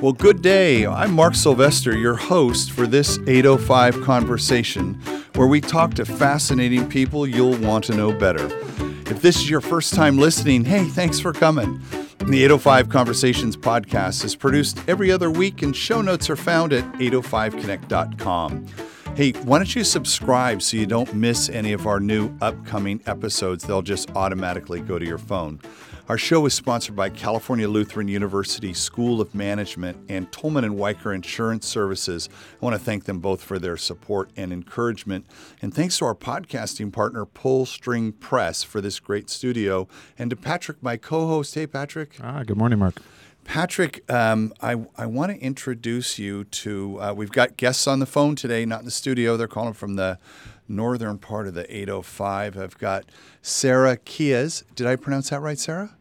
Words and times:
Well, 0.00 0.12
good 0.12 0.42
day. 0.42 0.86
I'm 0.86 1.12
Mark 1.12 1.34
Sylvester, 1.34 1.98
your 1.98 2.14
host 2.14 2.70
for 2.70 2.86
this 2.86 3.18
805 3.26 4.00
conversation, 4.02 4.94
where 5.34 5.48
we 5.48 5.60
talk 5.60 5.94
to 5.94 6.04
fascinating 6.04 6.88
people 6.88 7.26
you'll 7.26 7.58
want 7.58 7.82
to 7.86 7.96
know 7.96 8.12
better. 8.12 8.46
If 9.10 9.22
this 9.22 9.38
is 9.38 9.50
your 9.50 9.60
first 9.60 9.94
time 9.94 10.16
listening, 10.16 10.64
hey, 10.64 10.84
thanks 10.84 11.18
for 11.18 11.32
coming. 11.32 11.80
The 12.18 12.44
805 12.44 12.88
Conversations 12.88 13.56
podcast 13.56 14.24
is 14.24 14.36
produced 14.36 14.78
every 14.86 15.10
other 15.10 15.32
week, 15.32 15.62
and 15.62 15.74
show 15.74 16.00
notes 16.00 16.30
are 16.30 16.36
found 16.36 16.72
at 16.72 16.84
805connect.com. 16.92 18.66
Hey, 19.16 19.32
why 19.32 19.58
don't 19.58 19.74
you 19.74 19.82
subscribe 19.82 20.62
so 20.62 20.76
you 20.76 20.86
don't 20.86 21.12
miss 21.12 21.48
any 21.48 21.72
of 21.72 21.88
our 21.88 21.98
new 21.98 22.32
upcoming 22.40 23.00
episodes? 23.06 23.64
They'll 23.64 23.82
just 23.82 24.14
automatically 24.14 24.80
go 24.80 25.00
to 25.00 25.04
your 25.04 25.18
phone. 25.18 25.58
Our 26.08 26.16
show 26.16 26.46
is 26.46 26.54
sponsored 26.54 26.96
by 26.96 27.10
California 27.10 27.68
Lutheran 27.68 28.08
University 28.08 28.72
School 28.72 29.20
of 29.20 29.34
Management 29.34 30.06
and 30.08 30.32
Tolman 30.32 30.64
and 30.64 30.78
Wiker 30.78 31.12
Insurance 31.12 31.66
Services. 31.66 32.30
I 32.32 32.64
want 32.64 32.72
to 32.72 32.78
thank 32.78 33.04
them 33.04 33.18
both 33.18 33.42
for 33.42 33.58
their 33.58 33.76
support 33.76 34.30
and 34.34 34.50
encouragement. 34.50 35.26
And 35.60 35.74
thanks 35.74 35.98
to 35.98 36.06
our 36.06 36.14
podcasting 36.14 36.94
partner, 36.94 37.26
Pull 37.26 37.66
String 37.66 38.12
Press, 38.12 38.62
for 38.62 38.80
this 38.80 39.00
great 39.00 39.28
studio. 39.28 39.86
And 40.18 40.30
to 40.30 40.36
Patrick, 40.36 40.82
my 40.82 40.96
co 40.96 41.26
host. 41.26 41.54
Hey, 41.54 41.66
Patrick. 41.66 42.16
Ah, 42.22 42.42
good 42.42 42.56
morning, 42.56 42.78
Mark. 42.78 43.02
Patrick, 43.44 44.10
um, 44.10 44.54
I, 44.62 44.76
I 44.96 45.04
want 45.04 45.32
to 45.32 45.38
introduce 45.38 46.18
you 46.18 46.44
to. 46.44 47.02
Uh, 47.02 47.12
we've 47.12 47.32
got 47.32 47.58
guests 47.58 47.86
on 47.86 47.98
the 47.98 48.06
phone 48.06 48.34
today, 48.34 48.64
not 48.64 48.78
in 48.78 48.84
the 48.86 48.90
studio. 48.90 49.36
They're 49.36 49.46
calling 49.46 49.74
from 49.74 49.96
the 49.96 50.18
northern 50.66 51.18
part 51.18 51.46
of 51.46 51.52
the 51.52 51.70
805. 51.70 52.56
I've 52.56 52.78
got 52.78 53.04
Sarah 53.42 53.98
Kias. 53.98 54.64
Did 54.74 54.86
I 54.86 54.96
pronounce 54.96 55.28
that 55.28 55.40
right, 55.40 55.58
Sarah? 55.58 55.97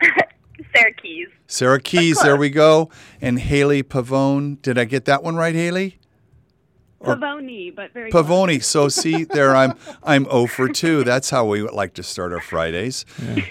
Sarah 0.74 0.94
Keas. 0.94 1.28
Sarah 1.46 1.80
Keas, 1.80 2.22
there 2.22 2.36
we 2.36 2.50
go. 2.50 2.90
And 3.20 3.38
Haley 3.38 3.82
Pavone. 3.82 4.60
Did 4.62 4.78
I 4.78 4.84
get 4.84 5.04
that 5.04 5.22
one 5.22 5.36
right, 5.36 5.54
Haley? 5.54 5.98
Pavoni, 7.04 7.74
but 7.74 7.92
very 7.92 8.10
Pavoni. 8.10 8.62
So 8.62 8.88
see 8.88 9.24
there, 9.24 9.54
I'm 9.54 9.74
I'm 10.02 10.24
0 10.24 10.46
for 10.46 10.68
2. 10.68 11.04
That's 11.04 11.30
how 11.30 11.46
we 11.46 11.62
would 11.62 11.72
like 11.72 11.94
to 11.94 12.02
start 12.02 12.32
our 12.32 12.40
Fridays. 12.40 13.04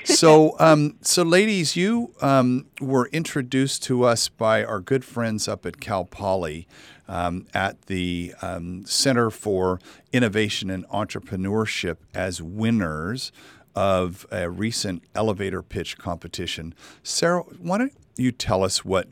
So 0.03 0.55
um, 0.59 0.97
so 1.01 1.23
ladies, 1.23 1.75
you 1.75 2.13
um, 2.21 2.65
were 2.81 3.07
introduced 3.11 3.83
to 3.83 4.03
us 4.03 4.27
by 4.27 4.63
our 4.63 4.79
good 4.79 5.05
friends 5.05 5.47
up 5.47 5.65
at 5.65 5.79
Cal 5.79 6.05
Poly. 6.05 6.67
Um, 7.05 7.47
at 7.53 7.87
the 7.87 8.33
um, 8.41 8.85
Center 8.85 9.29
for 9.29 9.81
Innovation 10.13 10.69
and 10.69 10.87
Entrepreneurship 10.87 11.97
as 12.13 12.41
winners 12.41 13.33
of 13.75 14.25
a 14.31 14.49
recent 14.49 15.03
elevator 15.15 15.61
pitch 15.61 15.97
competition. 15.97 16.73
Sarah, 17.01 17.41
why 17.41 17.77
don't 17.77 17.93
you 18.17 18.31
tell 18.31 18.63
us 18.63 18.85
what 18.85 19.07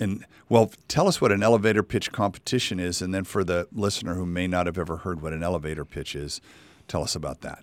and 0.00 0.24
well, 0.48 0.72
tell 0.88 1.06
us 1.06 1.20
what 1.20 1.30
an 1.30 1.42
elevator 1.42 1.82
pitch 1.82 2.10
competition 2.10 2.80
is, 2.80 3.02
and 3.02 3.14
then 3.14 3.22
for 3.22 3.44
the 3.44 3.68
listener 3.70 4.14
who 4.14 4.26
may 4.26 4.48
not 4.48 4.66
have 4.66 4.78
ever 4.78 4.96
heard 4.98 5.20
what 5.20 5.32
an 5.32 5.42
elevator 5.42 5.84
pitch 5.84 6.16
is, 6.16 6.40
tell 6.88 7.02
us 7.02 7.14
about 7.14 7.42
that. 7.42 7.62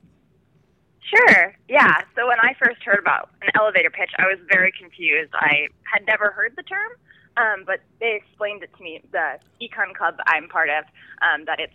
Sure. 1.02 1.56
Yeah. 1.68 2.02
So 2.16 2.28
when 2.28 2.40
I 2.40 2.54
first 2.64 2.84
heard 2.84 3.00
about 3.00 3.30
an 3.42 3.50
elevator 3.56 3.90
pitch, 3.90 4.12
I 4.18 4.24
was 4.24 4.38
very 4.50 4.72
confused. 4.80 5.32
I 5.34 5.68
had 5.84 6.06
never 6.06 6.32
heard 6.32 6.54
the 6.56 6.64
term, 6.64 6.92
um, 7.38 7.64
but 7.66 7.80
they 8.00 8.16
explained 8.16 8.64
it 8.64 8.70
to 8.78 8.84
me. 8.84 9.02
The 9.12 9.40
econ 9.62 9.96
club 9.96 10.16
I'm 10.28 10.48
part 10.48 10.70
of, 10.70 10.86
um, 11.22 11.46
that 11.46 11.60
it's 11.60 11.74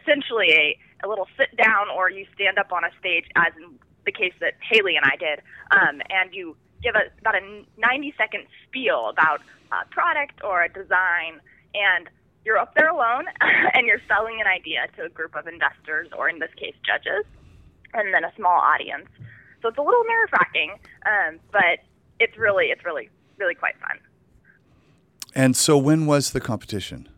essentially 0.00 0.52
a, 0.52 0.78
a 1.04 1.08
little 1.08 1.28
sit 1.36 1.56
down 1.56 1.88
or 1.94 2.10
you 2.10 2.26
stand 2.34 2.58
up 2.58 2.72
on 2.72 2.84
a 2.84 2.90
stage, 2.98 3.24
as 3.36 3.52
in 3.56 3.78
the 4.04 4.12
case 4.12 4.32
that 4.40 4.54
Haley 4.70 4.96
and 4.96 5.04
I 5.04 5.16
did, 5.16 5.40
um, 5.70 6.00
and 6.10 6.32
you 6.32 6.56
give 6.82 6.94
a, 6.94 7.10
about 7.20 7.34
a 7.34 7.64
90 7.78 8.14
second 8.16 8.44
spiel 8.66 9.08
about 9.10 9.40
a 9.72 9.86
product 9.90 10.42
or 10.44 10.62
a 10.62 10.68
design, 10.68 11.40
and 11.74 12.08
you're 12.44 12.58
up 12.58 12.74
there 12.74 12.88
alone 12.88 13.24
and 13.74 13.86
you're 13.86 14.00
selling 14.08 14.40
an 14.40 14.46
idea 14.46 14.86
to 14.96 15.04
a 15.04 15.08
group 15.08 15.34
of 15.34 15.46
investors 15.46 16.08
or, 16.16 16.28
in 16.28 16.38
this 16.38 16.52
case, 16.56 16.74
judges, 16.84 17.24
and 17.92 18.14
then 18.14 18.24
a 18.24 18.32
small 18.36 18.58
audience. 18.60 19.08
So 19.62 19.68
it's 19.68 19.78
a 19.78 19.82
little 19.82 20.04
nerve 20.04 20.28
wracking, 20.32 20.74
um, 21.04 21.40
but 21.50 21.80
it's 22.20 22.36
really, 22.38 22.66
it's 22.66 22.84
really, 22.84 23.10
really 23.38 23.54
quite 23.54 23.74
fun. 23.80 23.98
And 25.34 25.56
so, 25.56 25.76
when 25.76 26.06
was 26.06 26.30
the 26.30 26.40
competition? 26.40 27.08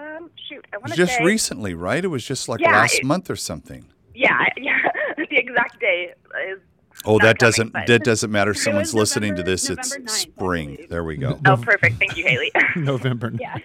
Um, 0.00 0.30
shoot, 0.48 0.64
I 0.72 0.78
want 0.78 0.90
to 0.92 0.96
Just 0.96 1.16
say, 1.18 1.24
recently, 1.24 1.74
right? 1.74 2.02
It 2.04 2.08
was 2.08 2.24
just 2.24 2.48
like 2.48 2.60
Yeah, 2.60 2.72
last 2.72 2.94
it- 3.00 3.04
month 3.04 3.28
or 3.30 3.36
something. 3.36 3.84
Yeah, 4.14 4.38
yeah. 4.56 4.78
the 5.16 5.26
exact 5.36 5.78
day 5.80 6.12
is. 6.50 6.60
Oh, 7.04 7.18
that 7.18 7.38
coming, 7.38 7.50
doesn't 7.50 7.72
but- 7.72 7.86
that 7.86 8.04
doesn't 8.04 8.30
matter. 8.30 8.50
was 8.52 8.62
Someone's 8.62 8.94
listening 8.94 9.34
to 9.36 9.42
November- 9.42 9.50
this. 9.50 9.70
It's 9.70 9.96
9th, 9.96 10.10
spring. 10.10 10.86
There 10.88 11.04
we 11.04 11.16
go. 11.16 11.38
Oh, 11.46 11.56
perfect. 11.56 11.98
Thank 11.98 12.16
you, 12.16 12.24
Haley. 12.26 12.50
November. 12.76 13.32
Yeah. 13.38 13.56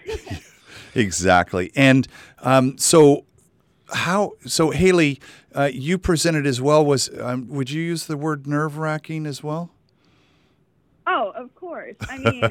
Exactly. 0.93 1.71
And 1.75 2.07
um, 2.39 2.77
so, 2.77 3.25
how? 3.93 4.33
So, 4.45 4.71
Haley, 4.71 5.19
uh, 5.53 5.69
you 5.73 5.97
presented 5.97 6.45
as 6.47 6.61
well. 6.61 6.85
Was 6.85 7.09
um, 7.19 7.47
would 7.49 7.69
you 7.69 7.81
use 7.81 8.05
the 8.07 8.17
word 8.17 8.47
nerve 8.47 8.77
wracking 8.77 9.25
as 9.25 9.43
well? 9.43 9.71
Course. 11.75 11.95
I 12.09 12.17
mean, 12.19 12.41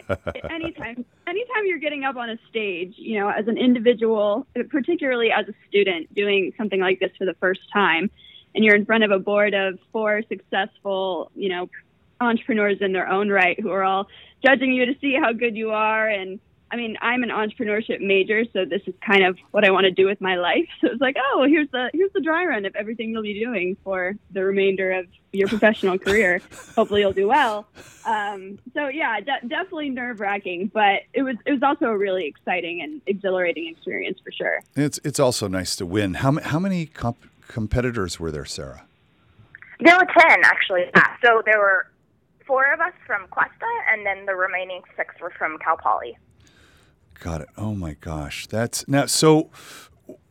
anytime, 0.50 1.06
anytime 1.26 1.64
you're 1.64 1.78
getting 1.78 2.04
up 2.04 2.16
on 2.16 2.28
a 2.28 2.36
stage, 2.50 2.92
you 2.98 3.18
know, 3.18 3.30
as 3.30 3.48
an 3.48 3.56
individual, 3.56 4.46
particularly 4.68 5.30
as 5.32 5.48
a 5.48 5.54
student 5.66 6.14
doing 6.14 6.52
something 6.58 6.78
like 6.78 7.00
this 7.00 7.10
for 7.16 7.24
the 7.24 7.32
first 7.40 7.60
time, 7.72 8.10
and 8.54 8.62
you're 8.62 8.76
in 8.76 8.84
front 8.84 9.02
of 9.02 9.10
a 9.10 9.18
board 9.18 9.54
of 9.54 9.78
four 9.92 10.20
successful, 10.28 11.30
you 11.34 11.48
know, 11.48 11.70
entrepreneurs 12.20 12.82
in 12.82 12.92
their 12.92 13.08
own 13.08 13.30
right 13.30 13.58
who 13.58 13.70
are 13.70 13.82
all 13.82 14.08
judging 14.44 14.74
you 14.74 14.84
to 14.84 14.94
see 15.00 15.14
how 15.14 15.32
good 15.32 15.56
you 15.56 15.70
are. 15.70 16.06
And 16.06 16.38
I 16.74 16.76
mean, 16.76 16.96
I'm 17.00 17.22
an 17.22 17.28
entrepreneurship 17.28 18.00
major, 18.00 18.42
so 18.52 18.64
this 18.64 18.82
is 18.88 18.94
kind 19.00 19.24
of 19.24 19.38
what 19.52 19.64
I 19.64 19.70
want 19.70 19.84
to 19.84 19.92
do 19.92 20.06
with 20.06 20.20
my 20.20 20.34
life. 20.34 20.66
So 20.80 20.88
it's 20.90 21.00
like, 21.00 21.16
oh, 21.32 21.46
here's 21.48 21.70
the 21.70 21.88
here's 21.94 22.12
the 22.12 22.20
dry 22.20 22.44
run 22.44 22.66
of 22.66 22.74
everything 22.74 23.10
you'll 23.10 23.22
be 23.22 23.38
doing 23.38 23.76
for 23.84 24.14
the 24.32 24.44
remainder 24.44 24.90
of 24.90 25.06
your 25.32 25.46
professional 25.48 25.98
career. 25.98 26.40
Hopefully, 26.76 27.00
you'll 27.00 27.12
do 27.12 27.28
well. 27.28 27.66
Um, 28.04 28.58
so 28.74 28.88
yeah, 28.88 29.20
de- 29.20 29.46
definitely 29.46 29.90
nerve 29.90 30.18
wracking, 30.20 30.70
but 30.74 31.02
it 31.14 31.22
was 31.22 31.36
it 31.46 31.52
was 31.52 31.62
also 31.62 31.86
a 31.86 31.96
really 31.96 32.26
exciting 32.26 32.82
and 32.82 33.00
exhilarating 33.06 33.68
experience 33.68 34.18
for 34.22 34.32
sure. 34.32 34.60
It's 34.74 34.98
it's 35.04 35.20
also 35.20 35.46
nice 35.46 35.76
to 35.76 35.86
win. 35.86 36.14
How 36.14 36.32
ma- 36.32 36.42
how 36.42 36.58
many 36.58 36.86
comp- 36.86 37.30
competitors 37.46 38.18
were 38.18 38.32
there, 38.32 38.44
Sarah? 38.44 38.82
There 39.80 39.96
were 39.96 40.06
10, 40.06 40.40
actually. 40.44 40.90
Yeah. 40.94 41.16
So 41.24 41.40
there 41.46 41.58
were 41.58 41.86
four 42.46 42.72
of 42.72 42.80
us 42.80 42.92
from 43.06 43.26
Cuesta, 43.28 43.66
and 43.90 44.04
then 44.04 44.26
the 44.26 44.34
remaining 44.34 44.82
six 44.96 45.14
were 45.20 45.32
from 45.38 45.56
Cal 45.58 45.76
Poly. 45.76 46.18
Got 47.24 47.40
it. 47.40 47.48
Oh 47.56 47.74
my 47.74 47.94
gosh, 47.94 48.46
that's 48.48 48.86
now. 48.86 49.06
So, 49.06 49.48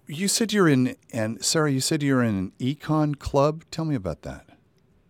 you 0.06 0.28
said 0.28 0.54
you're 0.54 0.70
in, 0.70 0.96
and 1.12 1.44
Sarah, 1.44 1.72
you 1.72 1.80
said 1.80 2.04
you're 2.04 2.22
in 2.22 2.36
an 2.36 2.52
econ 2.60 3.18
club. 3.18 3.64
Tell 3.72 3.84
me 3.84 3.96
about 3.96 4.22
that. 4.22 4.46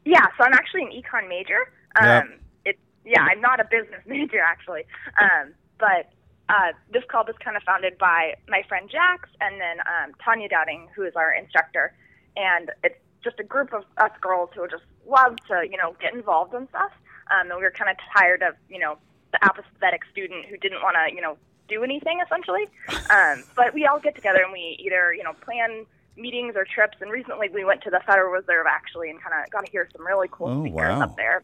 Yeah, 0.05 0.25
so 0.38 0.45
I'm 0.45 0.53
actually 0.53 0.83
an 0.83 0.91
econ 0.91 1.27
major. 1.27 1.59
Um, 1.99 2.05
Yep. 2.07 2.39
it, 2.63 2.79
yeah, 3.03 3.23
I'm 3.23 3.41
not 3.41 3.59
a 3.59 3.66
business 3.66 3.99
major, 4.07 4.39
actually. 4.39 4.83
Um, 5.19 5.53
but 5.77 6.09
uh, 6.47 6.72
this 6.93 7.03
club 7.09 7.27
is 7.27 7.35
kind 7.43 7.57
of 7.57 7.63
founded 7.63 7.97
by 7.97 8.35
my 8.47 8.63
friend 8.69 8.89
Jax 8.89 9.27
and 9.41 9.59
then 9.59 9.81
um, 9.81 10.13
Tanya 10.23 10.47
Dowding, 10.47 10.88
who 10.95 11.03
is 11.03 11.17
our 11.17 11.33
instructor. 11.33 11.93
And 12.38 12.72
it's 12.85 12.95
just 13.25 13.41
a 13.41 13.43
group 13.43 13.73
of 13.73 13.83
us 13.97 14.11
girls 14.22 14.51
who 14.55 14.66
just 14.69 14.83
love 15.05 15.35
to, 15.49 15.67
you 15.69 15.75
know, 15.75 15.97
get 15.99 16.13
involved 16.13 16.53
in 16.53 16.66
stuff. 16.69 16.93
Um, 17.29 17.51
and 17.51 17.57
we 17.57 17.63
were 17.63 17.72
kind 17.72 17.91
of 17.91 17.97
tired 18.16 18.41
of, 18.41 18.55
you 18.69 18.79
know, 18.79 18.99
the 19.33 19.43
apathetic 19.43 20.03
student 20.09 20.45
who 20.45 20.55
didn't 20.55 20.81
want 20.81 20.95
to, 20.95 21.13
you 21.13 21.19
know, 21.19 21.35
do 21.68 21.84
anything 21.84 22.19
essentially. 22.25 22.66
Um, 23.09 23.44
but 23.56 23.74
we 23.74 23.85
all 23.85 24.00
get 24.00 24.16
together 24.16 24.41
and 24.44 24.51
we 24.51 24.78
either, 24.79 25.13
you 25.13 25.24
know, 25.24 25.34
plan 25.34 25.85
meetings 26.18 26.53
or 26.56 26.66
trips. 26.66 26.97
And 27.01 27.12
recently 27.12 27.50
we 27.50 27.66
went 27.66 27.81
to 27.84 27.90
the 27.90 28.01
Federal 28.06 28.31
Reserve 28.31 28.66
actually 28.69 29.09
and 29.09 29.22
kind 29.22 29.34
of 29.44 29.50
got 29.51 29.66
to 29.66 29.72
hear 29.72 29.88
some 29.96 30.06
really 30.06 30.28
cool 30.31 30.47
Oh, 30.47 30.62
speakers 30.62 30.76
wow. 30.78 31.02
up 31.02 31.16
there. 31.17 31.43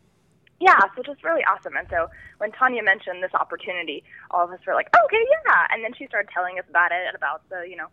Yeah, 0.60 0.78
so 0.96 1.02
just 1.04 1.24
really 1.24 1.44
awesome. 1.46 1.78
And 1.78 1.88
so 1.90 2.10
when 2.40 2.52
Tanya 2.52 2.84
mentioned 2.84 3.24
this 3.24 3.34
opportunity, 3.34 4.04
all 4.32 4.44
of 4.44 4.52
us 4.52 4.60
were 4.68 4.74
like, 4.74 4.90
okay, 5.06 5.26
yeah. 5.48 5.68
And 5.72 5.84
then 5.84 5.94
she 5.98 6.06
started 6.08 6.30
telling 6.34 6.60
us 6.60 6.66
about 6.70 6.92
it 6.92 7.00
and 7.08 7.16
about 7.16 7.48
the, 7.50 7.66
you 7.68 7.78
know, 7.78 7.88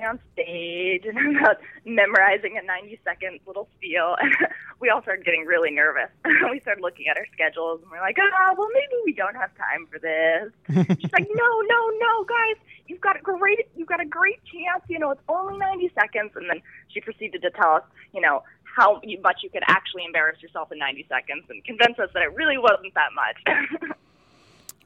on 0.00 0.18
stage 0.32 1.04
and 1.04 1.36
about 1.36 1.60
memorizing 1.84 2.56
a 2.56 2.64
90 2.64 2.98
second 3.04 3.40
little 3.46 3.68
spiel. 3.76 4.16
And 4.22 4.32
we 4.80 4.90
all 4.90 5.02
started 5.02 5.24
getting 5.24 5.44
really 5.46 5.70
nervous. 5.70 6.10
we 6.50 6.60
started 6.60 6.82
looking 6.82 7.06
at 7.08 7.16
our 7.16 7.26
schedules 7.32 7.80
and 7.82 7.90
we're 7.90 8.00
like, 8.00 8.16
oh, 8.18 8.54
well, 8.56 8.68
maybe 8.72 8.96
we 9.04 9.12
don't 9.12 9.36
have 9.36 9.50
time 9.56 9.86
for 9.90 9.98
this. 9.98 10.50
She's 10.98 11.12
like, 11.12 11.28
no, 11.32 11.50
no, 11.68 11.80
no, 12.00 12.24
guys, 12.24 12.56
you've 12.88 13.00
got 13.00 13.16
a 13.16 13.22
great, 13.22 13.68
you've 13.76 13.88
got 13.88 14.00
a 14.00 14.06
great 14.06 14.40
chance. 14.44 14.82
You 14.88 14.98
know, 14.98 15.10
it's 15.10 15.22
only 15.28 15.56
90 15.58 15.92
seconds. 15.94 16.32
And 16.34 16.48
then 16.48 16.62
she 16.88 17.00
proceeded 17.00 17.42
to 17.42 17.50
tell 17.50 17.74
us, 17.74 17.82
you 18.12 18.20
know, 18.20 18.42
how 18.64 19.00
much 19.22 19.40
you 19.42 19.50
could 19.50 19.62
actually 19.68 20.04
embarrass 20.04 20.42
yourself 20.42 20.72
in 20.72 20.78
90 20.78 21.06
seconds 21.08 21.44
and 21.48 21.62
convince 21.64 21.98
us 21.98 22.10
that 22.14 22.22
it 22.22 22.34
really 22.34 22.58
wasn't 22.58 22.94
that 22.94 23.12
much. 23.14 23.96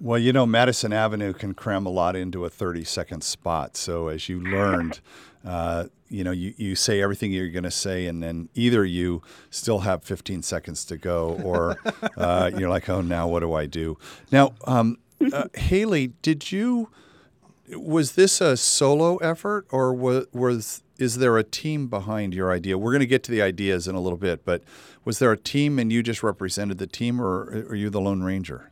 Well, 0.01 0.19
you 0.19 0.33
know, 0.33 0.45
Madison 0.45 0.93
Avenue 0.93 1.33
can 1.33 1.55
cram 1.55 1.87
a 1.87 1.91
lot 1.91 2.17
into 2.17 2.45
a 2.45 2.51
30 2.51 2.85
second 2.85 3.25
spot. 3.25 3.77
So, 3.77 4.09
as 4.09 4.29
you 4.29 4.41
learned, 4.41 5.01
uh, 5.45 5.87
you 6.09 6.23
know, 6.23 6.33
you, 6.33 6.53
you 6.57 6.77
say 6.77 7.01
everything 7.01 7.33
you're 7.33 7.49
going 7.49 7.65
to 7.65 7.71
say, 7.71 8.07
and 8.07 8.23
then 8.23 8.49
either 8.55 8.85
you 8.85 9.23
still 9.51 9.81
have 9.81 10.05
15 10.05 10.43
seconds 10.43 10.85
to 10.87 10.99
go, 10.99 11.41
or 11.43 11.77
uh, 12.17 12.51
you're 12.59 12.69
like, 12.69 12.89
oh, 12.91 13.01
now 13.01 13.27
what 13.27 13.41
do 13.41 13.55
I 13.55 13.67
do? 13.67 13.97
Now, 14.31 14.53
um, 14.67 14.99
uh, 15.33 15.45
Haley, 15.55 16.09
did 16.21 16.53
you, 16.53 16.91
was 17.75 18.13
this 18.13 18.41
a 18.43 18.57
solo 18.57 19.17
effort, 19.17 19.67
or 19.71 19.95
was, 19.95 20.27
was 20.33 20.83
is 20.99 21.19
there 21.19 21.37
a 21.39 21.45
team 21.45 21.89
behind 21.89 22.35
your 22.35 22.51
idea? 22.53 22.79
We're 22.79 22.93
going 22.93 23.01
to 23.01 23.07
get 23.07 23.23
to 23.25 23.31
the 23.31 23.43
ideas 23.43 23.89
in 23.89 23.95
a 23.95 24.01
little 24.01 24.19
bit, 24.19 24.45
but 24.45 24.63
was 25.05 25.19
there 25.19 25.33
a 25.33 25.37
team 25.37 25.79
and 25.79 25.93
you 25.93 26.03
just 26.03 26.23
represented 26.23 26.79
the 26.79 26.87
team, 26.87 27.21
or 27.21 27.67
are 27.69 27.75
you 27.75 27.91
the 27.91 28.01
Lone 28.01 28.23
Ranger? 28.23 28.71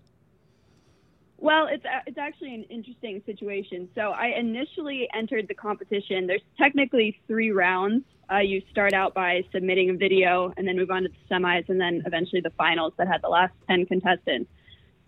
Well, 1.44 1.66
it's 1.70 1.84
it's 2.06 2.16
actually 2.16 2.54
an 2.54 2.62
interesting 2.70 3.22
situation. 3.26 3.90
So 3.94 4.12
I 4.12 4.28
initially 4.28 5.06
entered 5.12 5.46
the 5.46 5.52
competition. 5.52 6.26
There's 6.26 6.40
technically 6.56 7.20
three 7.26 7.50
rounds. 7.50 8.02
Uh, 8.32 8.38
you 8.38 8.62
start 8.70 8.94
out 8.94 9.12
by 9.12 9.42
submitting 9.52 9.90
a 9.90 9.92
video, 9.92 10.54
and 10.56 10.66
then 10.66 10.78
move 10.78 10.90
on 10.90 11.02
to 11.02 11.10
the 11.10 11.34
semis, 11.34 11.68
and 11.68 11.78
then 11.78 12.02
eventually 12.06 12.40
the 12.40 12.54
finals 12.56 12.94
that 12.96 13.08
had 13.08 13.20
the 13.20 13.28
last 13.28 13.52
ten 13.68 13.84
contestants. 13.84 14.48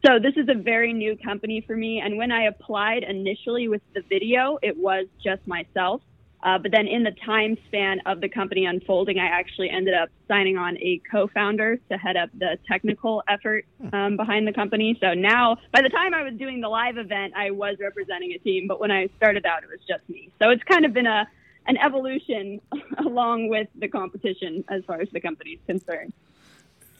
So 0.04 0.18
this 0.18 0.34
is 0.36 0.46
a 0.50 0.54
very 0.54 0.92
new 0.92 1.16
company 1.16 1.64
for 1.66 1.74
me. 1.74 2.02
And 2.04 2.18
when 2.18 2.30
I 2.30 2.48
applied 2.48 3.02
initially 3.02 3.68
with 3.68 3.80
the 3.94 4.02
video, 4.02 4.58
it 4.62 4.76
was 4.76 5.06
just 5.24 5.40
myself. 5.46 6.02
Uh, 6.46 6.56
but 6.56 6.70
then 6.70 6.87
in 6.87 7.02
the 7.02 7.10
time 7.25 7.58
span 7.66 8.00
of 8.06 8.20
the 8.20 8.28
company 8.28 8.66
unfolding, 8.66 9.19
I 9.19 9.26
actually 9.26 9.69
ended 9.69 9.94
up 9.94 10.10
signing 10.28 10.56
on 10.56 10.78
a 10.78 11.02
co-founder 11.10 11.76
to 11.90 11.98
head 11.98 12.16
up 12.16 12.31
the 12.38 12.56
technical 12.69 13.25
effort 13.28 13.66
um, 13.93 14.16
behind 14.16 14.46
the 14.46 14.52
company. 14.52 14.96
So 15.00 15.12
now, 15.12 15.56
by 15.72 15.82
the 15.82 15.88
time 15.88 16.14
I 16.14 16.22
was 16.22 16.34
doing 16.34 16.60
the 16.60 16.69
live 16.69 16.98
event, 16.98 17.32
I 17.37 17.50
was 17.50 17.78
representing 17.81 18.31
a 18.32 18.38
team. 18.38 18.69
But 18.69 18.78
when 18.78 18.93
I 18.93 19.08
started 19.16 19.44
out, 19.44 19.64
it 19.64 19.69
was 19.69 19.81
just 19.88 20.08
me. 20.08 20.31
So 20.40 20.50
it's 20.50 20.62
kind 20.62 20.84
of 20.84 20.93
been 20.93 21.06
a 21.06 21.26
an 21.66 21.76
evolution 21.78 22.60
along 22.99 23.49
with 23.49 23.66
the 23.75 23.88
competition 23.88 24.62
as 24.69 24.84
far 24.84 25.00
as 25.00 25.08
the 25.12 25.20
company 25.20 25.54
is 25.54 25.60
concerned. 25.66 26.12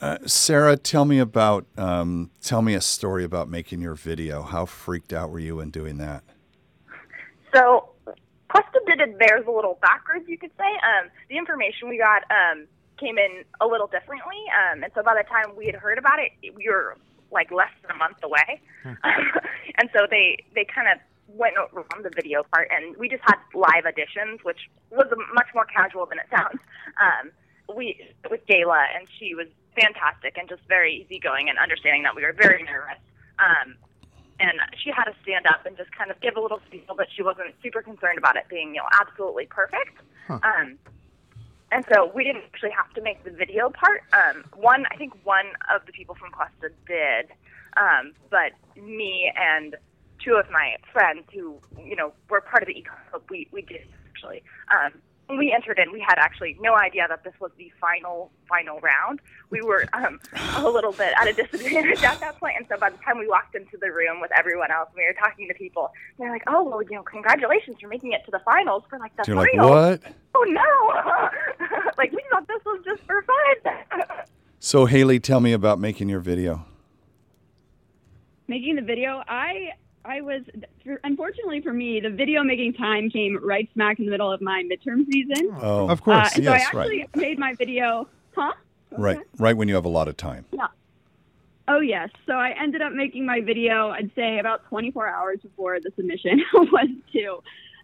Uh, 0.01 0.19
Sarah, 0.27 0.77
tell 0.77 1.05
me 1.05 1.21
about 1.21 1.67
um, 1.79 2.33
tell 2.43 2.63
me 2.63 2.75
a 2.75 2.81
story 2.81 3.23
about 3.23 3.49
making 3.49 3.81
your 3.81 3.95
video. 3.95 4.43
How 4.43 4.67
freaked 4.67 5.13
out 5.13 5.31
were 5.31 5.39
you 5.39 5.61
in 5.61 5.71
doing 5.71 5.99
that? 5.99 6.25
So 7.55 7.91
Cuesta 8.49 8.81
did 8.87 9.01
it 9.01 9.19
theirs 9.19 9.45
a 9.47 9.51
little 9.51 9.79
backwards, 9.81 10.25
you 10.29 10.39
could 10.39 10.53
say. 10.57 10.71
Um, 10.83 11.11
the 11.29 11.37
information 11.37 11.89
we 11.89 11.99
got 11.99 12.23
um, 12.31 12.67
came 12.99 13.19
in 13.19 13.45
a 13.61 13.67
little 13.67 13.87
differently, 13.87 14.39
um, 14.55 14.83
and 14.83 14.93
so 14.95 15.03
by 15.03 15.15
the 15.15 15.29
time 15.29 15.57
we 15.57 15.67
had 15.67 15.75
heard 15.75 15.99
about 15.99 16.19
it, 16.19 16.55
we 16.55 16.69
were 16.69 16.97
like 17.33 17.51
less 17.51 17.73
than 17.83 17.91
a 17.91 17.99
month 17.99 18.19
away, 18.23 18.61
hmm. 18.83 18.95
and 19.79 19.91
so 19.93 20.07
they 20.09 20.45
they 20.55 20.65
kind 20.65 20.89
of 20.89 20.99
went 21.29 21.57
around 21.57 22.05
the 22.05 22.11
video 22.15 22.45
part, 22.55 22.69
and 22.71 22.97
we 22.97 23.09
just 23.09 23.23
had 23.25 23.37
live 23.55 23.85
auditions, 23.85 24.45
which 24.45 24.71
was 24.91 25.07
much 25.35 25.49
more 25.55 25.67
casual 25.67 26.07
than 26.07 26.19
it 26.19 26.27
sounds. 26.31 26.61
Um, 27.03 27.31
we 27.75 28.01
with 28.31 28.47
Gayla, 28.47 28.87
and 28.97 29.09
she 29.19 29.35
was 29.35 29.49
fantastic 29.75 30.39
and 30.39 30.49
just 30.49 30.63
very 30.69 31.05
easygoing 31.05 31.49
and 31.49 31.59
understanding 31.59 32.03
that 32.05 32.15
we 32.15 32.23
were 32.23 32.33
very 32.33 32.63
nervous. 32.63 32.99
Um, 33.39 33.77
and 34.39 34.53
she 34.77 34.91
had 34.91 35.05
to 35.05 35.15
stand 35.23 35.47
up 35.47 35.65
and 35.65 35.77
just 35.77 35.91
kind 35.93 36.11
of 36.11 36.21
give 36.21 36.37
a 36.37 36.41
little 36.41 36.61
spiel, 36.67 36.95
but 36.97 37.07
she 37.15 37.23
wasn't 37.23 37.55
super 37.63 37.83
concerned 37.83 38.19
about 38.19 38.37
it 38.37 38.45
being, 38.49 38.75
you 38.75 38.81
know, 38.81 38.89
absolutely 39.01 39.47
perfect. 39.47 39.99
Huh. 40.27 40.39
Um, 40.43 40.79
and 41.73 41.85
so 41.93 42.11
we 42.15 42.23
didn't 42.25 42.45
actually 42.53 42.71
have 42.71 42.93
to 42.95 43.03
make 43.03 43.25
the 43.25 43.31
video 43.31 43.71
part. 43.71 44.03
Um, 44.13 44.45
one, 44.55 44.87
I 44.91 44.97
think 44.97 45.15
one 45.25 45.47
of 45.75 45.85
the 45.87 45.93
people 45.93 46.15
from 46.15 46.31
Cuesta 46.31 46.71
did, 46.87 47.31
um, 47.77 48.13
but 48.31 48.53
me 48.81 49.33
and 49.37 49.75
two 50.23 50.35
of 50.35 50.51
my 50.51 50.77
friends 50.93 51.25
who, 51.33 51.57
you 51.83 51.97
know, 51.97 52.13
were 52.31 52.41
part 52.41 52.63
of 52.63 52.69
the 52.69 52.75
econ 52.75 53.21
we 53.31 53.49
we 53.53 53.63
did 53.63 53.87
actually. 54.11 54.43
Um, 54.71 54.93
we 55.29 55.53
entered 55.53 55.79
in, 55.79 55.93
we 55.93 56.01
had 56.01 56.19
actually 56.19 56.57
no 56.61 56.77
idea 56.77 57.07
that 57.09 57.25
this 57.25 57.35
was 57.41 57.51
the 57.59 57.73
final 57.81 58.31
final 58.49 58.79
round. 58.81 59.21
We 59.51 59.61
were 59.61 59.87
um, 59.93 60.21
a 60.57 60.71
little 60.71 60.93
bit 60.93 61.13
at 61.21 61.27
a 61.27 61.33
disadvantage 61.33 62.03
at 62.03 62.21
that 62.21 62.39
point, 62.39 62.55
and 62.59 62.67
so 62.69 62.79
by 62.79 62.91
the 62.91 62.99
time 62.99 63.19
we 63.19 63.27
walked 63.29 63.55
into 63.55 63.77
the 63.81 63.91
room 63.91 64.21
with 64.21 64.31
everyone 64.37 64.71
else, 64.71 64.89
we 64.97 65.05
were 65.05 65.15
talking 65.15 65.49
to 65.49 65.55
people. 65.55 65.93
They're 66.19 66.31
like, 66.31 66.45
"Oh, 66.47 66.63
well, 66.63 66.83
you 66.83 66.93
know, 66.93 67.03
congratulations 67.03 67.79
for 67.81 67.89
making 67.89 68.13
it 68.13 68.25
to 68.27 68.31
the 68.31 68.41
finals 68.45 68.85
for 68.89 68.99
like 68.99 69.17
the 69.17 69.25
You're 69.27 69.37
finals." 69.37 69.71
like, 69.71 70.05
"What?" 70.05 70.15
Oh 70.35 70.45
no! 70.45 71.81
like 71.99 72.13
we 72.13 72.23
thought 72.31 72.47
this 72.47 72.65
was 72.65 72.83
just 72.85 73.03
for 73.03 73.25
fun. 73.25 74.05
so 74.61 74.85
Haley, 74.87 75.19
tell 75.19 75.41
me 75.41 75.53
about 75.53 75.81
making 75.81 76.09
your 76.09 76.21
video. 76.21 76.65
Making 78.49 78.77
the 78.77 78.83
video, 78.83 79.25
I 79.27 79.73
I 80.07 80.21
was, 80.21 80.43
unfortunately 81.03 81.61
for 81.61 81.73
me, 81.73 82.01
the 82.01 82.11
video 82.11 82.45
making 82.45 82.75
time 82.75 83.11
came 83.11 83.39
right 83.43 83.69
smack 83.73 83.99
in 83.99 84.05
the 84.05 84.11
middle 84.11 84.31
of 84.31 84.41
my 84.41 84.63
midterm 84.63 85.05
season. 85.11 85.51
Oh, 85.61 85.89
of 85.89 86.01
course. 86.01 86.29
Uh, 86.37 86.43
yes, 86.43 86.45
so 86.45 86.53
I 86.53 86.57
actually 86.57 86.99
right. 87.01 87.17
made 87.17 87.39
my 87.39 87.55
video, 87.55 88.09
huh? 88.35 88.53
Okay. 88.93 89.03
Right, 89.03 89.19
right 89.39 89.57
when 89.57 89.67
you 89.67 89.75
have 89.75 89.85
a 89.85 89.91
lot 89.91 90.07
of 90.07 90.17
time. 90.17 90.45
Yeah. 90.53 90.69
Oh, 91.67 91.81
yes. 91.81 92.11
So 92.25 92.35
I 92.35 92.51
ended 92.51 92.83
up 92.83 92.93
making 92.93 93.27
my 93.27 93.41
video, 93.41 93.89
I'd 93.91 94.13
say 94.15 94.39
about 94.39 94.65
24 94.69 95.09
hours 95.09 95.41
before 95.43 95.81
the 95.81 95.91
submission 95.97 96.41
was 96.55 96.89
due. 97.13 97.43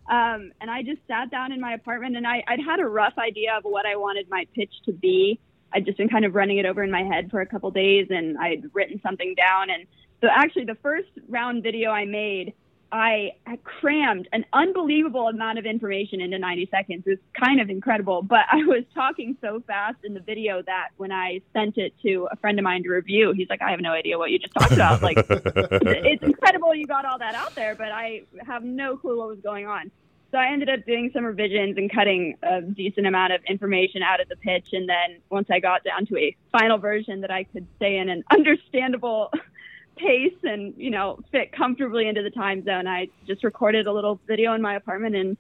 Um, 0.09 0.53
and 0.61 0.71
I 0.71 0.83
just 0.83 1.01
sat 1.09 1.31
down 1.31 1.51
in 1.51 1.61
my 1.61 1.75
apartment 1.75 2.17
and 2.17 2.27
I, 2.27 2.45
I'd 2.47 2.61
had 2.61 2.79
a 2.79 2.87
rough 2.87 3.19
idea 3.19 3.57
of 3.57 3.65
what 3.65 3.85
I 3.85 3.97
wanted 3.97 4.31
my 4.31 4.47
pitch 4.55 4.73
to 4.85 4.93
be. 4.93 5.41
I'd 5.73 5.87
just 5.87 5.99
been 5.99 6.09
kind 6.09 6.25
of 6.25 6.35
running 6.37 6.59
it 6.59 6.67
over 6.67 6.85
in 6.85 6.91
my 6.91 7.03
head 7.03 7.31
for 7.31 7.41
a 7.41 7.47
couple 7.47 7.71
days 7.73 8.09
and 8.11 8.39
I'd 8.39 8.65
written 8.75 9.01
something 9.03 9.35
down 9.35 9.71
and 9.71 9.87
so 10.23 10.29
actually, 10.31 10.65
the 10.65 10.77
first 10.77 11.09
round 11.29 11.65
video 11.65 11.91
I 11.91 12.05
made, 12.05 12.55
I, 12.93 13.33
I 13.45 13.57
crammed 13.65 14.29
an 14.33 14.45
unbelievable 14.53 15.27
amount 15.27 15.59
of 15.59 15.67
information 15.67 16.21
into 16.21 16.39
90 16.39 16.69
seconds. 16.71 17.03
It's 17.07 17.23
kind 17.39 17.61
of 17.61 17.71
incredible, 17.71 18.23
but 18.23 18.45
I 18.53 18.59
was 18.59 18.85
talking 18.95 19.37
so 19.41 19.63
fast 19.67 19.97
in 20.05 20.15
the 20.15 20.21
video 20.21 20.63
that 20.63 20.91
when 20.97 21.11
I 21.11 21.41
sent 21.53 21.77
it 21.77 21.93
to 22.03 22.29
a 22.31 22.37
friend 22.37 22.59
of 22.59 22.63
mine 22.63 22.85
to 22.85 22.91
review, 22.91 23.33
he's 23.33 23.49
like, 23.51 23.63
"I 23.63 23.71
have 23.71 23.81
no 23.81 23.91
idea 23.93 24.17
what 24.17 24.31
you 24.31 24.39
just 24.39 24.55
talked 24.55 24.73
about. 24.73 25.03
Like, 25.03 25.17
it's 25.29 26.23
incredible 26.23 26.73
you 26.75 26.87
got 26.87 27.05
all 27.05 27.19
that 27.19 27.35
out 27.35 27.55
there, 27.57 27.75
but 27.75 27.91
I 27.91 28.23
have 28.47 28.63
no 28.63 28.97
clue 28.97 29.19
what 29.19 29.29
was 29.29 29.41
going 29.41 29.67
on." 29.67 29.91
So 30.33 30.39
I 30.39 30.51
ended 30.51 30.71
up 30.71 30.87
doing 30.87 31.11
some 31.13 31.27
revisions 31.27 31.77
and 31.77 31.93
cutting 31.93 32.37
a 32.43 32.63
decent 32.63 33.07
amount 33.07 33.35
of 33.35 33.43
information 33.47 34.03
out 34.03 34.19
of 34.19 34.31
the 34.31 34.37
pitch. 34.37 34.69
And 34.73 34.89
then 34.89 35.21
once 35.29 35.49
I 35.51 35.61
got 35.61 35.85
down 35.85 36.07
to 36.07 36.17
a 36.17 36.35
final 36.51 36.79
version 36.79 37.21
that 37.21 37.31
I 37.31 37.45
could 37.45 37.67
say 37.79 37.99
in 37.99 38.09
an 38.09 38.25
understandable 38.31 39.31
pace 40.03 40.37
and 40.43 40.75
you 40.77 40.91
know 40.91 41.19
fit 41.31 41.53
comfortably 41.53 42.09
into 42.09 42.23
the 42.23 42.31
time 42.31 42.65
zone. 42.65 42.87
I 42.87 43.09
just 43.27 43.45
recorded 43.45 43.87
a 43.87 43.93
little 43.93 44.21
video 44.27 44.55
in 44.55 44.63
my 44.63 44.75
apartment 44.75 45.15
and 45.15 45.37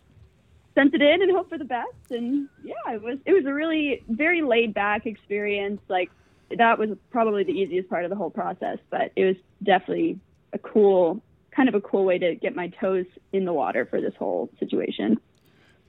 sent 0.75 0.95
it 0.95 1.03
in 1.03 1.23
and 1.23 1.31
hope 1.33 1.49
for 1.49 1.59
the 1.59 1.65
best. 1.65 2.11
And 2.11 2.49
yeah 2.63 2.95
it 2.95 3.03
was 3.03 3.19
it 3.27 3.33
was 3.33 3.45
a 3.47 3.53
really 3.53 4.03
very 4.09 4.43
laid 4.43 4.75
back 4.75 5.07
experience. 5.07 5.81
Like 5.89 6.11
that 6.57 6.79
was 6.79 6.91
probably 7.11 7.45
the 7.45 7.53
easiest 7.53 7.89
part 7.89 8.05
of 8.05 8.11
the 8.11 8.17
whole 8.17 8.31
process 8.31 8.77
but 8.91 9.11
it 9.17 9.25
was 9.25 9.37
definitely 9.63 10.19
a 10.53 10.59
cool 10.59 11.23
kind 11.51 11.69
of 11.69 11.75
a 11.75 11.81
cool 11.81 12.05
way 12.05 12.19
to 12.19 12.35
get 12.35 12.55
my 12.55 12.69
toes 12.69 13.07
in 13.33 13.45
the 13.45 13.53
water 13.53 13.87
for 13.87 14.01
this 14.01 14.15
whole 14.19 14.51
situation. 14.59 15.21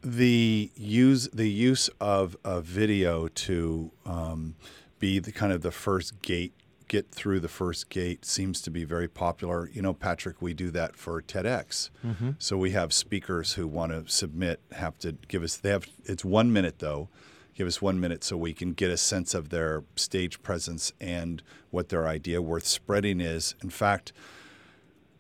The 0.02 0.70
use 0.76 1.30
the 1.30 1.50
use 1.50 1.90
of 2.02 2.36
a 2.44 2.62
video 2.62 3.30
to 3.30 3.92
um, 4.06 4.56
be 5.00 5.20
the 5.20 5.32
kind 5.32 5.54
of 5.54 5.62
the 5.62 5.72
first 5.72 6.22
gate 6.22 6.54
get 6.94 7.10
through 7.10 7.40
the 7.40 7.48
first 7.48 7.90
gate 7.90 8.24
seems 8.24 8.62
to 8.62 8.70
be 8.70 8.84
very 8.84 9.08
popular. 9.08 9.68
You 9.74 9.82
know, 9.82 9.96
Patrick, 9.96 10.44
we 10.44 10.54
do 10.54 10.70
that 10.70 10.96
for 10.96 11.20
TEDx. 11.24 11.90
Mm-hmm. 12.06 12.32
So 12.38 12.56
we 12.56 12.70
have 12.70 12.94
speakers 12.94 13.54
who 13.54 13.68
want 13.68 13.92
to 13.92 14.08
submit 14.14 14.60
have 14.74 15.00
to 15.00 15.14
give 15.28 15.42
us. 15.42 15.58
They 15.58 15.72
have 15.72 15.88
it's 16.06 16.24
one 16.24 16.54
minute 16.54 16.78
though. 16.78 17.10
Give 17.56 17.66
us 17.66 17.82
one 17.82 18.00
minute 18.00 18.24
so 18.24 18.38
we 18.38 18.54
can 18.54 18.74
get 18.74 18.92
a 18.92 18.98
sense 18.98 19.34
of 19.34 19.50
their 19.50 19.84
stage 19.96 20.44
presence 20.44 20.94
and 21.02 21.42
what 21.72 21.90
their 21.90 22.08
idea 22.08 22.44
worth 22.44 22.68
spreading 22.68 23.20
is. 23.20 23.56
In 23.64 23.72
fact. 23.72 24.14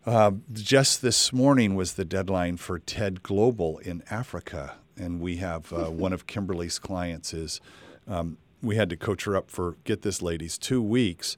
Uh, 0.05 0.31
just 0.51 1.01
this 1.01 1.31
morning 1.31 1.75
was 1.75 1.93
the 1.93 2.03
deadline 2.03 2.57
for 2.57 2.77
TED 2.77 3.23
Global 3.23 3.77
in 3.77 4.03
Africa, 4.11 4.75
and 4.97 5.21
we 5.21 5.37
have 5.37 5.71
uh, 5.71 5.85
one 5.89 6.11
of 6.11 6.27
Kimberly's 6.27 6.77
clients 6.77 7.33
is 7.33 7.61
um, 8.05 8.37
we 8.61 8.75
had 8.75 8.89
to 8.89 8.97
coach 8.97 9.23
her 9.23 9.33
up 9.33 9.49
for 9.49 9.77
get 9.85 10.01
this 10.01 10.21
ladies 10.21 10.57
two 10.57 10.81
weeks 10.81 11.37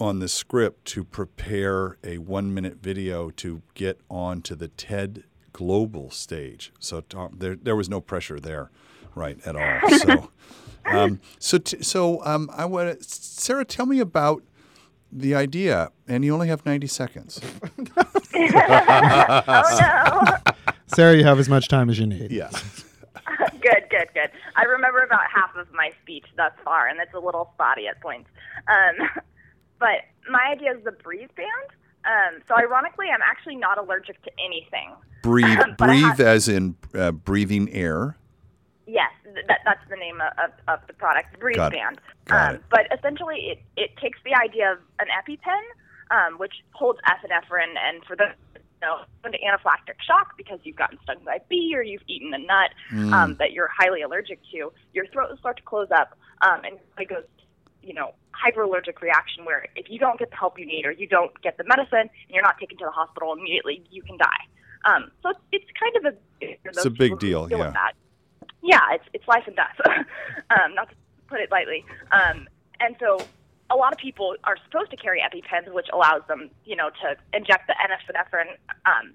on 0.00 0.18
the 0.18 0.28
script 0.28 0.84
to 0.86 1.04
prepare 1.04 1.96
a 2.02 2.18
one 2.18 2.52
minute 2.52 2.78
video 2.82 3.30
to 3.30 3.62
get 3.74 4.00
onto 4.10 4.54
the 4.54 4.68
TED 4.68 5.24
global 5.52 6.10
stage. 6.10 6.72
So 6.78 7.00
Tom, 7.02 7.36
there, 7.38 7.56
there 7.56 7.76
was 7.76 7.88
no 7.88 8.00
pressure 8.00 8.40
there, 8.40 8.70
right, 9.14 9.38
at 9.46 9.56
all. 9.56 9.80
So, 10.84 10.98
um, 10.98 11.20
so, 11.38 11.56
t- 11.56 11.82
so 11.82 12.22
um, 12.26 12.50
I 12.52 12.66
want 12.66 13.02
Sarah, 13.02 13.64
tell 13.64 13.86
me 13.86 14.00
about 14.00 14.42
the 15.10 15.34
idea, 15.34 15.90
and 16.06 16.24
you 16.24 16.34
only 16.34 16.48
have 16.48 16.66
90 16.66 16.86
seconds. 16.88 17.40
oh, 17.96 18.12
no. 19.80 20.52
Sarah, 20.88 21.16
you 21.16 21.24
have 21.24 21.38
as 21.38 21.48
much 21.48 21.68
time 21.68 21.88
as 21.88 21.98
you 21.98 22.06
need. 22.06 22.30
Yeah. 22.30 22.50
good, 23.62 23.86
good, 23.90 24.08
good. 24.12 24.30
I 24.56 24.64
remember 24.64 25.00
about 25.00 25.22
half 25.32 25.56
of 25.56 25.72
my 25.72 25.92
speech 26.02 26.26
thus 26.36 26.52
far, 26.64 26.88
and 26.88 26.98
it's 27.00 27.14
a 27.14 27.18
little 27.18 27.50
spotty 27.54 27.86
at 27.86 28.00
points. 28.00 28.28
Um, 28.68 29.08
but 29.78 30.04
my 30.30 30.52
idea 30.52 30.76
is 30.76 30.84
the 30.84 30.92
Breathe 30.92 31.30
Band. 31.36 31.48
Um, 32.04 32.42
so 32.46 32.54
ironically, 32.56 33.06
I'm 33.12 33.22
actually 33.22 33.56
not 33.56 33.78
allergic 33.78 34.22
to 34.22 34.30
anything. 34.38 34.92
Breathe, 35.22 35.58
breathe 35.78 36.02
have- 36.02 36.20
as 36.20 36.48
in 36.48 36.76
uh, 36.94 37.12
breathing 37.12 37.72
air. 37.72 38.16
Yes, 38.86 39.10
that, 39.48 39.60
that's 39.64 39.80
the 39.88 39.96
name 39.96 40.20
of, 40.20 40.50
of, 40.68 40.80
the 40.86 40.92
product, 40.92 41.40
Breathe 41.40 41.56
Got. 41.56 41.72
Band. 41.72 42.00
Got 42.26 42.48
um, 42.48 42.54
it. 42.56 42.62
But 42.68 42.80
essentially, 42.92 43.52
it, 43.52 43.62
it 43.78 43.96
takes 43.96 44.18
the 44.24 44.34
idea 44.34 44.72
of 44.72 44.78
an 44.98 45.06
EpiPen, 45.08 45.62
um, 46.10 46.38
which 46.38 46.52
holds 46.72 47.00
epinephrine, 47.08 47.72
and 47.80 48.04
for 48.04 48.14
the 48.14 48.26
you 48.54 48.60
know, 48.82 49.04
into 49.24 49.38
anaphylactic 49.38 49.96
shock 50.06 50.36
because 50.36 50.58
you've 50.64 50.76
gotten 50.76 50.98
stung 51.02 51.16
by 51.24 51.36
a 51.36 51.40
bee 51.48 51.72
or 51.74 51.82
you've 51.82 52.02
eaten 52.06 52.34
a 52.34 52.38
nut 52.38 52.70
Mm. 52.92 53.12
um, 53.12 53.36
that 53.36 53.52
you're 53.52 53.70
highly 53.74 54.02
allergic 54.02 54.40
to, 54.52 54.70
your 54.92 55.06
throat 55.06 55.30
will 55.30 55.38
start 55.38 55.56
to 55.56 55.62
close 55.62 55.88
up, 55.90 56.18
um, 56.42 56.60
and 56.64 56.78
it 56.98 57.08
goes, 57.08 57.24
you 57.84 57.94
know, 57.94 58.14
hyperallergic 58.32 59.00
reaction 59.00 59.44
where 59.44 59.66
if 59.76 59.88
you 59.88 59.98
don't 59.98 60.18
get 60.18 60.30
the 60.30 60.36
help 60.36 60.58
you 60.58 60.66
need 60.66 60.86
or 60.86 60.92
you 60.92 61.06
don't 61.06 61.40
get 61.42 61.56
the 61.56 61.64
medicine 61.64 62.00
and 62.00 62.30
you're 62.30 62.42
not 62.42 62.58
taken 62.58 62.76
to 62.78 62.84
the 62.84 62.90
hospital 62.90 63.32
immediately, 63.32 63.84
you 63.90 64.02
can 64.02 64.16
die. 64.16 64.44
Um, 64.84 65.10
so 65.22 65.30
it's, 65.30 65.40
it's 65.52 65.64
kind 65.78 66.06
of 66.06 66.14
a 66.14 66.56
It's 66.64 66.84
a 66.84 66.90
big 66.90 67.18
deal, 67.18 67.48
yeah. 67.50 67.70
That. 67.70 67.92
Yeah, 68.62 68.80
it's 68.92 69.04
it's 69.12 69.28
life 69.28 69.44
and 69.46 69.56
death. 69.56 69.76
um, 70.50 70.74
not 70.74 70.90
to 70.90 70.96
put 71.28 71.40
it 71.40 71.50
lightly. 71.50 71.84
Um, 72.12 72.48
and 72.80 72.96
so 73.00 73.18
a 73.70 73.76
lot 73.76 73.92
of 73.92 73.98
people 73.98 74.36
are 74.44 74.56
supposed 74.64 74.90
to 74.90 74.96
carry 74.96 75.20
EpiPens, 75.20 75.72
which 75.72 75.88
allows 75.92 76.22
them, 76.28 76.50
you 76.64 76.76
know, 76.76 76.90
to 77.02 77.16
inject 77.36 77.66
the 77.66 77.74
epinephrine 77.74 78.56
um, 78.86 79.14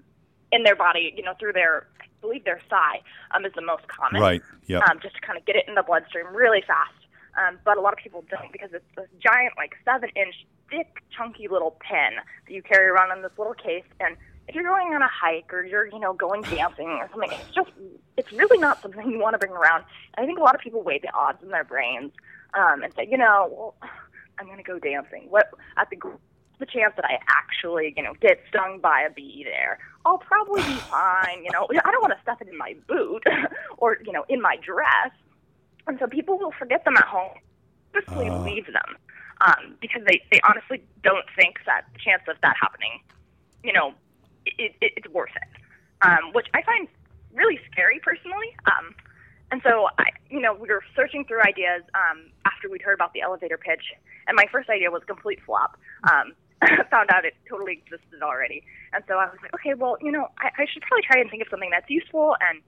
in 0.52 0.64
their 0.64 0.76
body, 0.76 1.12
you 1.16 1.22
know, 1.22 1.34
through 1.38 1.52
their, 1.52 1.86
I 2.00 2.04
believe 2.20 2.44
their 2.44 2.60
thigh 2.68 3.00
um, 3.30 3.44
is 3.44 3.52
the 3.54 3.62
most 3.62 3.86
common 3.88 4.20
Right. 4.20 4.42
Yep. 4.66 4.82
um, 4.88 4.98
just 5.00 5.14
to 5.16 5.20
kind 5.20 5.38
of 5.38 5.44
get 5.46 5.56
it 5.56 5.64
in 5.68 5.74
the 5.74 5.82
bloodstream 5.82 6.26
really 6.34 6.62
fast. 6.66 6.94
Um, 7.38 7.58
but 7.64 7.76
a 7.76 7.80
lot 7.80 7.92
of 7.92 7.98
people 7.98 8.24
don't 8.30 8.52
because 8.52 8.70
it's 8.72 8.84
this 8.96 9.06
giant, 9.20 9.54
like 9.56 9.74
seven 9.84 10.10
inch, 10.16 10.34
thick, 10.70 11.02
chunky 11.16 11.48
little 11.48 11.76
pen 11.80 12.14
that 12.46 12.52
you 12.52 12.62
carry 12.62 12.88
around 12.88 13.16
in 13.16 13.22
this 13.22 13.32
little 13.38 13.54
case. 13.54 13.84
And 14.00 14.16
if 14.48 14.54
you're 14.54 14.64
going 14.64 14.94
on 14.94 15.02
a 15.02 15.08
hike 15.08 15.52
or 15.52 15.64
you're, 15.64 15.86
you 15.86 16.00
know, 16.00 16.12
going 16.12 16.42
dancing 16.42 16.88
or 16.88 17.08
something, 17.10 17.30
it's 17.30 17.54
just, 17.54 17.70
it's 18.16 18.32
really 18.32 18.58
not 18.58 18.82
something 18.82 19.10
you 19.10 19.18
want 19.18 19.34
to 19.34 19.38
bring 19.38 19.52
around. 19.52 19.84
And 20.16 20.24
I 20.24 20.26
think 20.26 20.38
a 20.38 20.42
lot 20.42 20.54
of 20.54 20.60
people 20.60 20.82
weigh 20.82 20.98
the 20.98 21.12
odds 21.14 21.42
in 21.42 21.50
their 21.50 21.64
brains 21.64 22.12
um, 22.54 22.82
and 22.82 22.92
say, 22.94 23.06
you 23.08 23.16
know, 23.16 23.48
well, 23.50 23.90
I'm 24.38 24.46
going 24.46 24.58
to 24.58 24.64
go 24.64 24.78
dancing. 24.78 25.26
What 25.28 25.50
at 25.76 25.88
the 25.90 25.96
the 26.58 26.66
chance 26.66 26.92
that 26.96 27.06
I 27.06 27.18
actually, 27.26 27.94
you 27.96 28.02
know, 28.02 28.12
get 28.20 28.38
stung 28.48 28.80
by 28.80 29.00
a 29.02 29.10
bee 29.10 29.44
there? 29.44 29.78
I'll 30.04 30.18
probably 30.18 30.62
be 30.62 30.74
fine. 30.74 31.42
You 31.42 31.50
know, 31.52 31.66
I 31.84 31.90
don't 31.90 32.02
want 32.02 32.12
to 32.12 32.22
stuff 32.22 32.40
it 32.40 32.48
in 32.48 32.56
my 32.56 32.76
boot 32.86 33.24
or, 33.78 33.98
you 34.04 34.12
know, 34.12 34.24
in 34.28 34.40
my 34.40 34.56
dress. 34.56 35.10
And 35.90 35.98
so 35.98 36.06
people 36.06 36.38
will 36.38 36.52
forget 36.56 36.84
them 36.84 36.96
at 36.96 37.04
home, 37.04 37.34
purposely 37.92 38.28
Ah. 38.28 38.42
leave 38.42 38.66
them 38.66 38.96
um, 39.40 39.74
because 39.80 40.02
they, 40.06 40.22
they 40.30 40.40
honestly 40.48 40.80
don't 41.02 41.26
think 41.34 41.58
that 41.66 41.82
the 41.92 41.98
chance 41.98 42.22
of 42.28 42.36
that 42.42 42.54
happening, 42.62 43.00
you 43.64 43.72
know, 43.72 43.92
it, 44.46 44.72
it, 44.80 44.92
it's 44.96 45.08
worth 45.08 45.34
it, 45.34 45.48
um, 46.02 46.32
which 46.32 46.46
I 46.54 46.62
find 46.62 46.86
really 47.34 47.58
scary 47.72 47.98
personally. 48.04 48.54
Um, 48.66 48.94
and 49.50 49.60
so, 49.64 49.88
I, 49.98 50.10
you 50.30 50.38
know, 50.38 50.54
we 50.54 50.68
were 50.68 50.84
searching 50.94 51.24
through 51.24 51.42
ideas 51.42 51.82
um, 51.94 52.30
after 52.46 52.70
we'd 52.70 52.82
heard 52.82 52.94
about 52.94 53.12
the 53.12 53.22
elevator 53.22 53.58
pitch, 53.58 53.82
and 54.28 54.36
my 54.36 54.46
first 54.52 54.70
idea 54.70 54.92
was 54.92 55.02
a 55.02 55.06
complete 55.06 55.40
flop. 55.44 55.76
Um, 56.08 56.34
found 56.90 57.10
out 57.10 57.24
it 57.24 57.34
totally 57.48 57.72
existed 57.72 58.22
already, 58.22 58.62
and 58.92 59.02
so 59.08 59.14
I 59.14 59.24
was 59.24 59.38
like, 59.42 59.52
okay, 59.54 59.74
well, 59.74 59.96
you 60.00 60.12
know, 60.12 60.28
I, 60.38 60.50
I 60.56 60.66
should 60.70 60.82
probably 60.82 61.02
try 61.02 61.18
and 61.20 61.28
think 61.28 61.42
of 61.42 61.48
something 61.50 61.70
that's 61.72 61.90
useful 61.90 62.36
and, 62.48 62.60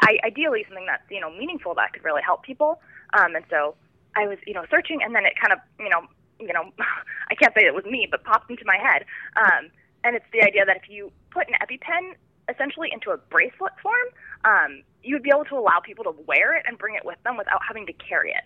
I, 0.00 0.18
ideally, 0.24 0.64
something 0.68 0.86
that's 0.86 1.02
you 1.10 1.20
know 1.20 1.30
meaningful 1.30 1.74
that 1.74 1.92
could 1.92 2.04
really 2.04 2.22
help 2.22 2.42
people. 2.42 2.80
Um, 3.12 3.34
and 3.34 3.44
so 3.50 3.74
I 4.16 4.26
was, 4.26 4.38
you 4.46 4.54
know, 4.54 4.64
searching, 4.70 5.02
and 5.02 5.14
then 5.14 5.24
it 5.24 5.34
kind 5.40 5.52
of, 5.52 5.58
you 5.78 5.88
know, 5.88 6.02
you 6.38 6.52
know, 6.52 6.70
I 7.30 7.34
can't 7.34 7.54
say 7.54 7.66
it 7.66 7.74
was 7.74 7.84
me, 7.84 8.08
but 8.10 8.24
popped 8.24 8.50
into 8.50 8.64
my 8.64 8.76
head. 8.76 9.04
Um, 9.36 9.70
and 10.04 10.16
it's 10.16 10.26
the 10.32 10.42
idea 10.42 10.64
that 10.64 10.76
if 10.76 10.88
you 10.88 11.12
put 11.30 11.48
an 11.48 11.54
EpiPen 11.62 12.14
essentially 12.48 12.88
into 12.92 13.10
a 13.10 13.16
bracelet 13.16 13.72
form, 13.82 14.08
um, 14.44 14.82
you 15.02 15.14
would 15.14 15.22
be 15.22 15.30
able 15.30 15.44
to 15.44 15.56
allow 15.56 15.78
people 15.80 16.04
to 16.04 16.14
wear 16.26 16.56
it 16.56 16.64
and 16.66 16.78
bring 16.78 16.94
it 16.94 17.04
with 17.04 17.22
them 17.24 17.36
without 17.36 17.60
having 17.66 17.86
to 17.86 17.92
carry 17.92 18.30
it. 18.30 18.44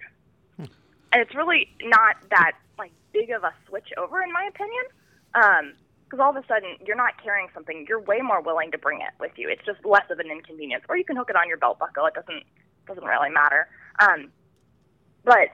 And 1.12 1.22
it's 1.22 1.34
really 1.34 1.68
not 1.82 2.16
that 2.30 2.52
like 2.76 2.90
big 3.12 3.30
of 3.30 3.44
a 3.44 3.54
switch 3.68 3.88
over, 3.96 4.20
in 4.20 4.32
my 4.32 4.50
opinion, 4.52 4.84
because 6.04 6.20
all 6.20 6.30
of 6.30 6.36
a 6.36 6.46
sudden 6.46 6.76
you're 6.86 6.96
not 6.96 7.22
carrying 7.22 7.48
something, 7.54 7.86
you're 7.88 8.00
way 8.00 8.20
more 8.20 8.40
willing 8.40 8.70
to 8.72 8.78
bring 8.78 9.00
it 9.00 9.10
with 9.18 9.32
you. 9.36 9.48
It's 9.48 9.64
just 9.64 9.84
less 9.84 10.04
of 10.10 10.18
an 10.18 10.30
inconvenience, 10.30 10.84
or 10.88 10.96
you 10.96 11.04
can 11.04 11.16
hook 11.16 11.30
it 11.30 11.36
on 11.36 11.48
your 11.48 11.58
belt 11.58 11.78
buckle. 11.78 12.06
It 12.06 12.14
doesn't 12.14 12.44
doesn't 12.86 13.04
really 13.04 13.30
matter. 13.30 13.68
Um, 13.98 14.30
but 15.24 15.48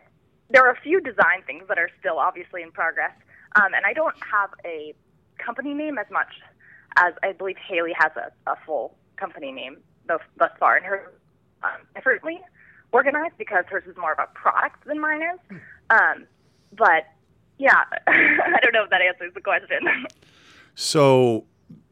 there 0.49 0.66
are 0.66 0.73
a 0.73 0.80
few 0.80 1.00
design 1.00 1.42
things 1.47 1.64
that 1.69 1.78
are 1.78 1.90
still 2.00 2.19
obviously 2.19 2.62
in 2.62 2.73
progress, 2.73 3.12
um, 3.57 3.73
and 3.75 3.87
I 3.87 3.92
don't 3.92 4.16
have 4.33 4.50
a 4.64 4.95
company 5.38 5.75
name 5.75 5.99
as 5.99 6.07
much 6.11 6.35
as 6.97 7.14
I 7.23 7.33
believe 7.33 7.57
Haley 7.57 7.92
has 7.97 8.12
a, 8.16 8.50
a 8.50 8.57
full 8.66 8.97
company 9.16 9.52
name 9.52 9.78
thus, 10.07 10.21
thus 10.37 10.50
far, 10.59 10.76
and 10.76 10.85
her 10.85 11.12
um, 11.62 11.87
differently 11.95 12.40
organized 12.92 13.35
because 13.38 13.64
hers 13.69 13.85
is 13.87 13.97
more 13.97 14.12
of 14.12 14.19
a 14.19 14.26
product 14.35 14.85
than 14.87 15.00
mine 15.00 15.23
is. 15.23 15.59
Um, 15.90 16.26
but 16.73 17.07
yeah, 17.59 17.85
I 18.07 18.59
don't 18.62 18.73
know 18.73 18.85
if 18.85 18.90
that 18.90 19.02
answers 19.02 19.33
the 19.35 19.40
question. 19.40 19.80
So, 20.82 21.44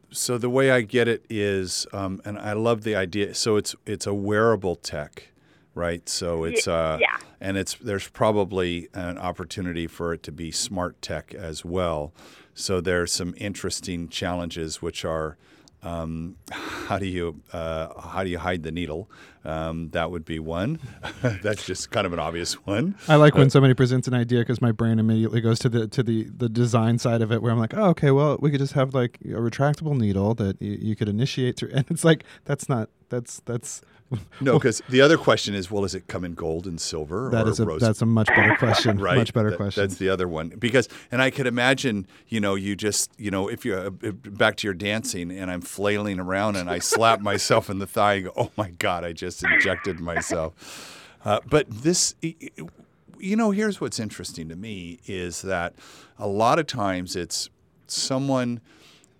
so 0.09 0.39
the 0.39 0.49
way 0.49 0.71
I 0.71 0.81
get 0.81 1.07
it 1.07 1.23
is, 1.29 1.85
um, 1.93 2.23
and 2.25 2.39
I 2.39 2.53
love 2.53 2.81
the 2.81 2.95
idea. 2.95 3.35
So 3.35 3.55
it's 3.55 3.75
it's 3.85 4.07
a 4.07 4.15
wearable 4.15 4.75
tech, 4.77 5.29
right? 5.75 6.09
So 6.09 6.43
it's 6.43 6.67
uh, 6.67 6.97
yeah. 6.99 7.17
and 7.39 7.55
it's 7.55 7.75
there's 7.75 8.07
probably 8.07 8.89
an 8.95 9.19
opportunity 9.19 9.85
for 9.85 10.11
it 10.13 10.23
to 10.23 10.31
be 10.31 10.49
smart 10.49 10.99
tech 11.03 11.35
as 11.35 11.63
well. 11.63 12.13
So 12.55 12.81
there's 12.81 13.11
some 13.11 13.35
interesting 13.37 14.09
challenges, 14.09 14.81
which 14.81 15.05
are 15.05 15.37
um, 15.81 16.35
how 16.51 16.99
do 16.99 17.05
you 17.05 17.41
uh, 17.53 17.99
how 18.01 18.23
do 18.23 18.29
you 18.29 18.37
hide 18.37 18.63
the 18.63 18.71
needle? 18.71 19.09
Um, 19.45 19.89
that 19.91 20.11
would 20.11 20.25
be 20.25 20.37
one. 20.39 20.79
That's 21.21 21.65
just 21.65 21.91
kind 21.91 22.05
of 22.05 22.11
an 22.11 22.19
obvious 22.19 22.65
one. 22.65 22.95
I 23.07 23.15
like 23.15 23.35
when 23.35 23.49
somebody 23.49 23.73
presents 23.73 24.07
an 24.07 24.13
idea 24.13 24.39
because 24.39 24.61
my 24.61 24.73
brain 24.73 24.99
immediately 24.99 25.39
goes 25.39 25.59
to 25.59 25.69
the 25.69 25.87
to 25.87 26.03
the 26.03 26.23
the 26.35 26.49
design 26.49 26.99
side 26.99 27.21
of 27.21 27.31
it, 27.31 27.41
where 27.41 27.51
I'm 27.51 27.59
like, 27.59 27.73
oh, 27.73 27.85
okay, 27.91 28.11
well, 28.11 28.37
we 28.41 28.51
could 28.51 28.59
just 28.59 28.73
have 28.73 28.93
like 28.93 29.19
a 29.23 29.39
retractable 29.39 29.97
needle 29.97 30.33
that 30.35 30.61
you, 30.61 30.77
you 30.81 30.95
could 30.95 31.07
initiate 31.07 31.57
through, 31.57 31.71
and 31.73 31.85
it's 31.89 32.03
like 32.03 32.25
that's 32.45 32.67
not 32.67 32.89
that's 33.07 33.41
that's 33.45 33.81
No, 34.41 34.53
because 34.53 34.81
the 34.89 35.01
other 35.01 35.17
question 35.17 35.53
is, 35.53 35.69
well, 35.69 35.83
does 35.83 35.93
it 35.93 36.07
come 36.07 36.23
in 36.25 36.33
gold 36.33 36.65
and 36.65 36.79
silver 36.79 37.29
that 37.31 37.45
or 37.45 37.49
is 37.49 37.59
a 37.59 37.65
rose 37.65 37.81
that's 37.81 38.01
a 38.01 38.05
much 38.05 38.27
better 38.27 38.55
question, 38.55 38.97
right? 39.01 39.17
much 39.17 39.33
better 39.33 39.51
That- 39.51 39.57
question. 39.57 39.83
That's 39.83 39.95
the 39.97 40.09
other 40.09 40.27
one 40.27 40.49
because, 40.49 40.87
and 41.11 41.21
I 41.21 41.29
could 41.29 41.45
imagine, 41.45 42.07
you 42.27 42.39
know, 42.39 42.55
you 42.55 42.75
just, 42.75 43.11
you 43.17 43.29
know, 43.31 43.47
if 43.47 43.65
you're 43.65 43.87
uh, 43.87 43.89
back 43.91 44.55
to 44.57 44.67
your 44.67 44.73
dancing 44.73 45.31
and 45.31 45.51
I'm 45.51 45.61
flailing 45.61 46.19
around 46.19 46.55
and 46.55 46.69
I 46.69 46.79
slap 46.79 47.19
myself 47.21 47.69
in 47.69 47.79
the 47.79 47.87
thigh, 47.87 48.13
and 48.15 48.25
go, 48.25 48.31
oh 48.35 48.51
my 48.57 48.71
god, 48.71 49.03
I 49.03 49.13
just 49.13 49.43
injected 49.43 49.99
myself. 49.99 50.95
Uh, 51.25 51.39
but 51.49 51.69
this, 51.69 52.15
you 52.21 53.35
know, 53.35 53.51
here's 53.51 53.81
what's 53.81 53.99
interesting 53.99 54.47
to 54.49 54.55
me 54.55 54.99
is 55.05 55.41
that 55.41 55.73
a 56.17 56.27
lot 56.27 56.57
of 56.59 56.65
times 56.67 57.15
it's 57.15 57.49
someone 57.87 58.61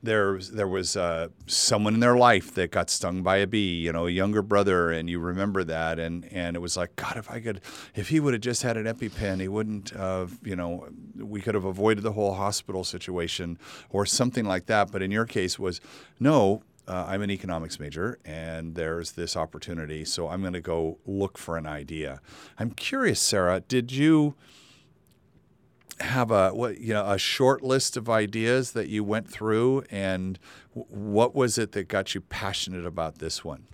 there 0.02 0.34
was 0.34 0.52
there 0.52 0.68
was 0.68 0.96
uh, 0.96 1.28
someone 1.46 1.94
in 1.94 2.00
their 2.00 2.16
life 2.16 2.54
that 2.54 2.72
got 2.72 2.90
stung 2.90 3.22
by 3.22 3.38
a 3.38 3.48
bee, 3.48 3.76
you 3.76 3.92
know, 3.92 4.08
a 4.08 4.12
younger 4.12 4.42
brother, 4.42 4.92
and 4.92 5.10
you 5.10 5.20
remember 5.20 5.64
that, 5.64 6.00
and 6.00 6.26
and 6.32 6.56
it 6.56 6.60
was 6.60 6.78
like, 6.78 6.96
God, 6.96 7.18
if 7.18 7.30
I 7.30 7.40
could, 7.40 7.62
if 7.96 8.10
he 8.10 8.20
would 8.20 8.34
have 8.34 8.42
just 8.42 8.64
had 8.64 8.78
an 8.78 8.86
EpiPen, 8.86 9.42
he 9.42 9.48
wouldn't, 9.48 9.96
uh, 9.96 10.28
you 10.44 10.56
know, 10.56 10.88
we 11.18 11.42
could 11.42 11.56
have 11.56 11.66
avoided 11.66 12.04
the 12.04 12.14
whole 12.14 12.36
hospital 12.36 12.84
situation 12.84 13.58
or 13.90 14.06
something 14.06 14.46
like 14.46 14.68
that. 14.68 14.92
But 14.92 15.02
in 15.02 15.12
your 15.12 15.26
case, 15.26 15.60
was 15.60 15.82
no. 16.20 16.64
Uh, 16.88 17.06
I'm 17.08 17.22
an 17.22 17.30
economics 17.30 17.80
major, 17.80 18.18
and 18.26 18.74
there's 18.74 19.12
this 19.12 19.38
opportunity, 19.38 20.04
so 20.06 20.28
I'm 20.28 20.42
going 20.42 20.54
to 20.54 20.60
go 20.60 20.98
look 21.06 21.38
for 21.38 21.56
an 21.56 21.68
idea. 21.68 22.20
I'm 22.58 22.72
curious, 22.72 23.20
Sarah, 23.20 23.60
did 23.60 23.92
you? 23.92 24.34
Have 26.02 26.32
a 26.32 26.52
what 26.52 26.80
you 26.80 26.94
know 26.94 27.06
a 27.10 27.18
short 27.18 27.62
list 27.62 27.98
of 27.98 28.10
ideas 28.10 28.72
that 28.72 28.88
you 28.88 29.04
went 29.04 29.30
through 29.30 29.84
and 29.90 30.40
what 30.74 31.36
was 31.36 31.58
it 31.58 31.74
that 31.74 31.88
got 31.88 32.16
you 32.16 32.22
passionate 32.22 32.86
about 32.86 33.20
this 33.20 33.44
one 33.44 33.66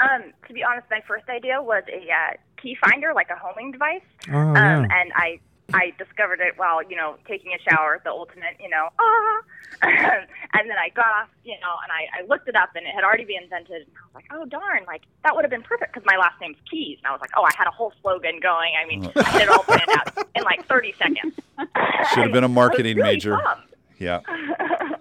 Um, 0.00 0.32
to 0.46 0.52
be 0.54 0.62
honest, 0.62 0.86
my 0.90 1.00
first 1.06 1.28
idea 1.28 1.60
was 1.60 1.82
a 1.92 1.98
uh, 1.98 2.36
key 2.62 2.76
finder, 2.84 3.12
like 3.14 3.30
a 3.30 3.36
homing 3.36 3.72
device. 3.72 4.00
oh 4.32 4.38
um, 4.38 4.54
yeah. 4.54 4.86
and 4.90 5.12
I 5.16 5.40
I 5.72 5.92
discovered 5.98 6.40
it 6.40 6.56
while 6.56 6.82
you 6.82 6.96
know 6.96 7.16
taking 7.26 7.52
a 7.52 7.70
shower, 7.70 8.00
the 8.02 8.10
ultimate, 8.10 8.56
you 8.60 8.68
know, 8.68 8.88
ah. 8.98 9.40
and 9.82 10.68
then 10.68 10.76
I 10.78 10.88
got 10.88 11.06
off, 11.06 11.28
you 11.44 11.52
know, 11.60 11.76
and 11.82 11.92
I, 11.92 12.20
I 12.20 12.26
looked 12.26 12.48
it 12.48 12.56
up, 12.56 12.70
and 12.74 12.86
it 12.86 12.94
had 12.94 13.04
already 13.04 13.24
been 13.24 13.42
invented. 13.42 13.82
And 13.82 13.90
I 13.96 14.00
was 14.06 14.14
like, 14.14 14.24
oh 14.32 14.46
darn, 14.46 14.84
like 14.86 15.02
that 15.24 15.34
would 15.34 15.44
have 15.44 15.50
been 15.50 15.62
perfect 15.62 15.92
because 15.92 16.06
my 16.06 16.16
last 16.16 16.40
name's 16.40 16.56
Keas, 16.70 16.98
and 16.98 17.06
I 17.06 17.12
was 17.12 17.20
like, 17.20 17.30
oh, 17.36 17.44
I 17.44 17.50
had 17.56 17.66
a 17.66 17.70
whole 17.70 17.92
slogan 18.00 18.40
going. 18.40 18.72
I 18.82 18.86
mean, 18.86 19.10
I 19.14 19.22
had 19.22 19.42
it 19.42 19.48
all 19.48 19.62
planned 19.62 19.90
out 19.90 20.26
in 20.34 20.42
like 20.44 20.66
30 20.66 20.94
seconds. 20.98 21.34
Should 21.58 22.24
have 22.24 22.32
been 22.32 22.44
a 22.44 22.48
marketing 22.48 22.96
really 22.96 23.14
major. 23.14 23.36
pumped. 23.36 23.74
yeah 23.98 24.20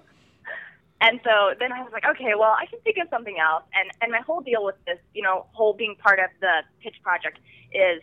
And 0.99 1.19
so 1.23 1.53
then 1.59 1.71
I 1.71 1.83
was 1.83 1.91
like, 1.93 2.05
okay, 2.05 2.33
well, 2.37 2.55
I 2.59 2.65
can 2.65 2.79
think 2.79 2.97
of 2.97 3.07
something 3.09 3.37
else. 3.39 3.63
And 3.73 3.91
and 4.01 4.11
my 4.11 4.19
whole 4.21 4.41
deal 4.41 4.65
with 4.65 4.75
this, 4.85 4.97
you 5.13 5.21
know, 5.21 5.45
whole 5.51 5.73
being 5.73 5.95
part 5.95 6.19
of 6.19 6.29
the 6.41 6.61
pitch 6.81 6.95
project 7.03 7.37
is 7.71 8.01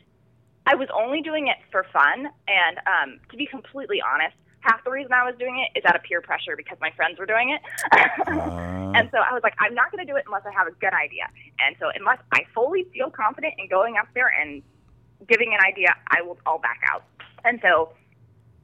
I 0.66 0.74
was 0.74 0.88
only 0.94 1.20
doing 1.20 1.48
it 1.48 1.56
for 1.70 1.84
fun. 1.92 2.28
And 2.48 2.78
um, 2.86 3.20
to 3.30 3.36
be 3.36 3.46
completely 3.46 4.00
honest, 4.00 4.36
half 4.60 4.82
the 4.82 4.90
reason 4.90 5.12
I 5.12 5.24
was 5.24 5.36
doing 5.38 5.60
it 5.60 5.78
is 5.78 5.84
out 5.84 5.94
of 5.94 6.02
peer 6.02 6.20
pressure 6.20 6.56
because 6.56 6.78
my 6.80 6.90
friends 6.96 7.18
were 7.18 7.26
doing 7.26 7.50
it. 7.50 7.60
Uh, 8.24 9.00
and 9.00 9.10
so 9.10 9.18
I 9.18 9.34
was 9.34 9.42
like, 9.42 9.54
I'm 9.58 9.74
not 9.74 9.90
going 9.90 10.06
to 10.06 10.10
do 10.10 10.16
it 10.16 10.22
unless 10.26 10.46
I 10.46 10.52
have 10.52 10.68
a 10.68 10.76
good 10.78 10.94
idea. 10.94 11.26
And 11.58 11.74
so 11.80 11.90
unless 11.94 12.18
I 12.32 12.46
fully 12.54 12.86
feel 12.94 13.10
confident 13.10 13.54
in 13.58 13.68
going 13.68 13.96
up 13.96 14.06
there 14.14 14.30
and 14.40 14.62
giving 15.26 15.52
an 15.52 15.58
idea, 15.66 15.94
I 16.08 16.22
will 16.22 16.38
all 16.46 16.58
back 16.58 16.80
out. 16.92 17.02
And 17.44 17.58
so 17.60 17.90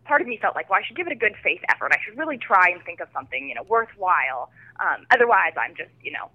part 0.05 0.21
of 0.23 0.29
me 0.29 0.39
felt 0.41 0.55
like, 0.55 0.71
well, 0.71 0.79
I 0.79 0.87
should 0.87 0.97
give 0.97 1.07
it 1.09 1.13
a 1.13 1.19
good 1.19 1.35
faith 1.43 1.61
effort. 1.69 1.91
I 1.93 1.99
should 2.05 2.17
really 2.17 2.39
try 2.39 2.71
and 2.71 2.83
think 2.85 3.01
of 3.01 3.09
something, 3.13 3.49
you 3.49 3.55
know, 3.55 3.65
worthwhile. 3.65 4.51
Um, 4.79 5.05
otherwise, 5.11 5.55
I'm 5.59 5.75
just, 5.77 5.91
you 6.01 6.13
know, 6.13 6.31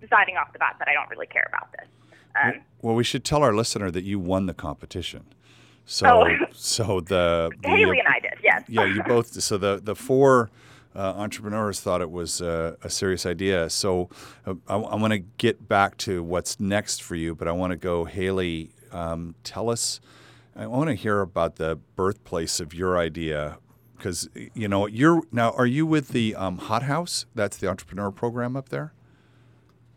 deciding 0.00 0.36
off 0.36 0.52
the 0.52 0.58
bat 0.58 0.76
that 0.78 0.88
I 0.88 0.92
don't 0.92 1.08
really 1.08 1.26
care 1.26 1.48
about 1.48 1.72
this. 1.72 1.88
Um, 2.42 2.54
well, 2.82 2.94
we 2.94 3.04
should 3.04 3.24
tell 3.24 3.42
our 3.42 3.52
listener 3.54 3.90
that 3.90 4.04
you 4.04 4.18
won 4.18 4.46
the 4.46 4.54
competition. 4.54 5.24
So, 5.84 6.06
Oh. 6.06 6.28
so 6.52 7.00
the, 7.00 7.50
the 7.62 7.68
Haley 7.68 7.98
and 7.98 8.08
I 8.08 8.20
did, 8.20 8.34
yes. 8.42 8.62
yeah, 8.68 8.84
you 8.84 9.02
both. 9.02 9.32
So 9.42 9.56
the 9.58 9.80
the 9.82 9.94
four 9.96 10.50
uh, 10.94 11.14
entrepreneurs 11.16 11.80
thought 11.80 12.00
it 12.00 12.10
was 12.10 12.40
uh, 12.42 12.76
a 12.82 12.90
serious 12.90 13.24
idea. 13.26 13.70
So 13.70 14.08
uh, 14.46 14.54
I, 14.68 14.76
I 14.76 14.94
want 14.96 15.12
to 15.12 15.18
get 15.18 15.68
back 15.68 15.96
to 15.98 16.22
what's 16.22 16.58
next 16.60 17.02
for 17.02 17.14
you, 17.14 17.34
but 17.34 17.48
I 17.48 17.52
want 17.52 17.70
to 17.72 17.76
go, 17.76 18.04
Haley. 18.04 18.70
Um, 18.92 19.34
tell 19.44 19.70
us. 19.70 20.00
I 20.56 20.66
want 20.66 20.88
to 20.88 20.94
hear 20.94 21.20
about 21.20 21.56
the 21.56 21.78
birthplace 21.94 22.58
of 22.58 22.74
your 22.74 22.98
idea 22.98 23.58
because 23.96 24.28
you 24.54 24.66
know 24.68 24.86
you're 24.86 25.22
now. 25.30 25.50
Are 25.52 25.66
you 25.66 25.86
with 25.86 26.08
the 26.08 26.34
um, 26.34 26.58
Hot 26.58 26.82
House? 26.84 27.26
That's 27.34 27.56
the 27.56 27.68
entrepreneur 27.68 28.10
program 28.10 28.56
up 28.56 28.68
there. 28.70 28.92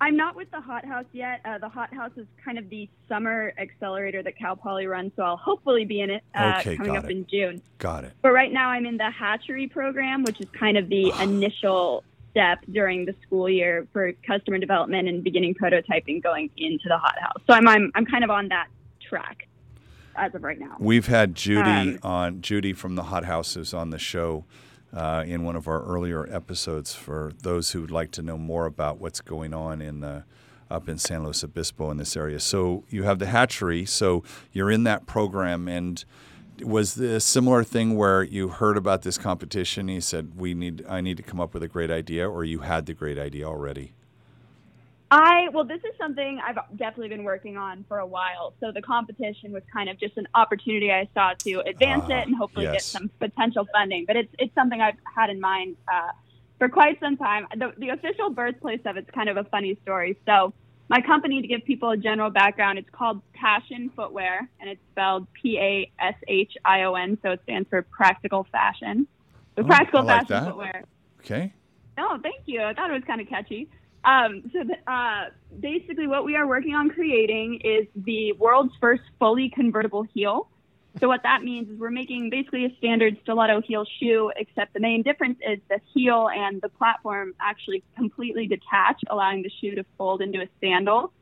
I'm 0.01 0.17
not 0.17 0.35
with 0.35 0.49
the 0.49 0.59
Hot 0.59 0.83
House 0.83 1.05
yet. 1.13 1.41
Uh, 1.45 1.59
the 1.59 1.69
Hot 1.69 1.93
House 1.93 2.11
is 2.17 2.25
kind 2.43 2.57
of 2.57 2.69
the 2.71 2.89
summer 3.07 3.53
accelerator 3.59 4.23
that 4.23 4.35
Cal 4.37 4.55
Poly 4.55 4.87
runs, 4.87 5.11
so 5.15 5.21
I'll 5.21 5.37
hopefully 5.37 5.85
be 5.85 6.01
in 6.01 6.09
it 6.09 6.23
uh, 6.33 6.55
Okay, 6.59 6.75
coming 6.75 6.97
up 6.97 7.05
it. 7.05 7.11
in 7.11 7.27
June. 7.27 7.61
Got 7.77 8.05
it. 8.05 8.13
But 8.23 8.31
right 8.31 8.51
now, 8.51 8.69
I'm 8.69 8.87
in 8.87 8.97
the 8.97 9.11
hatchery 9.11 9.67
program, 9.67 10.23
which 10.23 10.41
is 10.41 10.47
kind 10.49 10.75
of 10.75 10.89
the 10.89 11.11
initial 11.21 12.03
step 12.31 12.59
during 12.71 13.05
the 13.05 13.13
school 13.21 13.47
year 13.47 13.87
for 13.93 14.11
customer 14.25 14.57
development 14.57 15.07
and 15.07 15.23
beginning 15.23 15.53
prototyping 15.53 16.23
going 16.23 16.49
into 16.57 16.85
the 16.87 16.97
Hot 16.97 17.19
House. 17.19 17.37
So 17.47 17.53
I'm 17.53 17.67
I'm, 17.67 17.91
I'm 17.93 18.05
kind 18.07 18.23
of 18.23 18.31
on 18.31 18.47
that 18.47 18.67
track 19.07 19.47
as 20.15 20.33
of 20.33 20.41
right 20.43 20.59
now. 20.59 20.77
We've 20.79 21.05
had 21.07 21.35
Judy 21.35 21.59
Um, 21.69 21.99
on 22.01 22.41
Judy 22.41 22.73
from 22.73 22.95
the 22.95 23.03
Hot 23.03 23.25
Houses 23.25 23.71
on 23.73 23.91
the 23.91 23.99
show 23.99 24.45
uh, 24.93 25.23
in 25.25 25.43
one 25.43 25.55
of 25.55 25.67
our 25.67 25.83
earlier 25.83 26.27
episodes. 26.33 26.93
For 26.93 27.33
those 27.41 27.71
who 27.71 27.81
would 27.81 27.91
like 27.91 28.11
to 28.11 28.21
know 28.21 28.37
more 28.37 28.65
about 28.65 28.99
what's 28.99 29.21
going 29.21 29.53
on 29.53 29.81
in 29.81 30.01
the 30.01 30.23
up 30.69 30.87
in 30.87 30.97
San 30.97 31.23
Luis 31.23 31.43
Obispo 31.43 31.91
in 31.91 31.97
this 31.97 32.15
area, 32.15 32.39
so 32.39 32.85
you 32.89 33.03
have 33.03 33.19
the 33.19 33.25
hatchery. 33.25 33.85
So 33.85 34.23
you're 34.53 34.71
in 34.71 34.83
that 34.85 35.05
program, 35.05 35.67
and 35.67 36.03
was 36.61 36.95
the 36.95 37.19
similar 37.19 37.63
thing 37.63 37.97
where 37.97 38.23
you 38.23 38.47
heard 38.47 38.77
about 38.77 39.01
this 39.01 39.17
competition? 39.17 39.89
You 39.89 40.01
said 40.01 40.37
we 40.37 40.53
need 40.53 40.85
I 40.87 41.01
need 41.01 41.17
to 41.17 41.23
come 41.23 41.41
up 41.41 41.53
with 41.53 41.63
a 41.63 41.67
great 41.67 41.91
idea, 41.91 42.29
or 42.29 42.43
you 42.45 42.59
had 42.59 42.85
the 42.85 42.93
great 42.93 43.17
idea 43.17 43.45
already. 43.45 43.93
I 45.11 45.49
well, 45.53 45.65
this 45.65 45.79
is 45.79 45.91
something 45.99 46.39
I've 46.45 46.57
definitely 46.77 47.09
been 47.09 47.25
working 47.25 47.57
on 47.57 47.85
for 47.89 47.99
a 47.99 48.07
while. 48.07 48.55
So 48.61 48.71
the 48.73 48.81
competition 48.81 49.51
was 49.51 49.61
kind 49.71 49.89
of 49.89 49.99
just 49.99 50.15
an 50.17 50.25
opportunity 50.35 50.91
I 50.91 51.09
saw 51.13 51.33
to 51.45 51.59
advance 51.69 52.05
Ah, 52.07 52.19
it 52.21 52.27
and 52.27 52.35
hopefully 52.37 52.67
get 52.67 52.85
some 52.93 53.11
potential 53.19 53.67
funding. 53.73 54.05
But 54.07 54.15
it's 54.15 54.33
it's 54.39 54.55
something 54.55 54.79
I've 54.81 54.95
had 55.15 55.29
in 55.29 55.41
mind 55.41 55.75
uh, 55.93 56.11
for 56.59 56.69
quite 56.69 56.97
some 57.01 57.17
time. 57.17 57.45
The, 57.57 57.73
the 57.77 57.89
official 57.89 58.29
birthplace 58.33 58.79
of 58.85 58.95
it's 58.95 59.09
kind 59.13 59.27
of 59.29 59.35
a 59.37 59.43
funny 59.45 59.77
story. 59.81 60.17
So 60.27 60.53
my 60.89 61.01
company, 61.01 61.41
to 61.41 61.47
give 61.47 61.61
people 61.65 61.91
a 61.91 61.97
general 61.97 62.29
background, 62.31 62.79
it's 62.79 62.89
called 62.95 63.21
Pashion 63.35 63.93
Footwear, 63.95 64.49
and 64.61 64.69
it's 64.69 64.81
spelled 64.91 65.27
P 65.41 65.57
A 65.59 65.91
S 65.99 66.15
H 66.29 66.53
I 66.63 66.83
O 66.83 66.95
N. 66.95 67.17
So 67.21 67.31
it 67.31 67.41
stands 67.43 67.67
for 67.69 67.85
Practical 67.91 68.47
Fashion. 68.51 69.07
So 69.57 69.65
Oh, 69.65 69.67
practical 69.67 70.03
like 70.03 70.21
fashion 70.21 70.27
that. 70.29 70.45
footwear. 70.45 70.83
Okay. 71.19 71.53
Oh, 71.99 72.17
thank 72.23 72.43
you. 72.45 72.61
I 72.61 72.73
thought 72.73 72.89
it 72.89 72.93
was 72.93 73.03
kind 73.05 73.19
of 73.19 73.27
catchy. 73.27 73.69
Um, 74.03 74.49
so, 74.51 74.61
uh, 74.87 75.25
basically, 75.59 76.07
what 76.07 76.25
we 76.25 76.35
are 76.35 76.47
working 76.47 76.73
on 76.73 76.89
creating 76.89 77.61
is 77.63 77.87
the 77.95 78.33
world's 78.33 78.73
first 78.79 79.03
fully 79.19 79.49
convertible 79.49 80.03
heel. 80.13 80.47
So, 80.99 81.07
what 81.07 81.23
that 81.23 81.43
means 81.43 81.69
is 81.69 81.79
we're 81.79 81.91
making 81.91 82.29
basically 82.29 82.65
a 82.65 82.75
standard 82.77 83.17
stiletto 83.21 83.61
heel 83.61 83.85
shoe, 83.99 84.31
except 84.35 84.73
the 84.73 84.79
main 84.79 85.03
difference 85.03 85.39
is 85.47 85.59
the 85.69 85.79
heel 85.93 86.29
and 86.29 86.61
the 86.61 86.69
platform 86.69 87.33
actually 87.39 87.83
completely 87.95 88.47
detach, 88.47 89.01
allowing 89.09 89.43
the 89.43 89.51
shoe 89.61 89.75
to 89.75 89.85
fold 89.97 90.21
into 90.21 90.41
a 90.41 90.47
sandal. 90.59 91.13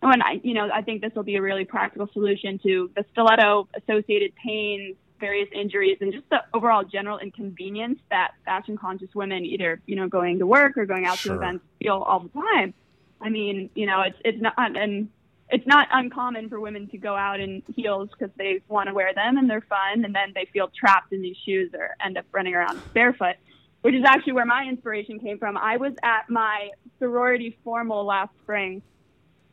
And 0.00 0.10
when 0.10 0.22
I, 0.22 0.40
you 0.44 0.54
know, 0.54 0.70
I 0.72 0.82
think 0.82 1.02
this 1.02 1.12
will 1.14 1.24
be 1.24 1.36
a 1.36 1.42
really 1.42 1.64
practical 1.64 2.08
solution 2.12 2.58
to 2.60 2.90
the 2.94 3.04
stiletto 3.12 3.68
associated 3.74 4.32
pains, 4.36 4.96
various 5.18 5.48
injuries, 5.52 5.98
and 6.00 6.12
just 6.12 6.28
the 6.30 6.42
overall 6.54 6.84
general 6.84 7.18
inconvenience 7.18 7.98
that 8.10 8.32
fashion 8.44 8.76
conscious 8.76 9.14
women 9.14 9.44
either, 9.44 9.80
you 9.86 9.96
know, 9.96 10.08
going 10.08 10.38
to 10.38 10.46
work 10.46 10.76
or 10.76 10.86
going 10.86 11.06
out 11.06 11.18
Sure. 11.18 11.34
to 11.34 11.40
events 11.40 11.64
feel 11.80 11.96
all 11.96 12.20
the 12.20 12.28
time. 12.28 12.74
I 13.20 13.28
mean, 13.30 13.70
you 13.74 13.86
know, 13.86 14.02
it's 14.02 14.18
it's 14.24 14.40
not 14.40 14.54
and 14.56 15.08
it's 15.50 15.66
not 15.66 15.88
uncommon 15.90 16.48
for 16.48 16.60
women 16.60 16.88
to 16.88 16.98
go 16.98 17.16
out 17.16 17.40
in 17.40 17.62
heels 17.74 18.10
because 18.10 18.34
they 18.36 18.60
want 18.68 18.88
to 18.88 18.94
wear 18.94 19.14
them 19.14 19.38
and 19.38 19.48
they're 19.48 19.62
fun, 19.62 20.04
and 20.04 20.14
then 20.14 20.32
they 20.34 20.46
feel 20.52 20.68
trapped 20.68 21.12
in 21.12 21.22
these 21.22 21.36
shoes 21.44 21.70
or 21.74 21.96
end 22.04 22.18
up 22.18 22.26
running 22.32 22.54
around 22.54 22.80
barefoot. 22.94 23.36
Which 23.82 23.94
is 23.94 24.04
actually 24.04 24.32
where 24.32 24.44
my 24.44 24.64
inspiration 24.64 25.20
came 25.20 25.38
from. 25.38 25.56
I 25.56 25.76
was 25.76 25.92
at 26.02 26.28
my 26.28 26.70
sorority 26.98 27.56
formal 27.62 28.04
last 28.04 28.32
spring, 28.42 28.82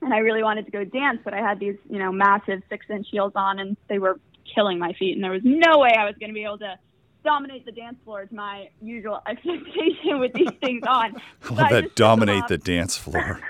and 0.01 0.13
I 0.13 0.17
really 0.17 0.41
wanted 0.41 0.65
to 0.65 0.71
go 0.71 0.83
dance, 0.83 1.19
but 1.23 1.35
I 1.35 1.41
had 1.41 1.59
these, 1.59 1.77
you 1.89 1.99
know, 1.99 2.11
massive 2.11 2.63
six-inch 2.67 3.07
heels 3.11 3.33
on, 3.35 3.59
and 3.59 3.77
they 3.87 3.99
were 3.99 4.19
killing 4.53 4.79
my 4.79 4.93
feet, 4.93 5.15
and 5.15 5.23
there 5.23 5.31
was 5.31 5.43
no 5.43 5.79
way 5.79 5.95
I 5.97 6.05
was 6.05 6.15
going 6.19 6.29
to 6.29 6.33
be 6.33 6.43
able 6.43 6.59
to 6.59 6.77
dominate 7.23 7.65
the 7.65 7.71
dance 7.71 7.97
floor 8.03 8.25
to 8.25 8.35
my 8.35 8.69
usual 8.81 9.21
expectation 9.27 10.19
with 10.19 10.33
these 10.33 10.51
things 10.61 10.83
on. 10.87 11.15
So 11.41 11.55
that 11.55 11.69
just 11.69 11.71
took 11.71 11.81
them 11.81 11.91
dominate 11.95 12.47
the 12.47 12.57
dance 12.57 12.97
floor. 12.97 13.41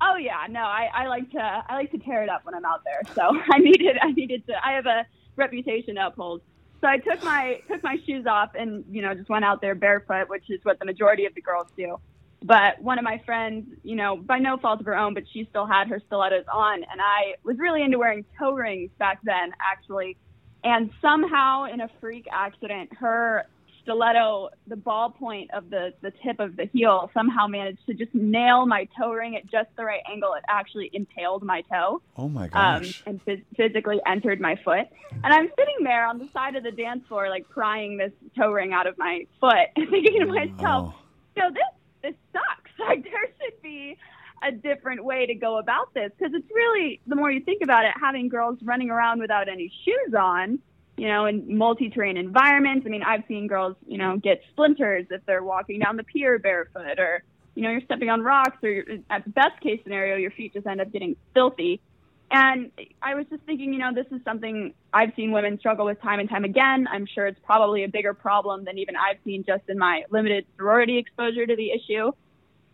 Oh 0.00 0.16
yeah, 0.16 0.46
no, 0.48 0.60
I, 0.60 0.88
I 0.94 1.06
like 1.08 1.28
to 1.32 1.40
I 1.40 1.74
like 1.74 1.90
to 1.90 1.98
tear 1.98 2.22
it 2.22 2.28
up 2.28 2.44
when 2.44 2.54
I'm 2.54 2.64
out 2.64 2.84
there. 2.84 3.00
So 3.16 3.36
I 3.52 3.58
needed 3.58 3.98
I 4.00 4.12
needed 4.12 4.46
to 4.46 4.54
I 4.64 4.72
have 4.72 4.86
a 4.86 5.04
reputation 5.34 5.96
to 5.96 6.06
uphold. 6.06 6.40
So 6.80 6.86
I 6.86 6.98
took 6.98 7.22
my 7.24 7.60
took 7.68 7.82
my 7.82 7.96
shoes 8.06 8.24
off 8.24 8.50
and 8.54 8.84
you 8.90 9.02
know 9.02 9.12
just 9.14 9.28
went 9.28 9.44
out 9.44 9.60
there 9.60 9.74
barefoot, 9.74 10.28
which 10.28 10.48
is 10.50 10.60
what 10.62 10.78
the 10.78 10.84
majority 10.84 11.26
of 11.26 11.34
the 11.34 11.40
girls 11.40 11.66
do. 11.76 11.98
But 12.42 12.80
one 12.80 12.98
of 12.98 13.04
my 13.04 13.20
friends, 13.26 13.66
you 13.82 13.96
know, 13.96 14.16
by 14.16 14.38
no 14.38 14.56
fault 14.58 14.80
of 14.80 14.86
her 14.86 14.96
own, 14.96 15.12
but 15.14 15.24
she 15.32 15.46
still 15.50 15.66
had 15.66 15.88
her 15.88 16.00
stilettos 16.06 16.44
on, 16.52 16.74
and 16.90 17.00
I 17.00 17.34
was 17.42 17.58
really 17.58 17.82
into 17.82 17.98
wearing 17.98 18.24
toe 18.38 18.52
rings 18.52 18.90
back 18.98 19.18
then, 19.24 19.52
actually. 19.60 20.16
And 20.62 20.90
somehow, 21.02 21.64
in 21.64 21.80
a 21.80 21.88
freak 22.00 22.26
accident, 22.32 22.90
her 22.98 23.46
stiletto, 23.82 24.50
the 24.66 24.76
ball 24.76 25.10
point 25.10 25.50
of 25.52 25.70
the, 25.70 25.94
the 26.02 26.12
tip 26.22 26.38
of 26.40 26.56
the 26.56 26.66
heel, 26.66 27.10
somehow 27.14 27.46
managed 27.46 27.84
to 27.86 27.94
just 27.94 28.14
nail 28.14 28.66
my 28.66 28.86
toe 28.98 29.12
ring 29.12 29.34
at 29.34 29.46
just 29.50 29.68
the 29.76 29.84
right 29.84 30.02
angle. 30.10 30.34
It 30.34 30.44
actually 30.48 30.90
impaled 30.92 31.42
my 31.42 31.62
toe 31.62 32.02
Oh 32.16 32.28
my 32.28 32.44
um, 32.50 32.82
gosh. 32.82 33.02
and 33.06 33.24
phys- 33.24 33.44
physically 33.56 33.98
entered 34.06 34.40
my 34.40 34.56
foot. 34.64 34.86
And 35.24 35.32
I'm 35.32 35.48
sitting 35.58 35.84
there 35.84 36.06
on 36.06 36.18
the 36.18 36.28
side 36.32 36.54
of 36.54 36.64
the 36.64 36.70
dance 36.72 37.06
floor, 37.08 37.30
like 37.30 37.48
prying 37.48 37.96
this 37.96 38.12
toe 38.36 38.50
ring 38.52 38.72
out 38.74 38.86
of 38.86 38.96
my 38.98 39.26
foot, 39.40 39.54
thinking 39.74 40.20
to 40.20 40.26
myself, 40.26 40.94
Oh. 40.94 41.00
so 41.36 41.42
this 41.52 41.62
this 42.08 42.16
sucks. 42.32 42.70
Like 42.78 43.02
there 43.02 43.26
should 43.40 43.60
be 43.60 43.98
a 44.40 44.52
different 44.52 45.04
way 45.04 45.26
to 45.26 45.34
go 45.34 45.58
about 45.58 45.92
this 45.94 46.12
because 46.16 46.32
it's 46.32 46.48
really 46.54 47.00
the 47.08 47.16
more 47.16 47.30
you 47.30 47.40
think 47.40 47.60
about 47.62 47.84
it, 47.84 47.90
having 48.00 48.28
girls 48.28 48.56
running 48.62 48.88
around 48.88 49.18
without 49.20 49.48
any 49.48 49.70
shoes 49.84 50.14
on, 50.16 50.60
you 50.96 51.08
know, 51.08 51.26
in 51.26 51.58
multi-terrain 51.58 52.16
environments. 52.16 52.86
I 52.86 52.90
mean, 52.90 53.02
I've 53.02 53.24
seen 53.26 53.48
girls, 53.48 53.74
you 53.86 53.98
know, 53.98 54.16
get 54.16 54.42
splinters 54.52 55.06
if 55.10 55.26
they're 55.26 55.42
walking 55.42 55.80
down 55.80 55.96
the 55.96 56.04
pier 56.04 56.38
barefoot, 56.38 57.00
or 57.00 57.24
you 57.56 57.62
know, 57.62 57.70
you're 57.70 57.82
stepping 57.82 58.10
on 58.10 58.22
rocks, 58.22 58.58
or 58.62 58.84
at 59.10 59.24
the 59.24 59.30
best 59.30 59.60
case 59.60 59.80
scenario, 59.82 60.16
your 60.16 60.30
feet 60.30 60.54
just 60.54 60.66
end 60.66 60.80
up 60.80 60.92
getting 60.92 61.16
filthy. 61.34 61.80
And 62.30 62.70
I 63.00 63.14
was 63.14 63.24
just 63.30 63.42
thinking, 63.44 63.72
you 63.72 63.78
know, 63.78 63.92
this 63.94 64.06
is 64.10 64.20
something 64.24 64.74
I've 64.92 65.12
seen 65.16 65.32
women 65.32 65.58
struggle 65.58 65.86
with 65.86 66.00
time 66.02 66.20
and 66.20 66.28
time 66.28 66.44
again. 66.44 66.86
I'm 66.90 67.06
sure 67.06 67.26
it's 67.26 67.40
probably 67.42 67.84
a 67.84 67.88
bigger 67.88 68.12
problem 68.12 68.64
than 68.64 68.78
even 68.78 68.96
I've 68.96 69.16
seen 69.24 69.44
just 69.46 69.62
in 69.68 69.78
my 69.78 70.02
limited 70.10 70.44
sorority 70.56 70.98
exposure 70.98 71.46
to 71.46 71.56
the 71.56 71.70
issue. 71.70 72.12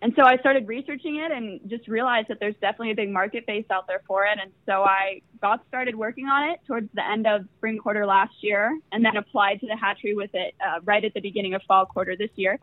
And 0.03 0.13
so 0.17 0.23
I 0.23 0.37
started 0.39 0.69
researching 0.69 1.17
it 1.17 1.31
and 1.31 1.61
just 1.71 1.89
realized 1.89 2.29
that 2.29 2.39
there's 2.41 2.57
definitely 2.61 2.91
a 2.91 2.95
big 2.97 3.11
market 3.11 3.47
base 3.47 3.65
out 3.71 3.87
there 3.87 4.03
for 4.07 4.27
it. 4.27 4.39
And 4.43 4.51
so 4.67 4.83
I 4.83 5.23
got 5.41 5.65
started 5.69 5.95
working 5.95 6.27
on 6.27 6.51
it 6.51 6.61
towards 6.67 6.89
the 6.93 7.07
end 7.07 7.27
of 7.27 7.47
spring 7.57 7.79
quarter 7.79 8.05
last 8.05 8.35
year 8.43 8.77
and 8.93 9.05
then 9.05 9.17
applied 9.17 9.61
to 9.61 9.67
the 9.67 9.77
hatchery 9.77 10.15
with 10.15 10.31
it 10.35 10.55
uh, 10.61 10.81
right 10.85 11.05
at 11.05 11.15
the 11.15 11.21
beginning 11.21 11.55
of 11.55 11.63
fall 11.63 11.87
quarter 11.87 12.17
this 12.17 12.31
year 12.35 12.59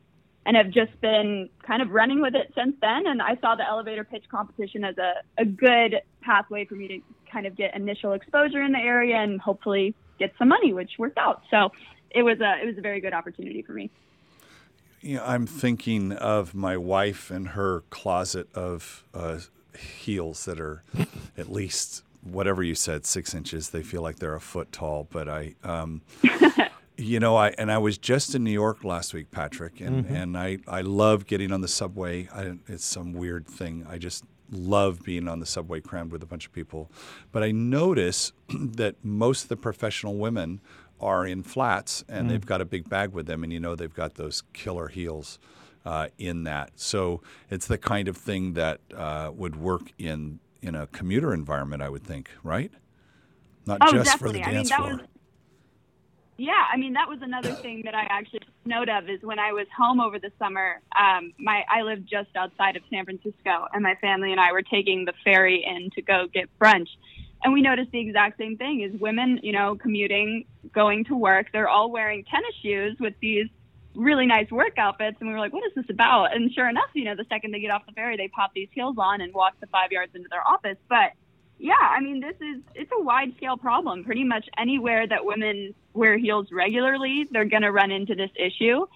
and 0.46 0.58
have 0.58 0.72
just 0.72 1.00
been 1.02 1.50
kind 1.66 1.82
of 1.82 1.92
running 1.92 2.22
with 2.22 2.36
it 2.36 2.52
since 2.56 2.76
then. 2.82 3.06
And 3.06 3.22
I 3.22 3.38
saw 3.42 3.56
the 3.56 3.68
elevator 3.68 4.04
pitch 4.04 4.24
competition 4.30 4.84
as 4.84 4.98
a, 4.98 5.14
a 5.38 5.46
good 5.46 6.02
pathway 6.22 6.66
for 6.66 6.76
me 6.76 6.88
to 6.88 7.00
kind 7.32 7.46
of 7.46 7.56
get 7.56 7.76
initial 7.76 8.14
exposure 8.14 8.62
in 8.64 8.72
the 8.72 8.80
area 8.80 9.18
and 9.18 9.40
hopefully 9.40 9.96
get 10.20 10.34
some 10.38 10.50
money, 10.50 10.74
which 10.74 10.92
worked 10.98 11.18
out. 11.18 11.44
So 11.52 11.72
it 12.10 12.24
was 12.24 12.40
a 12.42 12.62
it 12.62 12.66
was 12.66 12.78
a 12.78 12.82
very 12.82 13.02
good 13.02 13.14
opportunity 13.14 13.62
for 13.62 13.74
me. 13.74 13.90
You 15.02 15.18
know, 15.18 15.26
I'm 15.26 15.48
thinking 15.48 16.12
of 16.12 16.54
my 16.54 16.78
wife 16.78 17.32
and 17.32 17.50
her 17.50 17.82
closet 17.90 18.48
of 18.54 19.04
uh, 19.14 19.40
heels 19.76 20.46
that 20.46 20.60
are 20.60 20.84
at 21.38 21.52
least 21.52 22.04
whatever 22.22 22.62
you 22.62 22.76
said, 22.76 23.06
six 23.06 23.34
inches. 23.34 23.70
They 23.70 23.82
feel 23.82 24.02
like 24.02 24.18
they're 24.18 24.36
a 24.36 24.42
foot 24.42 24.72
tall, 24.72 25.08
but 25.12 25.28
I, 25.28 25.56
um, 25.64 26.02
You 27.02 27.20
know, 27.20 27.36
I 27.36 27.50
and 27.58 27.72
I 27.72 27.78
was 27.80 27.98
just 27.98 28.36
in 28.36 28.44
New 28.44 28.52
York 28.52 28.84
last 28.84 29.14
week, 29.14 29.32
Patrick, 29.32 29.82
and, 29.82 30.06
Mm-hmm. 30.06 30.16
and 30.16 30.38
I, 30.38 30.60
I 30.68 30.82
love 30.82 31.26
getting 31.26 31.52
on 31.52 31.62
the 31.62 31.68
subway. 31.68 32.28
I, 32.34 32.54
it's 32.68 32.86
some 32.86 33.14
weird 33.14 33.48
thing. 33.48 33.86
I 33.90 33.98
just 33.98 34.24
love 34.52 35.02
being 35.04 35.28
on 35.28 35.40
the 35.40 35.46
subway 35.46 35.80
crammed 35.82 36.12
with 36.12 36.22
a 36.22 36.26
bunch 36.26 36.46
of 36.46 36.52
people. 36.54 36.92
But 37.32 37.42
I 37.44 37.52
notice 37.52 38.34
that 38.50 38.96
most 39.04 39.44
of 39.44 39.50
the 39.50 39.58
professional 39.58 40.16
women 40.18 40.62
are 41.00 41.26
in 41.26 41.42
flats 41.42 42.04
and 42.08 42.30
they've 42.30 42.46
got 42.46 42.62
a 42.62 42.66
big 42.66 42.88
bag 42.88 43.12
with 43.14 43.26
them, 43.26 43.44
and 43.44 43.52
you 43.52 43.60
know 43.60 43.76
they've 43.76 43.94
got 43.94 44.16
those 44.16 44.44
killer 44.54 44.88
heels 44.88 45.40
uh, 45.86 46.10
in 46.20 46.44
that. 46.44 46.72
So 46.76 47.22
it's 47.50 47.66
the 47.66 47.78
kind 47.80 48.08
of 48.08 48.16
thing 48.16 48.54
that 48.54 48.82
uh, 48.96 49.32
would 49.34 49.56
work 49.56 49.92
in 49.98 50.40
in 50.62 50.76
a 50.76 50.86
commuter 50.88 51.34
environment, 51.34 51.82
I 51.82 51.90
would 51.90 52.04
think, 52.04 52.30
right? 52.44 52.72
Not 53.66 53.80
Oh, 53.82 53.92
just 53.92 54.20
for 54.20 54.28
the 54.32 54.34
definitely. 54.40 54.44
I 54.44 54.46
mean, 54.48 54.56
dance 54.58 54.70
that 54.70 54.78
floor. 54.78 54.92
was- 54.98 55.08
Yeah, 56.42 56.66
I 56.74 56.76
mean 56.76 56.94
that 56.94 57.08
was 57.08 57.20
another 57.22 57.52
thing 57.52 57.84
that 57.86 57.94
I 57.94 58.08
actually 58.10 58.40
took 58.40 58.66
note 58.66 58.90
of 58.90 59.08
is 59.08 59.22
when 59.22 59.38
I 59.38 59.54
was 59.54 59.68
home 59.78 60.00
over 60.00 60.18
the 60.18 60.32
summer. 60.40 60.82
Um, 61.00 61.34
my 61.38 61.62
I 61.70 61.84
lived 61.84 62.10
just 62.10 62.36
outside 62.36 62.76
of 62.76 62.82
San 62.90 63.06
Francisco, 63.06 63.68
and 63.72 63.84
my 63.84 63.94
family 64.02 64.32
and 64.32 64.42
I 64.42 64.52
were 64.52 64.64
taking 64.64 65.06
the 65.06 65.14
ferry 65.24 65.64
in 65.64 65.92
to 65.92 66.02
go 66.02 66.26
get 66.34 66.50
brunch, 66.58 66.88
and 67.44 67.54
we 67.54 67.62
noticed 67.62 67.92
the 67.92 68.00
exact 68.00 68.40
same 68.40 68.58
thing: 68.58 68.82
is 68.82 69.00
women, 69.00 69.40
you 69.44 69.52
know, 69.52 69.76
commuting, 69.76 70.46
going 70.74 71.06
to 71.06 71.16
work, 71.16 71.52
they're 71.54 71.70
all 71.70 71.92
wearing 71.92 72.24
tennis 72.24 72.56
shoes 72.64 72.98
with 73.00 73.14
these 73.22 73.46
really 73.94 74.26
nice 74.26 74.50
work 74.50 74.80
outfits, 74.80 75.18
and 75.20 75.30
we 75.30 75.36
were 75.36 75.40
like, 75.40 75.54
"What 75.54 75.64
is 75.68 75.76
this 75.76 75.92
about?" 75.92 76.36
And 76.36 76.52
sure 76.52 76.68
enough, 76.68 76.90
you 76.96 77.04
know, 77.04 77.16
the 77.16 77.26
second 77.30 77.52
they 77.52 77.60
get 77.60 77.70
off 77.70 77.86
the 77.86 77.92
ferry, 77.92 78.18
they 78.18 78.30
pop 78.30 78.52
these 78.56 78.70
heels 78.72 78.96
on 78.98 79.22
and 79.22 79.32
walk 79.32 79.60
the 79.60 79.68
five 79.68 79.92
yards 79.92 80.16
into 80.16 80.28
their 80.32 80.48
office, 80.48 80.78
but 80.90 81.12
yeah, 81.62 81.74
I 81.80 82.02
mean, 82.02 82.22
this 82.22 82.36
is 82.42 82.64
it's 82.74 82.92
a 82.92 83.02
wide 83.02 83.36
scale 83.38 83.56
problem. 83.56 84.04
Pretty 84.04 84.24
much 84.24 84.50
anywhere 84.58 85.08
that 85.08 85.24
women 85.24 85.76
wear 85.94 86.18
heels 86.18 86.48
regularly, 86.52 87.28
they're 87.30 87.46
going 87.46 87.62
to 87.62 87.72
run 87.72 87.92
into 87.92 88.16
this 88.16 88.32
issue. 88.36 88.88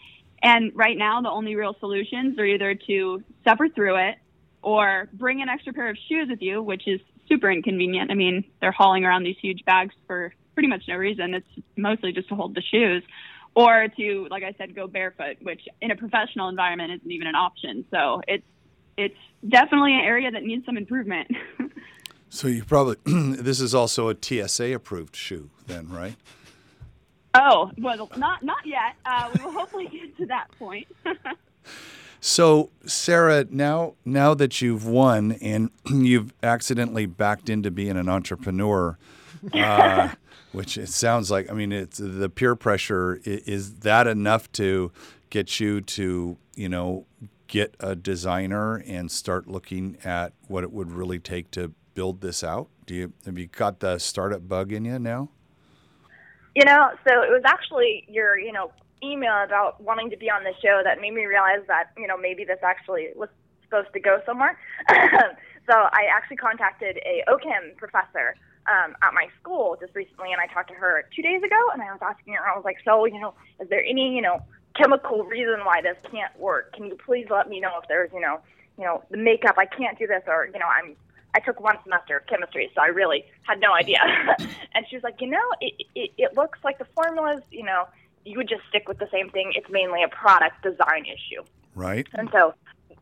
And 0.42 0.72
right 0.76 0.98
now, 0.98 1.22
the 1.22 1.30
only 1.30 1.56
real 1.56 1.76
solutions 1.80 2.40
are 2.40 2.46
either 2.46 2.74
to 2.88 3.24
suffer 3.48 3.70
through 3.70 3.98
it 4.10 4.16
or 4.64 5.10
bring 5.14 5.44
an 5.44 5.50
extra 5.50 5.74
pair 5.74 5.90
of 5.90 5.98
shoes 6.10 6.28
with 6.28 6.42
you, 6.42 6.62
which 6.64 6.88
is 6.88 7.00
super 7.30 7.52
inconvenient. 7.52 8.10
I 8.10 8.16
mean, 8.16 8.44
they're 8.62 8.72
hauling 8.72 9.06
around 9.06 9.24
these 9.24 9.38
huge 9.40 9.64
bags 9.66 9.94
for 10.08 10.34
pretty 10.56 10.68
much 10.68 10.84
no 10.88 10.96
reason. 10.96 11.36
It's 11.36 11.66
mostly 11.76 12.14
just 12.14 12.30
to 12.30 12.36
hold 12.36 12.56
the 12.56 12.64
shoes. 12.64 13.04
Or 13.56 13.88
to, 13.96 14.28
like 14.32 14.44
I 14.44 14.56
said, 14.58 14.76
go 14.76 14.88
barefoot, 14.88 15.38
which 15.42 15.62
in 15.82 15.92
a 15.92 15.96
professional 15.96 16.50
environment 16.50 16.94
isn't 16.94 17.12
even 17.12 17.28
an 17.28 17.36
option. 17.36 17.86
So 17.92 18.22
it's 18.28 18.44
it's 18.98 19.16
definitely 19.48 19.94
an 19.94 20.02
area 20.02 20.32
that 20.32 20.44
needs 20.44 20.66
some 20.66 20.78
improvement. 20.78 21.30
So 22.30 22.48
you 22.48 22.64
probably 22.64 22.98
this 23.06 23.62
is 23.62 23.74
also 23.74 24.10
a 24.10 24.16
TSA 24.20 24.74
approved 24.74 25.16
shoe, 25.16 25.50
then, 25.68 25.90
right? 25.90 26.16
Oh 27.34 27.72
well, 27.78 28.10
not 28.18 28.44
not 28.44 28.66
yet. 28.66 28.96
Uh, 29.06 29.30
we 29.34 29.44
will 29.44 29.52
hopefully 29.52 29.88
get 29.88 30.16
to 30.18 30.26
that 30.28 30.48
point. 30.60 30.88
So 32.22 32.72
Sarah, 32.88 33.46
now 33.52 33.94
now 34.04 34.34
that 34.34 34.60
you've 34.60 34.88
won 34.88 35.34
and 35.34 35.70
you've 35.86 36.34
accidentally 36.42 37.06
backed 37.06 37.50
into 37.52 37.70
being 37.70 37.98
an 37.98 38.10
entrepreneur, 38.10 38.98
uh, 39.54 40.10
which 40.52 40.76
it 40.76 40.90
sounds 40.90 41.30
like. 41.30 41.52
I 41.52 41.54
mean, 41.54 41.72
it's 41.72 42.00
the 42.00 42.28
peer 42.30 42.56
pressure. 42.56 43.22
i- 43.28 43.42
Is 43.46 43.76
that 43.82 44.08
enough 44.08 44.52
to 44.54 44.92
get 45.30 45.60
you 45.60 45.82
to 45.82 46.38
you 46.56 46.70
know 46.70 47.06
get 47.48 47.76
a 47.80 47.96
designer 47.96 48.78
and 48.88 49.12
start 49.12 49.48
looking 49.48 49.98
at 50.04 50.34
what 50.48 50.64
it 50.64 50.72
would 50.72 50.92
really 50.92 51.20
take 51.20 51.52
to 51.52 51.74
build 51.96 52.22
this 52.22 52.44
out? 52.44 52.68
Do 52.86 52.94
you 52.94 53.14
have 53.26 53.40
you 53.40 53.48
got 53.48 53.80
the 53.80 53.98
startup 53.98 54.48
bug 54.48 54.72
in 54.72 54.86
you 54.86 55.00
now? 55.00 55.30
You 56.56 56.64
know, 56.64 56.92
so 57.06 57.22
it 57.22 57.32
was 57.32 57.42
actually 57.46 58.06
your, 58.08 58.38
you 58.38 58.52
know, 58.52 58.72
email 59.04 59.44
about 59.44 59.82
wanting 59.82 60.10
to 60.12 60.18
be 60.18 60.30
on 60.30 60.44
the 60.44 60.54
show 60.62 60.82
that 60.84 61.02
made 61.02 61.14
me 61.14 61.26
realize 61.26 61.62
that, 61.68 61.92
you 61.98 62.08
know, 62.08 62.18
maybe 62.18 62.46
this 62.46 62.60
actually 62.64 63.10
was 63.16 63.30
supposed 63.64 63.92
to 63.94 64.00
go 64.00 64.22
somewhere. 64.26 64.58
so 64.90 65.74
I 65.74 66.08
actually 66.14 66.38
contacted 66.38 66.98
a 67.06 67.24
OCHEM 67.28 67.76
professor 67.78 68.36
um, 68.68 68.96
at 69.02 69.14
my 69.14 69.28
school 69.40 69.78
just 69.80 69.94
recently, 69.96 70.32
and 70.32 70.42
I 70.42 70.48
talked 70.48 70.70
to 70.70 70.76
her 70.76 71.04
two 71.16 71.22
days 71.22 71.44
ago, 71.44 71.60
and 71.74 71.82
I 71.82 71.92
was 71.92 72.00
asking 72.02 72.34
her, 72.34 72.48
I 72.48 72.56
was 72.56 72.64
like, 72.64 72.78
so, 72.86 73.06
you 73.06 73.20
know, 73.20 73.34
is 73.60 73.70
there 73.70 73.84
any, 73.84 74.16
you 74.16 74.22
know, 74.22 74.42
chemical 74.76 75.24
reason 75.24 75.66
why 75.66 75.82
this 75.82 75.98
can't 76.10 76.38
work? 76.40 76.74
Can 76.74 76.86
you 76.86 76.96
please 76.96 77.28
let 77.30 77.50
me 77.50 77.60
know 77.60 77.72
if 77.82 77.88
there's, 77.88 78.12
you 78.14 78.22
know, 78.22 78.40
you 78.78 78.84
know, 78.84 79.04
the 79.10 79.18
makeup, 79.18 79.56
I 79.58 79.66
can't 79.66 79.98
do 80.00 80.08
this, 80.08 80.24
or, 80.28 80.48
you 80.48 80.60
know, 80.60 80.68
I'm 80.68 80.96
I 81.36 81.40
took 81.40 81.60
one 81.60 81.78
semester 81.84 82.18
of 82.18 82.28
chemistry, 82.28 82.72
so 82.74 82.82
I 82.82 82.88
really 82.88 83.26
had 83.44 83.60
no 83.60 83.74
idea. 83.74 84.00
and 84.74 84.86
she 84.90 84.96
was 84.96 85.04
like, 85.04 85.20
you 85.20 85.28
know, 85.28 85.48
it, 85.60 85.74
it, 85.94 86.12
it 86.18 86.34
looks 86.36 86.60
like 86.64 86.78
the 86.78 86.88
formulas, 86.96 87.42
you 87.52 87.64
know, 87.64 87.88
you 88.24 88.38
would 88.38 88.48
just 88.48 88.62
stick 88.70 88.88
with 88.88 89.00
the 89.00 89.10
same 89.12 89.30
thing. 89.30 89.52
It's 89.54 89.70
mainly 89.70 90.02
a 90.02 90.08
product 90.08 90.64
design 90.64 91.06
issue. 91.06 91.44
Right. 91.76 92.08
And 92.14 92.30
so 92.32 92.54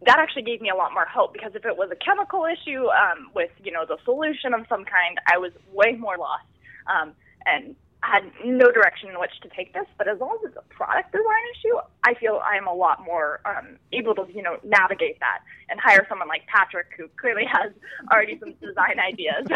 that 0.08 0.18
actually 0.18 0.42
gave 0.42 0.62
me 0.62 0.70
a 0.70 0.76
lot 0.76 0.94
more 0.94 1.06
hope 1.06 1.32
because 1.32 1.54
if 1.54 1.64
it 1.64 1.78
was 1.78 1.92
a 1.92 1.96
chemical 1.96 2.46
issue 2.46 2.88
um, 2.88 3.30
with, 3.36 3.52
you 3.64 3.72
know, 3.72 3.86
the 3.86 3.98
solution 4.04 4.56
of 4.56 4.66
some 4.68 4.84
kind, 4.84 5.20
I 5.28 5.38
was 5.38 5.52
way 5.72 5.94
more 5.94 6.18
lost 6.18 6.46
um, 6.88 7.14
and 7.46 7.76
had 8.04 8.24
no 8.46 8.72
direction 8.72 9.10
in 9.10 9.20
which 9.20 9.32
to 9.42 9.50
take 9.50 9.74
this. 9.74 9.86
But 9.98 10.08
as 10.08 10.20
long 10.20 10.38
as 10.44 10.50
it's 10.50 10.58
a 10.58 10.74
product 10.74 11.12
design 11.12 11.44
issue, 11.56 11.78
I 12.04 12.14
feel 12.14 12.42
I'm 12.46 12.68
a 12.68 12.74
lot 12.74 13.04
more 13.04 13.40
um, 13.46 13.78
able 13.92 14.14
to, 14.16 14.26
you 14.34 14.42
know, 14.42 14.58
navigate 14.64 15.20
that 15.20 15.40
and 15.70 15.80
hire 15.80 16.06
someone 16.10 16.28
like 16.28 16.46
Patrick 16.48 16.88
who 16.98 17.08
clearly 17.20 17.46
has 17.46 17.72
already 18.12 18.38
some 18.40 18.54
design 18.62 19.00
ideas. 19.00 19.48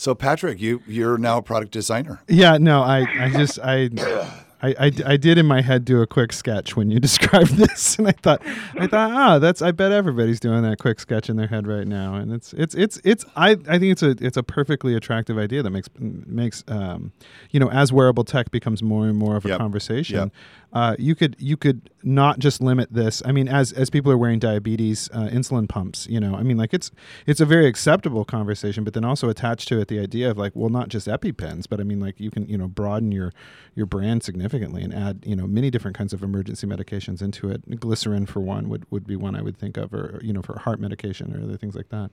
So 0.00 0.14
Patrick, 0.14 0.62
you 0.62 0.82
you're 0.86 1.18
now 1.18 1.36
a 1.36 1.42
product 1.42 1.72
designer. 1.72 2.22
Yeah, 2.26 2.56
no, 2.56 2.80
I, 2.80 3.00
I 3.00 3.28
just, 3.28 3.58
I, 3.62 3.90
I, 4.62 4.68
I, 4.78 4.92
I 5.06 5.16
did 5.16 5.38
in 5.38 5.46
my 5.46 5.62
head 5.62 5.84
do 5.86 6.02
a 6.02 6.06
quick 6.06 6.32
sketch 6.32 6.76
when 6.76 6.90
you 6.90 7.00
described 7.08 7.52
this, 7.56 7.98
and 7.98 8.06
I 8.08 8.12
thought, 8.12 8.42
I 8.78 8.86
thought, 8.86 9.10
ah, 9.14 9.38
that's, 9.38 9.62
I 9.62 9.70
bet 9.70 9.90
everybody's 9.92 10.38
doing 10.40 10.62
that 10.62 10.78
quick 10.78 11.00
sketch 11.00 11.30
in 11.30 11.36
their 11.36 11.46
head 11.46 11.66
right 11.66 11.86
now, 11.86 12.14
and 12.16 12.32
it's, 12.32 12.52
it's, 12.52 12.74
it's, 12.74 13.00
it's, 13.04 13.24
I, 13.36 13.52
I 13.52 13.78
think 13.78 13.84
it's 13.92 14.02
a, 14.02 14.10
it's 14.20 14.36
a 14.36 14.42
perfectly 14.42 14.94
attractive 14.94 15.38
idea 15.38 15.62
that 15.62 15.70
makes, 15.70 15.88
makes, 15.98 16.62
um, 16.68 17.12
you 17.50 17.58
know, 17.60 17.70
as 17.70 17.92
wearable 17.92 18.24
tech 18.24 18.50
becomes 18.50 18.82
more 18.82 19.06
and 19.06 19.16
more 19.16 19.36
of 19.36 19.44
a 19.46 19.48
Yep. 19.48 19.58
conversation, 19.58 20.16
Yep. 20.18 20.32
Uh, 20.72 20.96
you 20.98 21.14
could, 21.14 21.36
you 21.38 21.56
could 21.56 21.90
not 22.02 22.38
just 22.38 22.60
limit 22.60 22.92
this. 22.92 23.22
I 23.24 23.32
mean, 23.32 23.48
as, 23.48 23.72
as 23.72 23.90
people 23.90 24.12
are 24.12 24.18
wearing 24.18 24.38
diabetes, 24.38 25.08
uh, 25.12 25.28
insulin 25.28 25.68
pumps, 25.68 26.06
you 26.08 26.20
know, 26.20 26.34
I 26.34 26.42
mean, 26.42 26.56
like 26.56 26.72
it's, 26.72 26.90
it's 27.26 27.40
a 27.40 27.46
very 27.46 27.66
acceptable 27.66 28.24
conversation, 28.24 28.84
but 28.84 28.94
then 28.94 29.04
also 29.04 29.28
attached 29.28 29.68
to 29.68 29.80
it 29.80 29.88
the 29.88 29.98
idea 29.98 30.30
of 30.30 30.38
like, 30.38 30.52
well, 30.54 30.70
not 30.70 30.88
just 30.88 31.08
EpiPens, 31.08 31.68
but 31.68 31.80
I 31.80 31.82
mean, 31.82 32.00
like 32.00 32.20
you 32.20 32.30
can, 32.30 32.48
you 32.48 32.56
know, 32.56 32.68
broaden 32.68 33.12
your, 33.12 33.32
your 33.74 33.86
brand 33.86 34.22
significantly 34.22 34.82
and 34.82 34.94
add, 34.94 35.24
you 35.26 35.34
know, 35.34 35.46
many 35.46 35.70
different 35.70 35.96
kinds 35.96 36.12
of 36.12 36.22
emergency 36.22 36.66
medications 36.66 37.20
into 37.20 37.50
it. 37.50 37.80
Glycerin 37.80 38.26
for 38.26 38.40
one 38.40 38.68
would, 38.68 38.86
would 38.90 39.06
be 39.06 39.16
one 39.16 39.34
I 39.34 39.42
would 39.42 39.58
think 39.58 39.76
of, 39.76 39.92
or, 39.92 40.20
you 40.22 40.32
know, 40.32 40.42
for 40.42 40.58
heart 40.58 40.80
medication 40.80 41.34
or 41.36 41.42
other 41.42 41.56
things 41.56 41.74
like 41.74 41.88
that. 41.88 42.10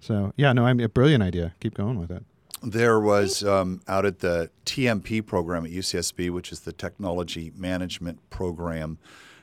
So 0.00 0.32
yeah, 0.36 0.52
no, 0.52 0.66
I 0.66 0.72
mean, 0.72 0.84
a 0.84 0.88
brilliant 0.88 1.22
idea. 1.22 1.54
Keep 1.60 1.74
going 1.74 1.98
with 1.98 2.10
it. 2.10 2.24
There 2.62 3.00
was 3.00 3.42
um, 3.42 3.80
out 3.88 4.06
at 4.06 4.20
the 4.20 4.48
TMP 4.64 5.24
program 5.26 5.64
at 5.64 5.72
UCSB, 5.72 6.30
which 6.30 6.52
is 6.52 6.60
the 6.60 6.72
Technology 6.72 7.52
Management 7.56 8.30
Program. 8.30 8.98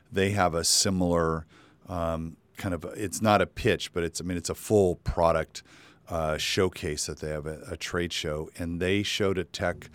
They 0.10 0.32
have 0.32 0.54
a 0.54 0.64
similar 0.64 1.46
um, 1.90 2.38
kind 2.56 2.74
of. 2.74 2.86
It's 2.96 3.22
not 3.22 3.42
a 3.42 3.46
pitch, 3.46 3.92
but 3.94 4.04
it's. 4.04 4.22
I 4.22 4.24
mean, 4.24 4.38
it's 4.38 4.50
a 4.50 4.56
full 4.56 4.96
product 4.96 5.64
uh, 6.08 6.38
showcase 6.38 7.08
that 7.08 7.20
they 7.20 7.30
have 7.32 7.46
a, 7.46 7.60
a 7.70 7.76
trade 7.76 8.14
show, 8.14 8.50
and 8.58 8.80
they 8.80 9.04
showed 9.04 9.38
a 9.38 9.44
tech 9.44 9.90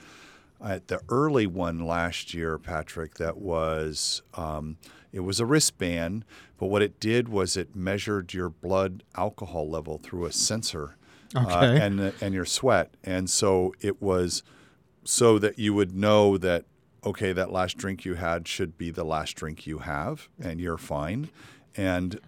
at 0.62 0.88
the 0.88 1.00
early 1.08 1.46
one 1.46 1.78
last 1.78 2.34
year, 2.34 2.58
Patrick. 2.58 3.14
That 3.14 3.38
was. 3.38 4.22
Um, 4.34 4.76
it 5.14 5.20
was 5.20 5.38
a 5.38 5.46
wristband, 5.46 6.24
but 6.58 6.66
what 6.66 6.82
it 6.82 6.98
did 6.98 7.28
was 7.28 7.56
it 7.56 7.74
measured 7.74 8.34
your 8.34 8.50
blood 8.50 9.04
alcohol 9.16 9.70
level 9.70 9.96
through 9.96 10.26
a 10.26 10.32
sensor 10.32 10.96
uh, 11.34 11.76
and 11.80 12.12
and 12.20 12.34
your 12.34 12.44
sweat, 12.44 12.94
and 13.02 13.28
so 13.28 13.74
it 13.80 14.00
was 14.00 14.42
so 15.04 15.38
that 15.38 15.58
you 15.58 15.74
would 15.74 15.94
know 15.94 16.38
that 16.38 16.64
okay, 17.04 17.32
that 17.32 17.52
last 17.52 17.76
drink 17.76 18.04
you 18.04 18.14
had 18.14 18.48
should 18.48 18.78
be 18.78 18.90
the 18.90 19.04
last 19.04 19.37
drink 19.37 19.66
you 19.66 19.78
have, 19.78 20.28
and 20.40 20.60
you're 20.60 20.78
fine. 20.78 21.28
And 21.76 22.18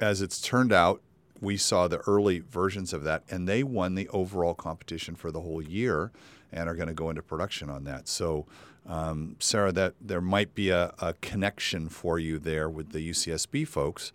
as 0.00 0.20
it's 0.20 0.40
turned 0.40 0.72
out, 0.72 1.00
we 1.40 1.56
saw 1.56 1.88
the 1.88 1.98
early 2.06 2.40
versions 2.40 2.92
of 2.92 3.04
that, 3.04 3.22
and 3.30 3.48
they 3.48 3.62
won 3.62 3.94
the 3.94 4.08
overall 4.08 4.54
competition 4.54 5.14
for 5.14 5.30
the 5.30 5.40
whole 5.40 5.62
year, 5.62 6.12
and 6.52 6.68
are 6.68 6.74
going 6.74 6.88
to 6.88 6.94
go 6.94 7.10
into 7.10 7.22
production 7.22 7.70
on 7.70 7.84
that. 7.84 8.08
So. 8.08 8.46
Um, 8.88 9.36
Sarah, 9.40 9.72
that 9.72 9.94
there 10.00 10.20
might 10.20 10.54
be 10.54 10.70
a, 10.70 10.94
a 11.00 11.14
connection 11.14 11.88
for 11.88 12.18
you 12.18 12.38
there 12.38 12.68
with 12.68 12.90
the 12.90 13.10
UCSB 13.10 13.66
folks 13.66 14.12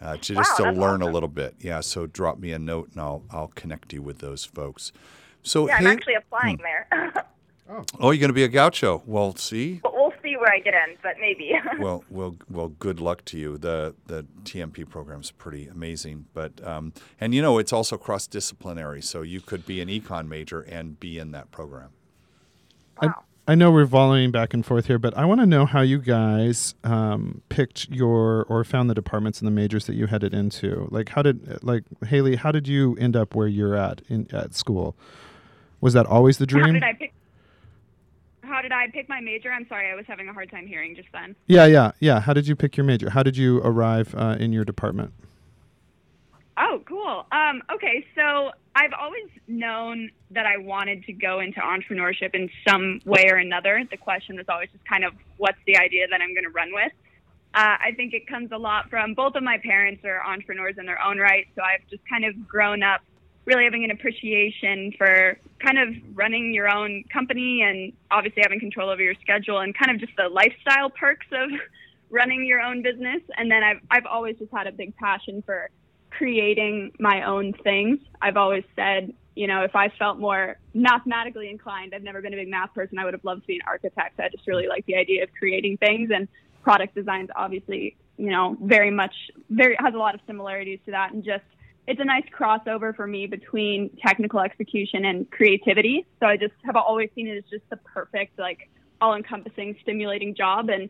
uh, 0.00 0.16
to 0.16 0.34
just 0.34 0.50
Wow, 0.52 0.56
to 0.56 0.62
that's 0.64 0.78
learn 0.78 1.02
a 1.02 1.06
little 1.06 1.28
bit. 1.28 1.54
Yeah, 1.60 1.80
so 1.80 2.06
drop 2.06 2.38
me 2.38 2.52
a 2.52 2.58
note 2.58 2.90
and 2.92 3.00
I'll 3.00 3.22
I'll 3.30 3.52
connect 3.54 3.92
you 3.92 4.02
with 4.02 4.18
those 4.18 4.44
folks. 4.44 4.92
So 5.42 5.68
yeah, 5.68 5.76
I'm 5.76 5.86
actually 5.86 6.14
applying 6.14 6.58
there. 6.58 6.86
oh, 8.00 8.10
you're 8.10 8.20
going 8.20 8.28
to 8.28 8.32
be 8.32 8.44
a 8.44 8.48
gaucho. 8.48 9.02
Well, 9.06 9.34
see, 9.36 9.80
but 9.82 9.94
we'll 9.94 10.12
see 10.22 10.36
where 10.36 10.52
I 10.52 10.58
get 10.58 10.74
in, 10.74 10.96
but 11.02 11.16
maybe. 11.20 11.52
well, 11.78 12.04
well, 12.10 12.36
well. 12.50 12.68
Good 12.68 13.00
luck 13.00 13.24
to 13.26 13.38
you. 13.38 13.58
The 13.58 13.94
the 14.06 14.26
TMP 14.44 14.88
program 14.88 15.20
is 15.20 15.30
pretty 15.30 15.68
amazing, 15.68 16.26
but 16.32 16.64
um, 16.66 16.92
and 17.20 17.34
you 17.34 17.42
know 17.42 17.58
it's 17.58 17.72
also 17.72 17.96
cross 17.96 18.26
disciplinary, 18.26 19.02
so 19.02 19.22
you 19.22 19.40
could 19.40 19.66
be 19.66 19.80
an 19.80 19.88
econ 19.88 20.28
major 20.28 20.60
and 20.60 20.98
be 20.98 21.18
in 21.18 21.32
that 21.32 21.50
program. 21.50 21.90
Wow. 23.02 23.08
I 23.08 23.33
know 23.54 23.70
we're 23.70 23.84
volleying 23.84 24.30
back 24.30 24.54
and 24.54 24.64
forth 24.64 24.86
here, 24.86 24.98
but 24.98 25.14
I 25.16 25.26
want 25.26 25.40
to 25.40 25.46
know 25.46 25.66
how 25.66 25.82
you 25.82 25.98
guys 25.98 26.74
um, 26.82 27.42
picked 27.50 27.90
your 27.90 28.44
or 28.44 28.64
found 28.64 28.88
the 28.88 28.94
departments 28.94 29.40
and 29.40 29.46
the 29.46 29.50
majors 29.50 29.84
that 29.86 29.94
you 29.94 30.06
headed 30.06 30.32
into. 30.32 30.88
Like, 30.90 31.10
how 31.10 31.20
did 31.20 31.62
like 31.62 31.84
Haley? 32.06 32.36
How 32.36 32.50
did 32.52 32.66
you 32.66 32.96
end 32.98 33.16
up 33.16 33.34
where 33.34 33.46
you're 33.46 33.74
at 33.74 34.00
in 34.08 34.28
at 34.32 34.54
school? 34.54 34.96
Was 35.82 35.92
that 35.92 36.06
always 36.06 36.38
the 36.38 36.46
dream? 36.46 36.64
How 36.64 36.72
did 36.72 36.82
I 36.84 36.92
pick? 36.94 37.12
How 38.40 38.62
did 38.62 38.72
I 38.72 38.88
pick 38.88 39.08
my 39.10 39.20
major? 39.20 39.52
I'm 39.52 39.68
sorry, 39.68 39.90
I 39.90 39.94
was 39.94 40.06
having 40.06 40.28
a 40.28 40.32
hard 40.32 40.50
time 40.50 40.66
hearing 40.66 40.96
just 40.96 41.08
then. 41.12 41.36
yeah, 41.46 41.66
yeah, 41.66 41.92
yeah. 42.00 42.20
How 42.20 42.32
did 42.32 42.48
you 42.48 42.56
pick 42.56 42.78
your 42.78 42.84
major? 42.84 43.10
How 43.10 43.22
did 43.22 43.36
you 43.36 43.58
arrive 43.58 44.14
uh, 44.16 44.36
in 44.40 44.52
your 44.52 44.64
department? 44.64 45.12
Oh, 46.56 46.80
cool. 46.86 47.26
Um, 47.32 47.62
okay, 47.74 48.06
so 48.14 48.52
I've 48.76 48.92
always 48.98 49.28
known 49.46 50.10
that 50.30 50.46
I 50.46 50.56
wanted 50.56 51.04
to 51.04 51.12
go 51.12 51.40
into 51.40 51.60
entrepreneurship 51.60 52.34
in 52.34 52.50
some 52.68 53.00
way 53.04 53.26
or 53.30 53.36
another. 53.36 53.82
The 53.88 53.96
question 53.96 54.36
was 54.36 54.46
always 54.48 54.68
just 54.72 54.84
kind 54.84 55.04
of 55.04 55.12
what's 55.36 55.58
the 55.66 55.76
idea 55.76 56.06
that 56.10 56.20
I'm 56.20 56.34
going 56.34 56.44
to 56.44 56.50
run 56.50 56.72
with. 56.72 56.92
Uh, 57.54 57.78
I 57.78 57.92
think 57.96 58.14
it 58.14 58.26
comes 58.26 58.50
a 58.50 58.58
lot 58.58 58.90
from 58.90 59.14
both 59.14 59.36
of 59.36 59.44
my 59.44 59.58
parents 59.58 60.04
are 60.04 60.26
entrepreneurs 60.26 60.74
in 60.76 60.86
their 60.86 61.00
own 61.00 61.18
right, 61.18 61.46
so 61.54 61.62
I've 61.62 61.88
just 61.88 62.02
kind 62.08 62.24
of 62.24 62.48
grown 62.48 62.82
up 62.82 63.00
really 63.44 63.64
having 63.64 63.84
an 63.84 63.92
appreciation 63.92 64.92
for 64.96 65.38
kind 65.60 65.78
of 65.78 65.94
running 66.14 66.52
your 66.52 66.68
own 66.68 67.04
company 67.12 67.62
and 67.62 67.92
obviously 68.10 68.42
having 68.42 68.58
control 68.58 68.90
over 68.90 69.02
your 69.02 69.14
schedule 69.20 69.60
and 69.60 69.76
kind 69.76 69.90
of 69.90 70.00
just 70.00 70.12
the 70.16 70.28
lifestyle 70.28 70.90
perks 70.90 71.26
of 71.30 71.50
running 72.10 72.44
your 72.44 72.60
own 72.60 72.82
business. 72.82 73.20
And 73.36 73.50
then 73.50 73.62
I've 73.62 73.80
I've 73.90 74.06
always 74.06 74.36
just 74.38 74.50
had 74.52 74.66
a 74.66 74.72
big 74.72 74.96
passion 74.96 75.42
for 75.44 75.70
creating 76.16 76.92
my 76.98 77.22
own 77.22 77.52
things. 77.52 77.98
I've 78.20 78.36
always 78.36 78.64
said, 78.76 79.12
you 79.34 79.46
know, 79.46 79.62
if 79.62 79.74
I 79.74 79.88
felt 79.98 80.18
more 80.18 80.56
mathematically 80.74 81.50
inclined, 81.50 81.92
I've 81.94 82.02
never 82.02 82.22
been 82.22 82.34
a 82.34 82.36
big 82.36 82.48
math 82.48 82.72
person. 82.74 82.98
I 82.98 83.04
would 83.04 83.14
have 83.14 83.24
loved 83.24 83.42
to 83.42 83.46
be 83.48 83.56
an 83.56 83.62
architect. 83.66 84.20
I 84.20 84.28
just 84.28 84.46
really 84.46 84.68
like 84.68 84.86
the 84.86 84.96
idea 84.96 85.24
of 85.24 85.30
creating 85.36 85.78
things 85.78 86.10
and 86.14 86.28
product 86.62 86.94
designs 86.94 87.30
obviously, 87.34 87.96
you 88.16 88.30
know, 88.30 88.56
very 88.60 88.90
much 88.90 89.14
very 89.50 89.76
has 89.78 89.94
a 89.94 89.98
lot 89.98 90.14
of 90.14 90.20
similarities 90.26 90.78
to 90.86 90.92
that 90.92 91.12
and 91.12 91.24
just 91.24 91.44
it's 91.86 92.00
a 92.00 92.04
nice 92.04 92.24
crossover 92.36 92.96
for 92.96 93.06
me 93.06 93.26
between 93.26 93.90
technical 94.04 94.40
execution 94.40 95.04
and 95.04 95.30
creativity. 95.30 96.06
So 96.20 96.26
I 96.26 96.36
just 96.38 96.54
have 96.64 96.76
always 96.76 97.10
seen 97.14 97.28
it 97.28 97.36
as 97.36 97.44
just 97.50 97.68
the 97.68 97.76
perfect, 97.76 98.38
like 98.38 98.70
all 99.00 99.14
encompassing, 99.14 99.76
stimulating 99.82 100.34
job 100.34 100.70
and 100.70 100.88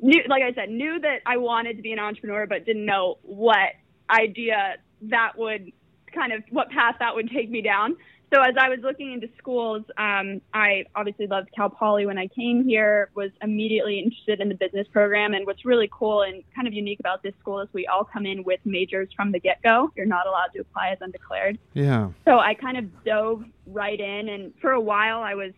knew 0.00 0.22
like 0.28 0.42
I 0.42 0.52
said, 0.52 0.70
knew 0.70 0.98
that 1.00 1.20
I 1.24 1.36
wanted 1.36 1.76
to 1.76 1.82
be 1.82 1.92
an 1.92 1.98
entrepreneur 1.98 2.46
but 2.46 2.66
didn't 2.66 2.84
know 2.84 3.18
what 3.22 3.70
idea 4.10 4.76
that 5.02 5.32
would 5.36 5.72
kind 6.14 6.32
of 6.32 6.42
what 6.50 6.70
path 6.70 6.96
that 7.00 7.14
would 7.14 7.30
take 7.30 7.50
me 7.50 7.62
down. 7.62 7.96
So 8.34 8.42
as 8.42 8.54
I 8.58 8.68
was 8.68 8.80
looking 8.82 9.12
into 9.12 9.28
schools, 9.38 9.84
um, 9.96 10.40
I 10.52 10.84
obviously 10.96 11.28
loved 11.28 11.48
Cal 11.54 11.70
Poly 11.70 12.06
when 12.06 12.18
I 12.18 12.26
came 12.26 12.66
here. 12.66 13.08
Was 13.14 13.30
immediately 13.40 14.00
interested 14.00 14.40
in 14.40 14.48
the 14.48 14.56
business 14.56 14.88
program, 14.92 15.32
and 15.32 15.46
what's 15.46 15.64
really 15.64 15.88
cool 15.92 16.22
and 16.22 16.42
kind 16.52 16.66
of 16.66 16.74
unique 16.74 16.98
about 16.98 17.22
this 17.22 17.34
school 17.38 17.60
is 17.60 17.68
we 17.72 17.86
all 17.86 18.04
come 18.04 18.26
in 18.26 18.42
with 18.42 18.58
majors 18.64 19.08
from 19.14 19.30
the 19.30 19.38
get-go. 19.38 19.92
You're 19.94 20.06
not 20.06 20.26
allowed 20.26 20.48
to 20.54 20.60
apply 20.60 20.88
as 20.88 20.98
undeclared. 21.00 21.56
Yeah. 21.74 22.10
So 22.24 22.40
I 22.40 22.54
kind 22.54 22.76
of 22.76 23.04
dove 23.04 23.44
right 23.68 24.00
in, 24.00 24.28
and 24.28 24.52
for 24.60 24.72
a 24.72 24.80
while 24.80 25.20
I 25.20 25.34
was 25.34 25.52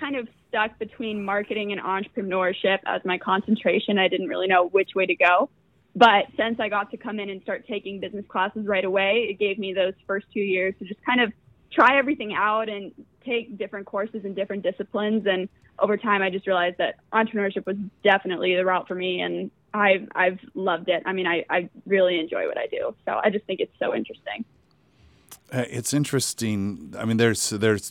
kind 0.00 0.16
of 0.16 0.26
stuck 0.48 0.78
between 0.78 1.22
marketing 1.22 1.72
and 1.72 1.80
entrepreneurship 1.82 2.78
as 2.86 3.02
my 3.04 3.18
concentration. 3.18 3.98
I 3.98 4.08
didn't 4.08 4.28
really 4.28 4.46
know 4.46 4.68
which 4.68 4.94
way 4.94 5.04
to 5.04 5.14
go. 5.14 5.50
But 5.96 6.26
since 6.36 6.60
I 6.60 6.68
got 6.68 6.90
to 6.90 6.98
come 6.98 7.18
in 7.18 7.30
and 7.30 7.40
start 7.40 7.66
taking 7.66 8.00
business 8.00 8.26
classes 8.28 8.66
right 8.66 8.84
away, 8.84 9.28
it 9.30 9.38
gave 9.38 9.58
me 9.58 9.72
those 9.72 9.94
first 10.06 10.26
two 10.32 10.40
years 10.40 10.74
to 10.78 10.84
just 10.84 11.02
kind 11.04 11.22
of 11.22 11.32
try 11.72 11.98
everything 11.98 12.34
out 12.34 12.68
and 12.68 12.92
take 13.24 13.56
different 13.56 13.86
courses 13.86 14.26
in 14.26 14.34
different 14.34 14.62
disciplines. 14.62 15.26
And 15.26 15.48
over 15.78 15.96
time, 15.96 16.20
I 16.20 16.28
just 16.28 16.46
realized 16.46 16.76
that 16.78 16.96
entrepreneurship 17.14 17.64
was 17.64 17.76
definitely 18.04 18.54
the 18.54 18.64
route 18.66 18.86
for 18.86 18.94
me, 18.94 19.22
and 19.22 19.50
I've 19.72 20.06
I've 20.14 20.38
loved 20.54 20.90
it. 20.90 21.02
I 21.06 21.14
mean, 21.14 21.26
I 21.26 21.46
I 21.48 21.70
really 21.86 22.20
enjoy 22.20 22.46
what 22.46 22.58
I 22.58 22.66
do, 22.66 22.94
so 23.06 23.18
I 23.24 23.30
just 23.30 23.46
think 23.46 23.60
it's 23.60 23.76
so 23.78 23.94
interesting. 23.94 24.44
Uh, 25.50 25.64
it's 25.70 25.94
interesting. 25.94 26.94
I 26.98 27.06
mean, 27.06 27.16
there's 27.16 27.48
there's 27.50 27.90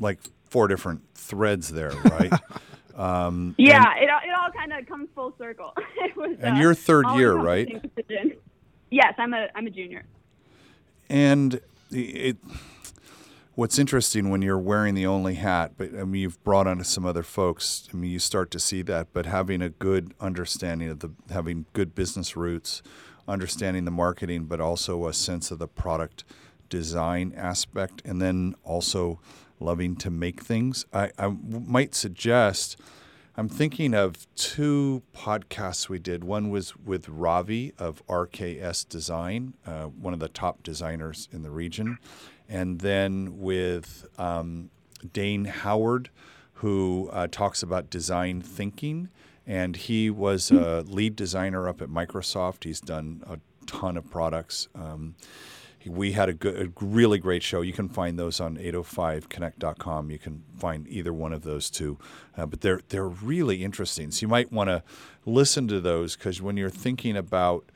like 0.00 0.18
four 0.50 0.66
different 0.66 1.02
threads 1.14 1.68
there, 1.68 1.92
right? 2.04 2.32
um, 2.96 3.54
Yeah, 3.58 3.94
it 3.96 4.10
all- 4.10 4.20
it 4.24 4.30
all 4.38 4.50
kind 4.52 4.72
of 4.72 4.86
comes 4.86 5.08
full 5.14 5.34
circle. 5.38 5.72
was, 6.16 6.36
And 6.40 6.56
uh, 6.56 6.60
you're 6.60 6.74
third 6.74 7.06
year, 7.16 7.34
right? 7.34 7.68
Yes, 8.90 9.14
I'm 9.18 9.34
a 9.34 9.48
I'm 9.54 9.66
a 9.66 9.70
junior. 9.70 10.04
And 11.08 11.60
it, 11.90 12.36
what's 13.54 13.78
interesting 13.78 14.30
when 14.30 14.42
you're 14.42 14.58
wearing 14.58 14.94
the 14.94 15.06
only 15.06 15.34
hat, 15.34 15.72
but 15.76 15.88
I 15.94 16.04
mean, 16.04 16.22
you've 16.22 16.42
brought 16.44 16.66
on 16.66 16.82
some 16.84 17.04
other 17.06 17.22
folks. 17.22 17.88
I 17.92 17.96
mean, 17.96 18.10
you 18.10 18.18
start 18.18 18.50
to 18.52 18.58
see 18.58 18.82
that, 18.82 19.08
but 19.12 19.26
having 19.26 19.62
a 19.62 19.68
good 19.70 20.14
understanding 20.20 20.88
of 20.88 21.00
the, 21.00 21.10
having 21.30 21.66
good 21.72 21.94
business 21.94 22.36
roots, 22.36 22.82
understanding 23.28 23.84
the 23.84 23.90
marketing, 23.90 24.44
but 24.44 24.60
also 24.60 25.06
a 25.06 25.12
sense 25.12 25.50
of 25.50 25.58
the 25.58 25.68
product 25.68 26.24
design 26.68 27.32
aspect, 27.36 28.02
and 28.04 28.20
then 28.20 28.54
also 28.64 29.20
loving 29.60 29.96
to 29.96 30.10
make 30.10 30.42
things. 30.42 30.86
I, 30.92 31.10
I 31.18 31.28
might 31.28 31.94
suggest. 31.94 32.76
I'm 33.36 33.48
thinking 33.48 33.92
of 33.92 34.26
two 34.34 35.02
podcasts 35.14 35.88
we 35.88 35.98
did. 35.98 36.24
One 36.24 36.48
was 36.48 36.74
with 36.76 37.08
Ravi 37.08 37.74
of 37.78 38.04
RKS 38.06 38.88
Design, 38.88 39.54
uh, 39.66 39.84
one 39.84 40.14
of 40.14 40.20
the 40.20 40.28
top 40.28 40.62
designers 40.62 41.28
in 41.32 41.42
the 41.42 41.50
region, 41.50 41.98
and 42.48 42.80
then 42.80 43.38
with 43.38 44.06
um, 44.18 44.70
Dane 45.12 45.44
Howard, 45.44 46.08
who 46.54 47.10
uh, 47.12 47.26
talks 47.30 47.62
about 47.62 47.90
design 47.90 48.40
thinking. 48.40 49.10
And 49.46 49.76
he 49.76 50.10
was 50.10 50.50
a 50.50 50.80
lead 50.88 51.14
designer 51.14 51.68
up 51.68 51.80
at 51.80 51.88
Microsoft. 51.88 52.64
He's 52.64 52.80
done 52.80 53.22
a 53.28 53.38
ton 53.66 53.96
of 53.96 54.10
products. 54.10 54.66
Um, 54.74 55.14
we 55.88 56.12
had 56.12 56.28
a, 56.28 56.32
good, 56.32 56.72
a 56.80 56.84
really 56.84 57.18
great 57.18 57.42
show. 57.42 57.60
You 57.60 57.72
can 57.72 57.88
find 57.88 58.18
those 58.18 58.40
on 58.40 58.56
805connect.com. 58.56 60.10
You 60.10 60.18
can 60.18 60.42
find 60.58 60.86
either 60.88 61.12
one 61.12 61.32
of 61.32 61.42
those 61.42 61.70
two, 61.70 61.98
uh, 62.36 62.46
but 62.46 62.60
they're 62.60 62.80
they're 62.88 63.08
really 63.08 63.64
interesting. 63.64 64.10
So 64.10 64.22
you 64.22 64.28
might 64.28 64.52
want 64.52 64.68
to 64.68 64.82
listen 65.24 65.68
to 65.68 65.80
those 65.80 66.16
because 66.16 66.42
when 66.42 66.56
you're 66.56 66.70
thinking 66.70 67.16
about 67.16 67.70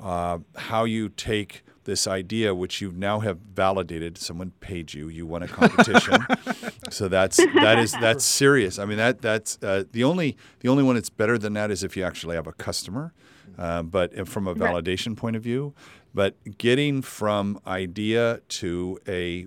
uh, 0.00 0.38
how 0.56 0.84
you 0.84 1.08
take 1.08 1.62
this 1.84 2.06
idea, 2.06 2.54
which 2.54 2.80
you 2.80 2.90
now 2.92 3.20
have 3.20 3.38
validated, 3.38 4.16
someone 4.16 4.52
paid 4.60 4.94
you, 4.94 5.08
you 5.08 5.26
won 5.26 5.42
a 5.42 5.48
competition, 5.48 6.26
so 6.90 7.08
that's 7.08 7.36
that 7.36 7.78
is 7.78 7.92
that's 7.92 8.24
serious. 8.24 8.78
I 8.78 8.84
mean 8.84 8.98
that 8.98 9.20
that's 9.20 9.58
uh, 9.62 9.84
the 9.92 10.04
only 10.04 10.36
the 10.60 10.68
only 10.68 10.82
one 10.82 10.94
that's 10.94 11.10
better 11.10 11.38
than 11.38 11.52
that 11.54 11.70
is 11.70 11.84
if 11.84 11.96
you 11.96 12.04
actually 12.04 12.36
have 12.36 12.46
a 12.46 12.52
customer. 12.52 13.12
Uh, 13.56 13.82
but 13.82 14.26
from 14.26 14.48
a 14.48 14.54
validation 14.54 15.16
point 15.16 15.36
of 15.36 15.42
view, 15.42 15.74
but 16.14 16.58
getting 16.58 17.02
from 17.02 17.58
idea 17.66 18.40
to 18.48 18.98
a 19.06 19.46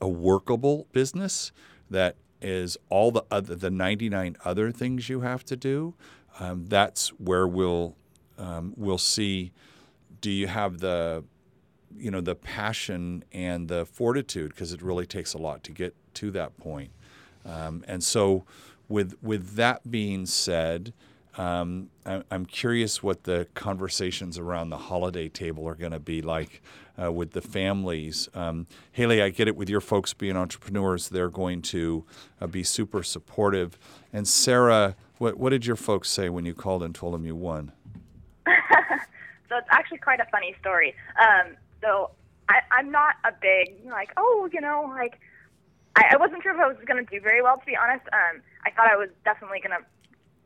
a 0.00 0.08
workable 0.08 0.86
business 0.92 1.52
that 1.90 2.16
is 2.40 2.76
all 2.88 3.10
the 3.10 3.24
other 3.30 3.54
the 3.54 3.70
99 3.70 4.36
other 4.44 4.72
things 4.72 5.08
you 5.08 5.20
have 5.20 5.44
to 5.44 5.56
do 5.56 5.94
um, 6.40 6.66
that's 6.66 7.08
where 7.10 7.46
we'll 7.46 7.94
um, 8.38 8.72
we'll 8.76 8.98
see 8.98 9.52
do 10.20 10.30
you 10.30 10.46
have 10.46 10.78
the 10.78 11.22
you 11.96 12.10
know 12.10 12.20
the 12.20 12.34
passion 12.34 13.24
and 13.32 13.68
the 13.68 13.84
fortitude 13.84 14.50
because 14.50 14.72
it 14.72 14.82
really 14.82 15.06
takes 15.06 15.34
a 15.34 15.38
lot 15.38 15.62
to 15.64 15.72
get 15.72 15.94
to 16.14 16.30
that 16.30 16.56
point. 16.56 16.90
Um, 17.44 17.84
and 17.86 18.02
so 18.02 18.44
with 18.88 19.14
with 19.22 19.54
that 19.56 19.90
being 19.90 20.26
said 20.26 20.92
um, 21.38 21.88
I, 22.04 22.22
I'm 22.30 22.44
curious 22.44 23.02
what 23.02 23.24
the 23.24 23.46
conversations 23.54 24.38
around 24.38 24.70
the 24.70 24.76
holiday 24.76 25.28
table 25.28 25.66
are 25.66 25.74
going 25.74 25.92
to 25.92 26.00
be 26.00 26.20
like 26.20 26.62
uh, 27.02 27.10
with 27.10 27.32
the 27.32 27.40
families. 27.40 28.28
Um, 28.34 28.66
Haley, 28.92 29.22
I 29.22 29.30
get 29.30 29.48
it 29.48 29.56
with 29.56 29.70
your 29.70 29.80
folks 29.80 30.12
being 30.12 30.36
entrepreneurs; 30.36 31.08
they're 31.08 31.30
going 31.30 31.62
to 31.62 32.04
uh, 32.40 32.46
be 32.46 32.62
super 32.62 33.02
supportive. 33.02 33.78
And 34.12 34.28
Sarah, 34.28 34.94
what 35.18 35.38
what 35.38 35.50
did 35.50 35.64
your 35.64 35.76
folks 35.76 36.10
say 36.10 36.28
when 36.28 36.44
you 36.44 36.54
called 36.54 36.82
and 36.82 36.94
told 36.94 37.14
them 37.14 37.24
you 37.24 37.34
won? 37.34 37.72
so 38.46 39.56
it's 39.56 39.68
actually 39.70 39.98
quite 39.98 40.20
a 40.20 40.26
funny 40.30 40.54
story. 40.60 40.94
Um, 41.18 41.56
so 41.80 42.10
I, 42.48 42.60
I'm 42.70 42.90
not 42.90 43.14
a 43.24 43.32
big 43.40 43.76
like, 43.86 44.12
oh, 44.16 44.48
you 44.52 44.60
know, 44.60 44.90
like 44.94 45.18
I, 45.96 46.12
I 46.12 46.16
wasn't 46.18 46.42
sure 46.42 46.52
if 46.54 46.60
I 46.60 46.68
was 46.68 46.76
going 46.86 47.04
to 47.04 47.10
do 47.10 47.20
very 47.20 47.40
well. 47.40 47.56
To 47.56 47.64
be 47.64 47.76
honest, 47.76 48.04
um, 48.12 48.42
I 48.66 48.70
thought 48.70 48.90
I 48.90 48.96
was 48.96 49.08
definitely 49.24 49.60
going 49.60 49.78
to 49.80 49.86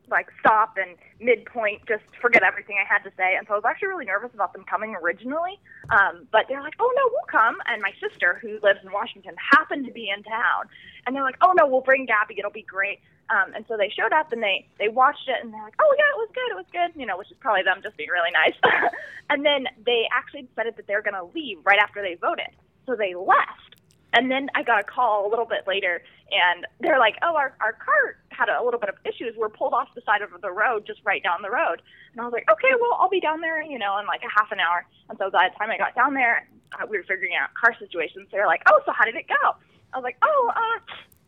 like 0.09 0.27
stop 0.39 0.77
and 0.77 0.95
midpoint 1.19 1.81
just 1.87 2.03
forget 2.21 2.43
everything 2.43 2.77
I 2.79 2.87
had 2.87 3.03
to 3.03 3.11
say. 3.17 3.35
And 3.37 3.47
so 3.47 3.53
I 3.53 3.57
was 3.57 3.65
actually 3.65 3.89
really 3.89 4.05
nervous 4.05 4.31
about 4.33 4.53
them 4.53 4.63
coming 4.63 4.95
originally. 4.95 5.59
Um, 5.89 6.27
but 6.31 6.45
they're 6.47 6.61
like, 6.61 6.75
oh 6.79 6.91
no, 6.95 7.03
we'll 7.11 7.29
come. 7.29 7.57
And 7.67 7.81
my 7.81 7.91
sister, 7.99 8.39
who 8.41 8.59
lives 8.63 8.79
in 8.83 8.91
Washington, 8.91 9.35
happened 9.51 9.85
to 9.85 9.91
be 9.91 10.09
in 10.09 10.23
town. 10.23 10.65
And 11.05 11.15
they're 11.15 11.23
like, 11.23 11.37
oh 11.41 11.53
no, 11.55 11.67
we'll 11.67 11.81
bring 11.81 12.05
Gabby. 12.05 12.35
It'll 12.37 12.51
be 12.51 12.63
great. 12.63 12.99
Um, 13.29 13.53
and 13.55 13.65
so 13.67 13.75
they 13.75 13.89
showed 13.89 14.13
up 14.13 14.31
and 14.31 14.41
they 14.41 14.67
they 14.79 14.87
watched 14.87 15.27
it 15.27 15.43
and 15.43 15.53
they're 15.53 15.63
like, 15.63 15.75
oh 15.79 15.95
yeah, 15.97 16.09
it 16.15 16.17
was 16.17 16.29
good, 16.33 16.49
it 16.51 16.55
was 16.55 16.65
good, 16.71 16.99
you 16.99 17.05
know, 17.05 17.17
which 17.17 17.29
is 17.29 17.37
probably 17.39 17.63
them 17.63 17.81
just 17.83 17.97
being 17.97 18.09
really 18.09 18.31
nice. 18.31 18.55
and 19.29 19.45
then 19.45 19.67
they 19.85 20.07
actually 20.15 20.43
decided 20.43 20.77
that 20.77 20.87
they're 20.87 21.01
going 21.01 21.13
to 21.13 21.27
leave 21.35 21.57
right 21.65 21.79
after 21.79 22.01
they 22.01 22.15
voted. 22.15 22.47
So 22.85 22.95
they 22.95 23.15
left. 23.15 23.75
And 24.13 24.31
then 24.31 24.49
I 24.55 24.63
got 24.63 24.79
a 24.79 24.83
call 24.83 25.27
a 25.27 25.29
little 25.29 25.45
bit 25.45 25.67
later, 25.67 26.01
and 26.31 26.65
they're 26.79 26.97
like, 26.97 27.15
"Oh, 27.21 27.35
our 27.35 27.53
our 27.59 27.73
cart 27.73 28.17
had 28.37 28.49
a 28.49 28.63
little 28.63 28.79
bit 28.79 28.89
of 28.89 28.95
issues. 29.03 29.33
We're 29.35 29.49
pulled 29.49 29.73
off 29.73 29.87
the 29.95 30.01
side 30.05 30.21
of 30.21 30.29
the 30.41 30.51
road, 30.51 30.85
just 30.85 31.01
right 31.03 31.21
down 31.23 31.41
the 31.41 31.49
road." 31.49 31.81
And 32.11 32.21
I 32.21 32.23
was 32.25 32.33
like, 32.33 32.49
"Okay, 32.51 32.69
well, 32.79 32.97
I'll 32.99 33.09
be 33.09 33.19
down 33.19 33.41
there, 33.41 33.61
you 33.61 33.79
know, 33.79 33.97
in 33.99 34.05
like 34.05 34.21
a 34.23 34.29
half 34.29 34.51
an 34.51 34.59
hour." 34.59 34.85
And 35.09 35.17
so 35.17 35.31
by 35.31 35.49
the 35.49 35.55
time 35.57 35.71
I 35.71 35.77
got 35.77 35.95
down 35.95 36.13
there, 36.13 36.47
uh, 36.79 36.85
we 36.89 36.97
were 36.97 37.03
figuring 37.03 37.33
out 37.35 37.49
car 37.55 37.73
situations. 37.79 38.27
They're 38.31 38.47
like, 38.47 38.61
"Oh, 38.69 38.79
so 38.85 38.91
how 38.93 39.05
did 39.05 39.15
it 39.15 39.27
go?" 39.27 39.55
I 39.93 39.97
was 39.97 40.03
like, 40.03 40.17
"Oh, 40.21 40.51
uh, 40.55 40.79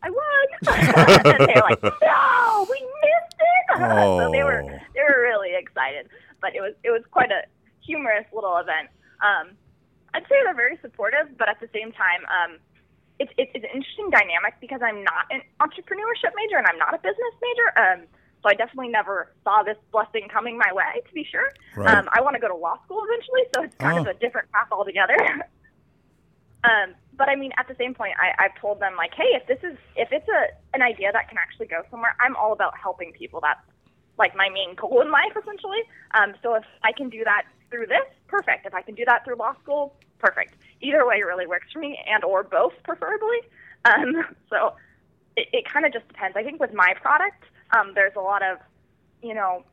I 0.02 0.10
won." 0.10 0.46
and 1.36 1.48
they're 1.48 1.62
like, 1.62 1.82
"No, 1.82 2.66
we 2.70 2.78
missed 3.02 3.40
it." 3.40 3.64
so 3.78 4.30
they 4.30 4.42
were 4.44 4.62
Oh. 4.62 4.78
they 4.94 5.02
were 5.02 5.20
really 5.22 5.50
excited, 5.56 6.08
but 6.40 6.54
it 6.54 6.60
was 6.60 6.74
it 6.84 6.90
was 6.90 7.02
quite 7.10 7.30
a 7.30 7.42
humorous 7.84 8.26
little 8.32 8.56
event. 8.58 8.88
Um, 9.22 9.56
I'd 10.14 10.24
say 10.28 10.36
they're 10.44 10.54
very 10.54 10.78
supportive, 10.82 11.36
but 11.38 11.48
at 11.48 11.60
the 11.60 11.68
same 11.72 11.92
time, 11.92 12.22
um, 12.26 12.58
it's, 13.20 13.30
it's 13.36 13.52
it's 13.54 13.64
an 13.64 13.70
interesting 13.76 14.08
dynamic 14.10 14.54
because 14.60 14.80
I'm 14.82 15.04
not 15.04 15.28
an 15.30 15.42
entrepreneurship 15.60 16.32
major 16.34 16.56
and 16.56 16.66
I'm 16.66 16.78
not 16.78 16.94
a 16.94 16.98
business 16.98 17.34
major. 17.44 17.68
Um, 17.78 18.00
so 18.42 18.48
I 18.48 18.54
definitely 18.54 18.88
never 18.88 19.30
saw 19.44 19.62
this 19.62 19.76
blessing 19.92 20.26
coming 20.32 20.56
my 20.56 20.72
way, 20.72 21.02
to 21.06 21.12
be 21.12 21.24
sure. 21.30 21.52
Right. 21.76 21.94
Um, 21.94 22.08
I 22.16 22.22
want 22.22 22.34
to 22.36 22.40
go 22.40 22.48
to 22.48 22.56
law 22.56 22.80
school 22.84 23.04
eventually, 23.04 23.44
so 23.54 23.62
it's 23.64 23.76
kind 23.76 23.98
of 24.00 24.06
Oh. 24.06 24.10
a 24.10 24.14
different 24.14 24.50
path 24.50 24.68
altogether. 24.72 25.14
um, 26.64 26.94
but 27.16 27.28
I 27.28 27.36
mean, 27.36 27.52
at 27.58 27.68
the 27.68 27.74
same 27.76 27.92
point, 27.94 28.14
I, 28.18 28.44
I've 28.44 28.54
told 28.58 28.80
them 28.80 28.96
like, 28.96 29.12
hey, 29.14 29.36
if 29.36 29.46
this 29.46 29.60
is 29.62 29.76
if 29.94 30.08
it's 30.10 30.28
a 30.28 30.40
an 30.74 30.80
idea 30.80 31.12
that 31.12 31.28
can 31.28 31.36
actually 31.36 31.66
go 31.66 31.82
somewhere, 31.90 32.16
I'm 32.24 32.34
all 32.36 32.52
about 32.52 32.72
helping 32.80 33.12
people. 33.12 33.40
That's 33.42 33.60
like 34.18 34.34
my 34.34 34.48
main 34.48 34.74
goal 34.74 35.02
in 35.02 35.10
life, 35.10 35.32
essentially. 35.36 35.82
Um, 36.12 36.32
so 36.42 36.54
if 36.54 36.64
I 36.82 36.92
can 36.92 37.10
do 37.10 37.22
that 37.24 37.42
through 37.70 37.86
this, 37.86 38.08
perfect. 38.28 38.64
If 38.66 38.74
I 38.74 38.80
can 38.82 38.94
do 38.94 39.04
that 39.04 39.24
through 39.24 39.36
law 39.36 39.54
school, 39.62 39.94
perfect. 40.18 40.54
Either 40.80 41.06
way 41.06 41.22
really 41.22 41.46
works 41.46 41.66
for 41.72 41.78
me, 41.78 41.98
and 42.08 42.24
or 42.24 42.42
both, 42.42 42.72
preferably. 42.84 43.38
Um, 43.84 44.24
so 44.48 44.74
it, 45.36 45.48
it 45.52 45.64
kind 45.70 45.86
of 45.86 45.92
just 45.92 46.08
depends. 46.08 46.36
I 46.36 46.42
think 46.42 46.60
with 46.60 46.72
my 46.72 46.94
product, 47.00 47.44
um, 47.76 47.92
there's 47.94 48.14
a 48.16 48.20
lot 48.20 48.42
of, 48.42 48.58
you 49.22 49.34
know, 49.34 49.64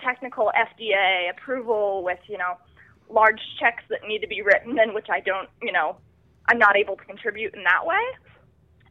technical 0.00 0.52
FDA 0.56 1.30
approval 1.30 2.02
with, 2.04 2.18
you 2.26 2.38
know, 2.38 2.54
large 3.08 3.40
checks 3.58 3.82
that 3.88 4.00
need 4.06 4.20
to 4.20 4.26
be 4.26 4.42
written 4.42 4.78
and 4.78 4.94
which 4.94 5.06
I 5.10 5.20
don't, 5.20 5.48
you 5.62 5.72
know, 5.72 5.96
I'm 6.48 6.58
not 6.58 6.76
able 6.76 6.96
to 6.96 7.04
contribute 7.04 7.54
in 7.54 7.64
that 7.64 7.86
way. 7.86 8.02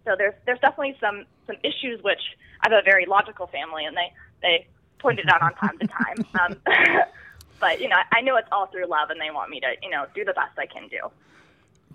So 0.06 0.16
there's 0.18 0.36
there's 0.46 0.60
definitely 0.60 0.98
some 1.00 1.26
some 1.48 1.56
issues 1.64 2.02
which 2.04 2.22
I 2.62 2.70
have 2.70 2.80
a 2.80 2.84
very 2.84 3.06
logical 3.06 3.48
family 3.48 3.86
and 3.86 3.96
they 3.96 4.14
they 4.42 4.68
pointed 5.00 5.28
out 5.30 5.42
on 5.42 5.54
time 5.56 5.78
to 5.80 5.88
time. 5.88 6.26
Um, 6.40 6.62
but 7.60 7.80
you 7.82 7.88
know, 7.90 7.98
I 8.12 8.22
know 8.22 8.36
it's 8.38 8.48
all 8.52 8.68
through 8.68 8.88
love 8.88 9.10
and 9.10 9.20
they 9.20 9.32
want 9.32 9.50
me 9.50 9.60
to, 9.62 9.74
you 9.82 9.90
know, 9.90 10.06
do 10.14 10.24
the 10.26 10.34
best 10.34 10.58
I 10.58 10.66
can 10.66 10.88
do. 10.88 11.00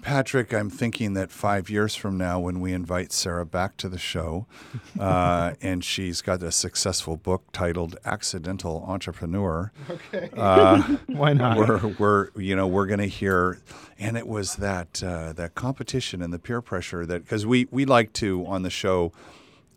Patrick, 0.03 0.55
I'm 0.55 0.71
thinking 0.71 1.13
that 1.13 1.31
five 1.31 1.69
years 1.69 1.95
from 1.95 2.17
now, 2.17 2.41
when 2.41 2.61
we 2.61 2.73
invite 2.73 3.13
Sarah 3.13 3.45
back 3.45 3.77
to 3.77 3.89
the 3.89 3.99
show, 3.99 4.47
uh, 4.99 5.53
and 5.61 5.85
she's 5.85 6.23
got 6.23 6.43
a 6.43 6.51
successful 6.51 7.19
book 7.19 7.43
titled 7.53 7.97
"Accidental 8.07 8.83
Entrepreneur," 8.89 9.73
Okay. 9.91 10.31
uh, 10.39 10.81
Why 11.09 11.35
not? 11.35 11.59
we're 11.59 11.87
we're 11.99 12.29
you 12.35 12.57
know 12.57 12.67
we're 12.67 12.87
going 12.87 13.01
to 13.01 13.07
hear, 13.09 13.59
and 13.99 14.17
it 14.17 14.27
was 14.27 14.57
that 14.57 15.03
uh, 15.03 15.35
that 15.35 15.55
competition 15.55 16.23
and 16.23 16.33
the 16.33 16.39
peer 16.39 16.63
pressure 16.63 17.05
that 17.05 17.25
because 17.25 17.45
we 17.45 17.69
we 17.71 17.85
like 17.85 18.15
to 18.15 18.47
on 18.47 18.63
the 18.63 18.71
show 18.71 19.13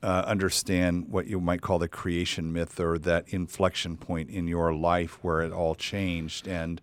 uh, 0.04 0.24
understand 0.28 1.08
what 1.10 1.28
you 1.28 1.40
might 1.40 1.62
call 1.62 1.80
the 1.80 1.88
creation 1.88 2.52
myth 2.52 2.80
or 2.80 3.00
that 3.00 3.28
inflection 3.30 3.98
point 3.98 4.30
in 4.30 4.48
your 4.48 4.74
life 4.74 5.18
where 5.24 5.42
it 5.42 5.52
all 5.52 5.74
changed. 5.74 6.48
And 6.48 6.82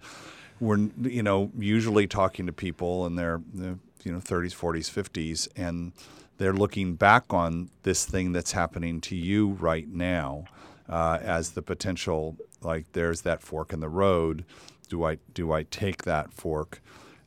we're 0.58 0.88
you 1.02 1.22
know 1.22 1.52
usually 1.58 2.06
talking 2.06 2.46
to 2.46 2.52
people 2.52 3.06
in 3.06 3.16
their 3.16 3.40
you 3.54 4.12
know 4.12 4.18
30s 4.18 4.54
40s 4.54 4.90
50s 4.90 5.48
and 5.56 5.92
they're 6.38 6.54
looking 6.54 6.94
back 6.94 7.24
on 7.34 7.70
this 7.82 8.06
thing 8.06 8.32
that's 8.32 8.52
happening 8.52 9.00
to 9.02 9.14
you 9.14 9.48
right 9.48 9.88
now 9.88 10.44
uh, 10.88 11.18
as 11.20 11.50
the 11.50 11.62
potential 11.62 12.36
like 12.62 12.90
there's 12.92 13.22
that 13.22 13.42
fork 13.42 13.72
in 13.72 13.80
the 13.80 13.88
road. 13.88 14.44
Do 14.88 15.04
I 15.04 15.18
do 15.34 15.52
I 15.52 15.64
take 15.64 16.02
that 16.02 16.32
fork 16.32 16.82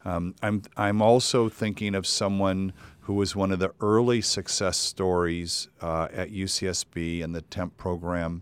um, 0.06 0.36
I'm 0.42 0.62
I'm 0.78 1.02
also 1.02 1.50
thinking 1.50 1.96
of 1.96 2.06
someone 2.06 2.74
who 3.02 3.14
was 3.14 3.36
one 3.36 3.52
of 3.52 3.60
the 3.60 3.74
early 3.82 4.22
success 4.22 4.78
stories 4.78 5.68
uh, 5.82 6.08
at 6.14 6.32
UCSB 6.32 7.24
and 7.24 7.36
the 7.36 7.42
temp 7.42 7.76
program. 7.78 8.42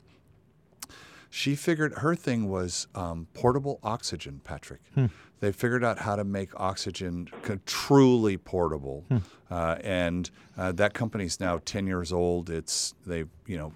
She 1.29 1.55
figured 1.55 1.93
her 1.99 2.13
thing 2.13 2.49
was 2.49 2.87
um, 2.93 3.27
portable 3.33 3.79
oxygen, 3.83 4.41
Patrick. 4.43 4.81
They 5.39 5.51
figured 5.51 5.83
out 5.83 5.99
how 5.99 6.15
to 6.17 6.23
make 6.23 6.49
oxygen 6.59 7.29
truly 7.65 8.37
portable, 8.37 9.05
uh, 9.49 9.77
and 9.83 10.29
uh, 10.57 10.71
that 10.73 10.93
company's 10.93 11.39
now 11.39 11.59
ten 11.65 11.87
years 11.87 12.11
old. 12.11 12.49
It's 12.49 12.93
they 13.07 13.23
you 13.47 13.57
know 13.57 13.73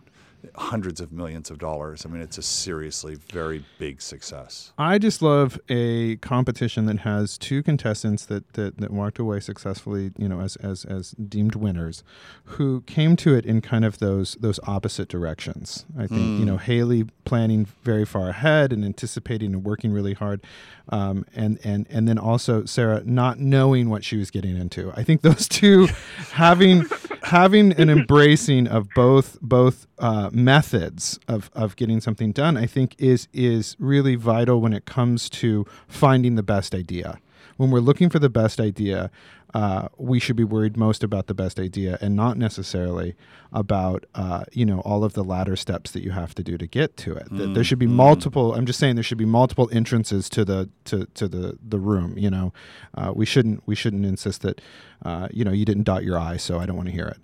hundreds 0.55 0.99
of 0.99 1.11
millions 1.11 1.49
of 1.49 1.57
dollars. 1.57 2.05
I 2.05 2.09
mean, 2.09 2.21
it's 2.21 2.37
a 2.37 2.41
seriously 2.41 3.15
very 3.15 3.63
big 3.79 4.01
success. 4.01 4.71
I 4.77 4.97
just 4.97 5.21
love 5.21 5.59
a 5.69 6.17
competition 6.17 6.85
that 6.85 6.99
has 6.99 7.37
two 7.37 7.63
contestants 7.63 8.25
that, 8.25 8.53
that, 8.53 8.77
that 8.77 8.91
walked 8.91 9.19
away 9.19 9.39
successfully, 9.39 10.11
you 10.17 10.29
know, 10.29 10.41
as, 10.41 10.55
as, 10.57 10.85
as 10.85 11.11
deemed 11.11 11.55
winners, 11.55 12.03
who 12.45 12.81
came 12.81 13.15
to 13.17 13.35
it 13.35 13.45
in 13.45 13.61
kind 13.61 13.85
of 13.85 13.99
those 13.99 14.35
those 14.35 14.59
opposite 14.63 15.07
directions. 15.07 15.85
I 15.97 16.07
think 16.07 16.21
you 16.21 16.37
hmm. 16.37 16.45
know 16.45 16.57
Haley 16.57 17.05
planning 17.25 17.65
very 17.83 18.05
far 18.05 18.29
ahead 18.29 18.71
and 18.71 18.85
anticipating 18.85 19.53
and 19.53 19.63
working 19.63 19.91
really 19.91 20.13
hard, 20.13 20.41
um, 20.89 21.25
and 21.35 21.59
and 21.63 21.87
and 21.89 22.07
then 22.07 22.17
also 22.17 22.65
Sarah 22.65 23.01
not 23.05 23.39
knowing 23.39 23.89
what 23.89 24.03
she 24.03 24.17
was 24.17 24.31
getting 24.31 24.57
into. 24.57 24.91
I 24.95 25.03
think 25.03 25.21
those 25.21 25.47
two 25.47 25.87
having 26.31 26.85
having 27.23 27.73
an 27.79 27.89
embracing 27.89 28.67
of 28.67 28.87
both 28.95 29.39
both 29.41 29.87
uh, 29.99 30.29
methods 30.31 31.19
of, 31.27 31.49
of 31.53 31.75
getting 31.75 32.01
something 32.01 32.31
done, 32.31 32.57
I 32.57 32.65
think 32.65 32.95
is 32.97 33.27
is 33.33 33.75
really 33.79 34.15
vital 34.15 34.61
when 34.61 34.73
it 34.73 34.85
comes 34.85 35.29
to 35.31 35.65
finding 35.87 36.35
the 36.35 36.43
best 36.43 36.75
idea. 36.75 37.19
When 37.57 37.71
we're 37.71 37.79
looking 37.79 38.09
for 38.09 38.19
the 38.19 38.29
best 38.29 38.59
idea, 38.59 39.09
uh, 39.53 39.87
we 39.97 40.19
should 40.19 40.35
be 40.35 40.43
worried 40.43 40.75
most 40.75 41.03
about 41.03 41.27
the 41.27 41.33
best 41.33 41.59
idea 41.59 41.97
and 42.01 42.13
not 42.13 42.37
necessarily 42.37 43.15
about 43.53 44.05
uh, 44.13 44.43
you 44.51 44.65
know 44.65 44.81
all 44.81 45.05
of 45.05 45.13
the 45.13 45.23
ladder 45.23 45.55
steps 45.55 45.91
that 45.91 46.03
you 46.03 46.11
have 46.11 46.35
to 46.35 46.43
do 46.43 46.57
to 46.57 46.67
get 46.67 46.97
to 46.97 47.13
it. 47.13 47.27
That 47.31 47.53
There 47.53 47.63
should 47.63 47.79
be 47.79 47.87
multiple. 47.87 48.53
I'm 48.53 48.65
just 48.65 48.79
saying 48.79 48.95
there 48.95 49.03
should 49.03 49.17
be 49.17 49.25
multiple 49.25 49.69
entrances 49.71 50.27
to 50.29 50.43
the 50.43 50.69
to, 50.85 51.05
to 51.13 51.27
the 51.29 51.57
the 51.65 51.79
room. 51.79 52.17
You 52.17 52.29
know, 52.29 52.53
uh, 52.95 53.13
we 53.15 53.25
shouldn't 53.25 53.63
we 53.65 53.75
shouldn't 53.75 54.05
insist 54.05 54.41
that 54.41 54.59
uh, 55.05 55.29
you 55.31 55.45
know 55.45 55.51
you 55.51 55.63
didn't 55.63 55.83
dot 55.83 56.03
your 56.03 56.19
i, 56.19 56.35
so 56.35 56.59
I 56.59 56.65
don't 56.65 56.75
want 56.75 56.89
to 56.89 56.93
hear 56.93 57.07
it. 57.07 57.19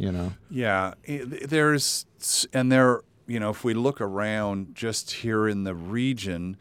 You 0.00 0.10
know. 0.10 0.32
Yeah, 0.50 0.94
there's 1.06 2.06
and 2.52 2.72
there 2.72 3.02
you 3.28 3.38
know 3.38 3.50
if 3.50 3.62
we 3.62 3.74
look 3.74 4.00
around 4.00 4.74
just 4.74 5.12
here 5.12 5.46
in 5.46 5.62
the 5.62 5.74
region, 5.74 6.56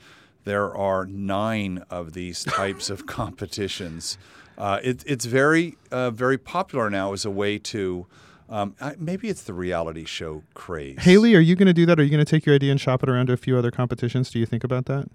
there 0.48 0.74
are 0.76 1.06
nine 1.06 1.84
of 1.90 2.14
these 2.14 2.44
types 2.46 2.90
of 2.90 3.06
competitions. 3.18 4.18
Uh, 4.58 4.80
it, 4.82 5.04
it's 5.06 5.26
very 5.26 5.78
uh, 5.92 6.10
very 6.10 6.38
popular 6.38 6.90
now 6.90 7.14
as 7.14 7.26
a 7.26 7.32
way 7.32 7.60
to. 7.60 8.08
Um, 8.50 8.76
I- 8.80 8.96
maybe 8.98 9.28
it's 9.28 9.44
the 9.44 9.54
reality 9.54 10.06
show 10.06 10.44
craze. 10.54 11.00
Haley, 11.02 11.36
are 11.36 11.42
you 11.42 11.56
going 11.58 11.68
to 11.68 11.74
do 11.74 11.86
that? 11.86 12.00
Are 12.00 12.04
you 12.04 12.10
going 12.10 12.24
to 12.24 12.30
take 12.30 12.46
your 12.46 12.56
idea 12.56 12.72
and 12.72 12.80
shop 12.80 13.04
it 13.04 13.10
around 13.10 13.28
to 13.28 13.34
a 13.34 13.38
few 13.38 13.58
other 13.58 13.72
competitions? 13.72 14.32
Do 14.32 14.40
you 14.40 14.46
think 14.46 14.64
about 14.64 14.86
that? 14.86 15.10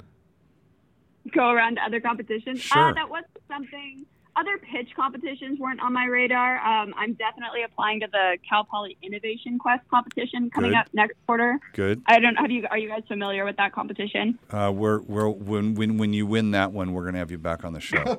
go 1.34 1.50
around 1.50 1.76
to 1.76 1.82
other 1.82 2.00
competitions. 2.00 2.60
Sure. 2.60 2.90
Uh, 2.90 2.94
that 2.94 3.08
was 3.08 3.24
something. 3.48 4.04
Other 4.34 4.56
pitch 4.58 4.88
competitions 4.96 5.58
weren't 5.58 5.80
on 5.80 5.92
my 5.92 6.06
radar. 6.06 6.56
Um, 6.56 6.94
I'm 6.96 7.12
definitely 7.14 7.64
applying 7.64 8.00
to 8.00 8.06
the 8.10 8.38
Cal 8.48 8.64
Poly 8.64 8.96
Innovation 9.02 9.58
Quest 9.58 9.82
competition 9.90 10.50
coming 10.50 10.70
Good. 10.70 10.78
up 10.78 10.86
next 10.94 11.16
quarter. 11.26 11.60
Good. 11.74 12.00
I 12.06 12.18
don't. 12.18 12.36
Have 12.36 12.50
you? 12.50 12.66
Are 12.70 12.78
you 12.78 12.88
guys 12.88 13.02
familiar 13.08 13.44
with 13.44 13.56
that 13.58 13.72
competition? 13.72 14.38
Uh, 14.50 14.72
we're, 14.74 15.00
we're 15.00 15.28
when, 15.28 15.74
when 15.74 15.98
when 15.98 16.14
you 16.14 16.26
win 16.26 16.52
that 16.52 16.72
one, 16.72 16.94
we're 16.94 17.02
going 17.02 17.12
to 17.12 17.18
have 17.18 17.30
you 17.30 17.36
back 17.36 17.62
on 17.62 17.74
the 17.74 17.80
show. 17.80 18.02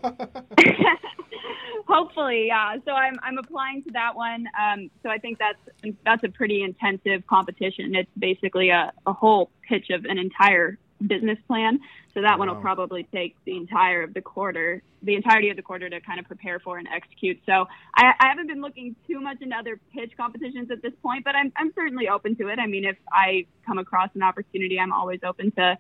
Hopefully, 1.88 2.46
yeah. 2.48 2.78
So 2.86 2.92
I'm 2.92 3.16
I'm 3.24 3.40
applying 3.40 3.84
to 3.84 3.92
that 3.94 4.16
one. 4.16 4.48
Um, 4.60 4.92
so 5.02 5.10
I 5.10 5.18
think 5.18 5.40
that's 5.40 5.94
that's 6.06 6.24
a 6.24 6.30
pretty 6.30 6.62
intensive 6.62 7.26
competition. 7.26 7.96
It's 7.96 8.10
basically 8.18 8.70
a, 8.70 8.94
a 9.08 9.14
whole 9.14 9.50
pitch 9.68 9.90
of 9.90 10.06
an 10.06 10.20
entire 10.20 10.78
business 11.06 11.38
plan. 11.48 11.80
So 12.14 12.22
that 12.22 12.38
one 12.38 12.48
will 12.48 12.62
probably 12.62 13.04
take 13.12 13.36
the 13.44 13.58
entire 13.58 14.04
of 14.04 14.14
the 14.14 14.22
quarter, 14.22 14.84
the 15.02 15.16
entirety 15.16 15.50
of 15.50 15.56
the 15.56 15.64
quarter 15.64 15.90
to 15.90 16.00
kind 16.00 16.20
of 16.20 16.28
prepare 16.28 16.60
for 16.60 16.78
and 16.78 16.88
execute. 16.88 17.40
So 17.46 17.66
I, 17.96 18.14
I 18.20 18.28
haven't 18.28 18.48
been 18.48 18.62
looking 18.62 18.96
too 19.08 19.20
much 19.20 19.42
into 19.42 19.56
other 19.56 19.80
pitch 19.96 20.12
competitions 20.16 20.70
at 20.70 20.84
this 20.84 20.94
point, 21.02 21.24
but 21.26 21.36
I'm 21.36 21.52
I'm 21.58 21.74
certainly 21.74 22.10
open 22.10 22.36
to 22.36 22.50
it. 22.50 22.60
I 22.60 22.68
mean, 22.68 22.86
if 22.86 22.98
I 23.12 23.48
come 23.66 23.80
across 23.80 24.10
an 24.14 24.22
opportunity, 24.22 24.80
I'm 24.80 24.94
always 24.94 25.22
open 25.24 25.52
to 25.54 25.78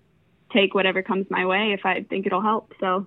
take 0.51 0.73
whatever 0.73 1.03
comes 1.03 1.27
my 1.29 1.45
way 1.45 1.73
if 1.73 1.85
I 1.85 2.01
think 2.01 2.25
it'll 2.25 2.41
help. 2.41 2.73
So 2.79 3.05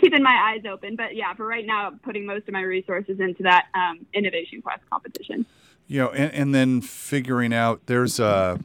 keeping 0.00 0.22
my 0.22 0.54
eyes 0.54 0.64
open. 0.68 0.96
But 0.96 1.14
yeah, 1.14 1.32
for 1.34 1.46
right 1.46 1.66
now, 1.66 1.92
putting 2.02 2.26
most 2.26 2.48
of 2.48 2.52
my 2.52 2.62
resources 2.62 3.20
into 3.20 3.44
that 3.44 3.66
um, 3.74 4.04
Innovation 4.12 4.62
Quest 4.62 4.82
competition. 4.90 5.46
You 5.86 6.00
know, 6.00 6.08
and, 6.08 6.32
and 6.32 6.54
then 6.54 6.80
figuring 6.80 7.52
out 7.52 7.86
there's 7.86 8.18
a 8.18 8.58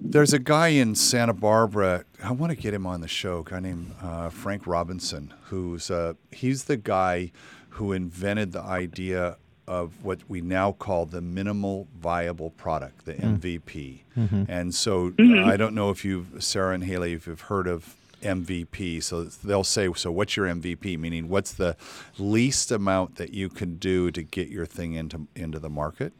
there's 0.00 0.32
a 0.32 0.38
guy 0.38 0.68
in 0.68 0.94
Santa 0.94 1.34
Barbara. 1.34 2.04
I 2.22 2.32
want 2.32 2.50
to 2.50 2.56
get 2.56 2.74
him 2.74 2.86
on 2.86 3.00
the 3.00 3.08
show. 3.08 3.38
A 3.40 3.44
guy 3.50 3.60
named 3.60 3.94
uh, 4.02 4.30
Frank 4.30 4.66
Robinson, 4.66 5.34
who's 5.44 5.90
uh, 5.90 6.14
he's 6.30 6.64
the 6.64 6.76
guy 6.76 7.32
who 7.70 7.92
invented 7.92 8.52
the 8.52 8.62
idea 8.62 9.36
of 9.68 10.04
what 10.04 10.18
we 10.28 10.40
now 10.40 10.72
call 10.72 11.06
the 11.06 11.20
minimal 11.20 11.86
viable 11.96 12.50
product, 12.50 13.04
the 13.04 13.14
MVP. 13.14 14.00
And 14.48 14.74
so 14.74 15.12
I 15.18 15.56
don't 15.56 15.74
know 15.74 15.90
if 15.90 16.04
you've, 16.04 16.42
Sarah 16.42 16.74
and 16.74 16.84
Haley, 16.84 17.12
if 17.14 17.26
you've 17.26 17.42
heard 17.42 17.66
of 17.68 17.94
MVP. 18.22 19.02
So 19.02 19.24
they'll 19.24 19.64
say, 19.64 19.88
so 19.94 20.10
what's 20.10 20.36
your 20.36 20.46
MVP? 20.46 20.98
Meaning, 20.98 21.28
what's 21.28 21.52
the 21.52 21.76
least 22.18 22.70
amount 22.72 23.14
that 23.16 23.32
you 23.32 23.48
can 23.48 23.76
do 23.76 24.10
to 24.10 24.22
get 24.22 24.48
your 24.48 24.66
thing 24.66 24.94
into 24.94 25.26
into 25.36 25.58
the 25.58 25.70
market? 25.70 26.12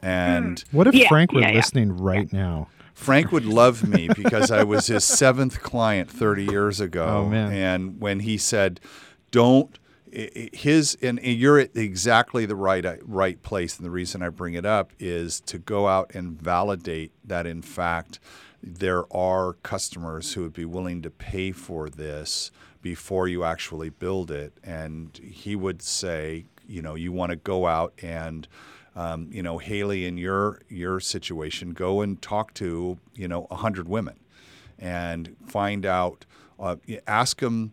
And 0.00 0.62
What 0.72 0.86
if 0.86 0.94
Yeah, 0.94 1.08
Frank 1.08 1.32
were 1.32 1.40
yeah, 1.40 1.50
yeah. 1.50 1.54
listening 1.56 1.96
right 1.96 2.32
now? 2.32 2.68
Frank 2.94 3.32
would 3.32 3.44
love 3.44 3.86
me 3.86 4.08
because 4.14 4.50
I 4.50 4.62
was 4.62 4.86
his 4.86 5.04
seventh 5.22 5.62
client 5.62 6.10
30 6.10 6.44
years 6.44 6.80
ago. 6.80 7.06
Oh, 7.06 7.28
man. 7.28 7.52
And 7.52 8.00
when 8.00 8.20
he 8.20 8.38
said, 8.38 8.80
don't, 9.30 9.76
his, 10.12 10.96
and 11.02 11.18
you're 11.22 11.58
at 11.58 11.76
exactly 11.76 12.46
the 12.46 12.54
right, 12.54 12.86
uh, 12.86 12.96
right 13.02 13.42
place. 13.42 13.76
And 13.76 13.84
the 13.84 13.90
reason 13.90 14.22
I 14.22 14.28
bring 14.28 14.54
it 14.54 14.64
up 14.64 14.92
is 15.00 15.40
to 15.42 15.58
go 15.58 15.88
out 15.88 16.14
and 16.14 16.40
validate 16.40 17.12
that, 17.24 17.46
in 17.46 17.62
fact, 17.62 18.20
there 18.62 19.12
are 19.14 19.54
customers 19.54 20.32
who 20.32 20.42
would 20.42 20.52
be 20.52 20.64
willing 20.64 21.02
to 21.02 21.10
pay 21.10 21.50
for 21.50 21.90
this 21.90 22.52
before 22.80 23.26
you 23.26 23.42
actually 23.42 23.90
build 23.90 24.30
it. 24.30 24.52
And 24.62 25.18
he 25.18 25.56
would 25.56 25.82
say, 25.82 26.44
you 26.66 26.80
know, 26.80 26.94
you 26.94 27.10
want 27.10 27.30
to 27.30 27.36
go 27.36 27.66
out 27.66 27.92
and 28.00 28.46
um, 28.96 29.28
you 29.32 29.42
know, 29.42 29.58
Haley, 29.58 30.06
in 30.06 30.18
your 30.18 30.60
your 30.68 31.00
situation, 31.00 31.72
go 31.72 32.00
and 32.00 32.20
talk 32.20 32.54
to 32.54 32.98
you 33.14 33.28
know 33.28 33.46
a 33.50 33.56
hundred 33.56 33.88
women, 33.88 34.18
and 34.78 35.36
find 35.46 35.84
out. 35.86 36.26
Uh, 36.58 36.76
ask 37.06 37.40
them. 37.40 37.72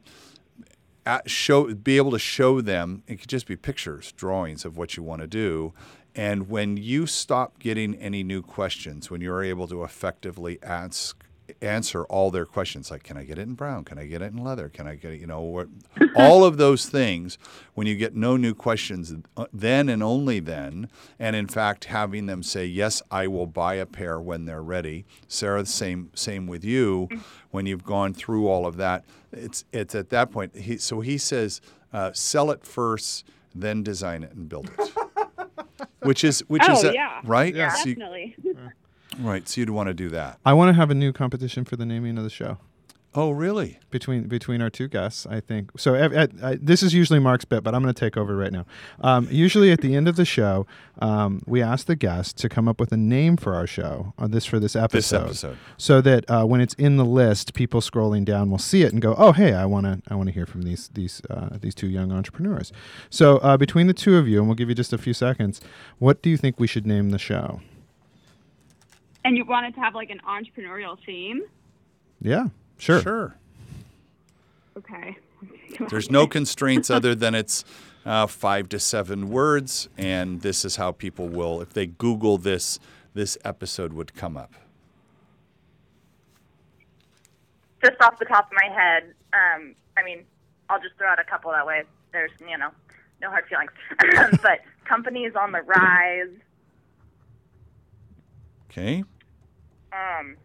Show 1.25 1.73
be 1.73 1.97
able 1.97 2.11
to 2.11 2.19
show 2.19 2.61
them. 2.61 3.03
It 3.07 3.19
could 3.19 3.29
just 3.29 3.47
be 3.47 3.55
pictures, 3.55 4.11
drawings 4.11 4.65
of 4.65 4.77
what 4.77 4.95
you 4.95 5.03
want 5.03 5.21
to 5.21 5.27
do. 5.27 5.73
And 6.15 6.49
when 6.49 6.77
you 6.77 7.07
stop 7.07 7.57
getting 7.59 7.95
any 7.95 8.23
new 8.23 8.41
questions, 8.41 9.09
when 9.09 9.21
you're 9.21 9.43
able 9.43 9.67
to 9.69 9.83
effectively 9.83 10.59
ask 10.61 11.20
answer 11.61 12.03
all 12.05 12.31
their 12.31 12.45
questions 12.45 12.89
like 12.89 13.03
can 13.03 13.17
i 13.17 13.23
get 13.23 13.37
it 13.37 13.43
in 13.43 13.53
brown? 13.53 13.83
Can 13.83 13.97
i 13.99 14.05
get 14.05 14.21
it 14.21 14.31
in 14.33 14.43
leather? 14.43 14.67
Can 14.69 14.87
i 14.87 14.95
get 14.95 15.11
it 15.11 15.19
you 15.19 15.27
know 15.27 15.41
what, 15.41 15.67
all 16.15 16.43
of 16.43 16.57
those 16.57 16.87
things 16.89 17.37
when 17.75 17.85
you 17.87 17.95
get 17.95 18.15
no 18.15 18.35
new 18.37 18.53
questions 18.55 19.13
uh, 19.37 19.45
then 19.53 19.87
and 19.89 20.01
only 20.01 20.39
then 20.39 20.89
and 21.19 21.35
in 21.35 21.47
fact 21.47 21.85
having 21.85 22.25
them 22.25 22.41
say 22.43 22.65
yes 22.65 23.01
i 23.11 23.27
will 23.27 23.47
buy 23.47 23.75
a 23.75 23.85
pair 23.85 24.19
when 24.19 24.45
they're 24.45 24.63
ready. 24.63 25.05
Sarah 25.27 25.65
same 25.65 26.09
same 26.15 26.47
with 26.47 26.63
you. 26.65 27.07
When 27.51 27.65
you've 27.65 27.83
gone 27.83 28.13
through 28.13 28.47
all 28.47 28.65
of 28.65 28.77
that 28.77 29.05
it's 29.31 29.63
it's 29.71 29.93
at 29.95 30.09
that 30.09 30.31
point 30.31 30.55
he, 30.55 30.77
so 30.77 31.01
he 31.01 31.17
says 31.17 31.61
uh, 31.93 32.11
sell 32.13 32.49
it 32.51 32.65
first 32.65 33.25
then 33.53 33.83
design 33.83 34.23
it 34.23 34.31
and 34.33 34.47
build 34.49 34.71
it 34.79 34.91
which 36.03 36.23
is 36.23 36.39
which 36.47 36.67
is 36.69 36.83
Oh, 36.83 36.89
a- 36.89 36.93
yeah. 36.93 37.21
right? 37.23 37.53
Yeah. 37.53 37.69
So 37.73 37.89
you- 37.89 37.95
Definitely. 37.95 38.35
Right 39.21 39.47
so 39.47 39.61
you'd 39.61 39.69
want 39.69 39.87
to 39.87 39.93
do 39.93 40.09
that 40.09 40.39
I 40.45 40.53
want 40.53 40.69
to 40.69 40.73
have 40.73 40.89
a 40.91 40.95
new 40.95 41.13
competition 41.13 41.65
for 41.65 41.75
the 41.75 41.85
naming 41.85 42.17
of 42.17 42.23
the 42.23 42.29
show. 42.29 42.57
oh 43.13 43.31
really 43.31 43.77
between 43.89 44.27
between 44.29 44.61
our 44.61 44.69
two 44.69 44.87
guests. 44.87 45.25
I 45.25 45.41
think 45.41 45.71
so. 45.77 45.95
At, 45.95 46.13
at, 46.13 46.31
I, 46.41 46.57
this 46.61 46.81
is 46.81 46.93
usually 46.93 47.19
Mark's 47.19 47.43
bit, 47.43 47.61
but 47.61 47.75
I'm 47.75 47.81
going 47.83 47.93
to 47.93 47.99
take 47.99 48.15
over 48.15 48.37
right 48.37 48.53
now. 48.53 48.65
Um, 49.01 49.27
usually 49.29 49.69
at 49.71 49.81
the 49.81 49.95
end 49.95 50.07
of 50.07 50.15
the 50.15 50.23
show, 50.23 50.65
um, 50.99 51.41
we 51.45 51.61
ask 51.61 51.87
the 51.87 51.97
guest 51.97 52.37
to 52.37 52.47
come 52.47 52.69
up 52.69 52.79
with 52.79 52.93
a 52.93 52.97
name 52.97 53.35
for 53.35 53.53
our 53.53 53.67
show 53.67 54.13
on 54.17 54.31
this 54.31 54.45
for 54.45 54.59
this 54.59 54.77
episode. 54.77 55.27
this 55.27 55.43
episode 55.43 55.57
So 55.77 55.99
that 56.01 56.23
uh, 56.29 56.45
when 56.45 56.61
it's 56.61 56.73
in 56.75 56.95
the 56.95 57.03
list, 57.03 57.53
people 57.53 57.81
scrolling 57.81 58.23
down 58.23 58.49
will 58.49 58.57
see 58.57 58.83
it 58.83 58.93
and 58.93 59.01
go, 59.01 59.13
"Oh, 59.17 59.33
hey, 59.33 59.53
I 59.53 59.65
want 59.65 59.85
to 59.87 60.01
I 60.07 60.15
want 60.15 60.27
to 60.29 60.33
hear 60.33 60.45
from 60.45 60.61
these 60.61 60.89
these 60.93 61.21
uh, 61.29 61.57
these 61.59 61.75
two 61.75 61.87
young 61.87 62.13
entrepreneurs." 62.13 62.71
So 63.09 63.39
uh, 63.39 63.57
between 63.57 63.87
the 63.87 63.93
two 63.93 64.15
of 64.15 64.27
you, 64.29 64.37
and 64.39 64.47
we'll 64.47 64.55
give 64.55 64.69
you 64.69 64.75
just 64.75 64.93
a 64.93 64.97
few 64.97 65.13
seconds. 65.13 65.59
What 65.99 66.21
do 66.21 66.29
you 66.29 66.37
think 66.37 66.61
we 66.61 66.67
should 66.67 66.87
name 66.87 67.09
the 67.09 67.19
show? 67.19 67.59
And 69.23 69.37
you 69.37 69.45
wanted 69.45 69.75
to 69.75 69.79
have 69.81 69.95
like 69.95 70.09
an 70.09 70.19
entrepreneurial 70.27 70.97
theme. 71.05 71.43
Yeah, 72.21 72.47
sure. 72.77 73.01
sure 73.01 73.35
Okay. 74.77 75.17
There's 75.89 76.09
no 76.09 76.27
constraints 76.27 76.89
other 76.89 77.15
than 77.15 77.35
it's 77.35 77.63
uh, 78.05 78.27
five 78.27 78.69
to 78.69 78.79
seven 78.79 79.29
words, 79.29 79.89
and 79.97 80.41
this 80.41 80.65
is 80.65 80.75
how 80.75 80.91
people 80.91 81.27
will, 81.27 81.61
if 81.61 81.73
they 81.73 81.87
Google 81.87 82.37
this, 82.37 82.79
this 83.13 83.37
episode 83.43 83.93
would 83.93 84.13
come 84.13 84.37
up. 84.37 84.53
Just 87.83 87.99
off 88.01 88.19
the 88.19 88.25
top 88.25 88.47
of 88.47 88.53
my 88.53 88.73
head, 88.73 89.13
um, 89.33 89.75
I 89.97 90.03
mean, 90.03 90.23
I'll 90.69 90.81
just 90.81 90.95
throw 90.97 91.07
out 91.07 91.19
a 91.19 91.23
couple 91.23 91.51
that 91.51 91.65
way. 91.65 91.83
There's, 92.11 92.31
you 92.39 92.57
know, 92.57 92.69
no 93.21 93.29
hard 93.29 93.45
feelings. 93.47 93.71
but 94.41 94.59
companies 94.85 95.33
on 95.35 95.51
the 95.51 95.61
rise. 95.61 96.29
Okay. 98.71 99.03
Um, 99.91 100.37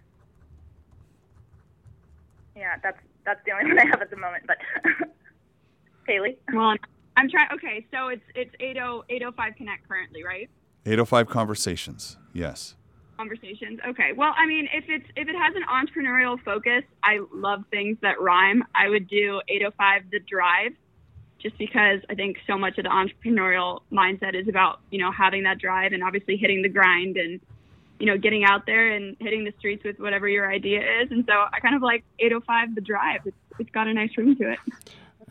yeah, 2.57 2.75
that's 2.83 2.99
that's 3.25 3.41
the 3.47 3.53
only 3.53 3.67
one 3.75 3.79
I 3.79 3.87
have 3.87 4.03
at 4.03 4.11
the 4.11 4.17
moment. 4.17 4.45
But 4.47 4.57
Haley, 6.09 6.37
Well, 6.53 6.75
I'm 7.17 7.31
trying. 7.31 7.49
Okay, 7.55 7.87
so 7.93 8.09
it's 8.09 8.25
it's 8.35 8.55
80 8.59 8.81
805 9.09 9.55
Connect 9.57 9.89
currently, 9.89 10.25
right? 10.25 10.51
805 10.85 11.29
conversations. 11.29 12.17
Yes. 12.33 12.75
Conversations. 13.17 13.81
Okay. 13.89 14.13
Well, 14.15 14.35
I 14.37 14.47
mean, 14.47 14.69
if 14.75 14.85
it's 14.89 15.07
if 15.17 15.29
it 15.29 15.37
has 15.37 15.55
an 15.55 15.63
entrepreneurial 15.71 16.43
focus, 16.45 16.83
I 17.05 17.21
love 17.33 17.65
things 17.71 17.97
that 18.03 18.21
rhyme. 18.21 18.65
I 18.75 18.89
would 18.89 19.09
do 19.09 19.41
805 19.49 20.11
The 20.11 20.19
Drive, 20.21 20.73
just 21.39 21.57
because 21.59 22.01
I 22.11 22.15
think 22.17 22.39
so 22.47 22.59
much 22.59 22.77
of 22.79 22.85
the 22.85 22.91
entrepreneurial 22.91 23.83
mindset 23.93 24.35
is 24.35 24.49
about 24.49 24.81
you 24.91 24.99
know 24.99 25.13
having 25.13 25.45
that 25.45 25.59
drive 25.59 25.93
and 25.93 26.03
obviously 26.03 26.37
hitting 26.37 26.63
the 26.63 26.69
grind 26.69 27.17
and 27.17 27.41
you 27.99 28.07
know 28.07 28.17
getting 28.19 28.45
out 28.45 28.67
there 28.67 28.91
and 28.91 29.17
hitting 29.21 29.45
the 29.45 29.53
streets 29.59 29.85
with 29.85 29.99
whatever 29.99 30.29
your 30.29 30.51
idea 30.51 30.81
is. 31.03 31.11
And 31.11 31.25
so 31.27 31.33
I 31.53 31.61
kind 31.61 31.75
of 31.75 31.83
like 31.83 32.05
805 32.19 32.75
The 32.75 32.81
Drive. 32.81 33.21
It's, 33.25 33.37
it's 33.59 33.71
got 33.71 33.87
a 33.89 33.95
nice 33.95 34.11
ring 34.17 34.37
to 34.37 34.53
it. 34.53 34.59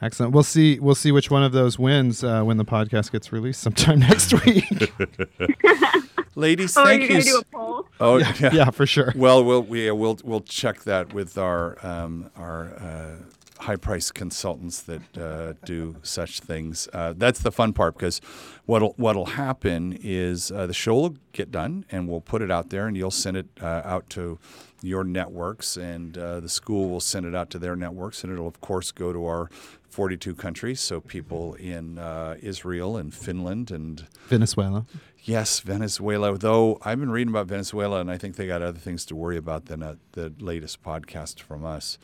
Excellent. 0.01 0.33
We'll 0.33 0.43
see. 0.43 0.77
We'll 0.79 0.93
see 0.95 1.11
which 1.13 1.31
one 1.31 1.41
of 1.43 1.53
those 1.53 1.79
wins 1.79 2.21
uh, 2.23 2.43
when 2.43 2.57
the 2.57 2.65
podcast 2.65 3.11
gets 3.13 3.31
released 3.31 3.61
sometime 3.61 3.99
next 4.09 4.33
week. 4.45 4.65
Ladies, 6.35 6.75
Oh, 6.75 6.81
are 6.81 6.85
thank 6.85 7.03
you 7.09 7.15
you. 7.15 7.21
do 7.23 7.29
s- 7.29 7.35
a 7.41 7.45
poll? 7.45 7.85
oh, 8.01 8.17
yeah, 8.17 8.53
yeah, 8.53 8.69
for 8.71 8.85
sure. 8.85 9.13
Well, 9.15 9.43
we'll 9.45 9.63
we, 9.63 9.89
uh, 9.89 9.95
we'll 9.95 10.19
we'll 10.23 10.41
check 10.41 10.83
that 10.83 11.13
with 11.13 11.37
our 11.37 11.77
um, 11.85 12.29
our 12.35 12.73
uh, 12.75 13.63
high 13.63 13.77
price 13.77 14.11
consultants 14.11 14.81
that 14.81 15.17
uh, 15.17 15.53
do 15.63 15.95
such 16.03 16.41
things. 16.41 16.89
Uh, 16.91 17.13
that's 17.15 17.39
the 17.39 17.51
fun 17.53 17.71
part 17.71 17.97
because 17.97 18.19
what'll 18.65 18.93
what'll 18.97 19.25
happen 19.25 19.97
is 20.01 20.51
uh, 20.51 20.65
the 20.65 20.73
show 20.73 20.93
will 20.95 21.15
get 21.31 21.51
done 21.51 21.85
and 21.91 22.07
we'll 22.07 22.21
put 22.21 22.41
it 22.41 22.51
out 22.51 22.69
there 22.69 22.87
and 22.87 22.97
you'll 22.97 23.11
send 23.11 23.37
it 23.37 23.47
uh, 23.61 23.81
out 23.83 24.09
to 24.09 24.39
your 24.81 25.03
networks 25.03 25.77
and 25.77 26.17
uh, 26.17 26.39
the 26.39 26.49
school 26.49 26.89
will 26.89 26.99
send 26.99 27.25
it 27.25 27.35
out 27.35 27.49
to 27.49 27.59
their 27.59 27.75
networks 27.75 28.23
and 28.23 28.31
it'll 28.31 28.47
of 28.47 28.61
course 28.61 28.91
go 28.91 29.13
to 29.13 29.25
our 29.25 29.49
42 29.89 30.35
countries 30.35 30.81
so 30.81 30.99
people 30.99 31.53
in 31.55 31.97
uh, 31.97 32.35
Israel 32.41 32.97
and 32.97 33.13
Finland 33.13 33.71
and 33.71 34.05
Venezuela. 34.27 34.85
Yes, 35.27 35.59
Venezuela. 35.59 36.37
Though 36.37 36.77
I've 36.83 36.99
been 36.99 37.09
reading 37.09 37.33
about 37.33 37.47
Venezuela, 37.47 37.99
and 37.99 38.11
I 38.11 38.17
think 38.19 38.35
they 38.35 38.45
got 38.45 38.61
other 38.61 38.77
things 38.77 39.05
to 39.07 39.15
worry 39.15 39.37
about 39.37 39.65
than 39.65 39.81
uh, 39.81 39.95
the 40.11 40.31
latest 40.39 40.83
podcast 40.83 41.39
from 41.39 41.65
us. 41.65 41.97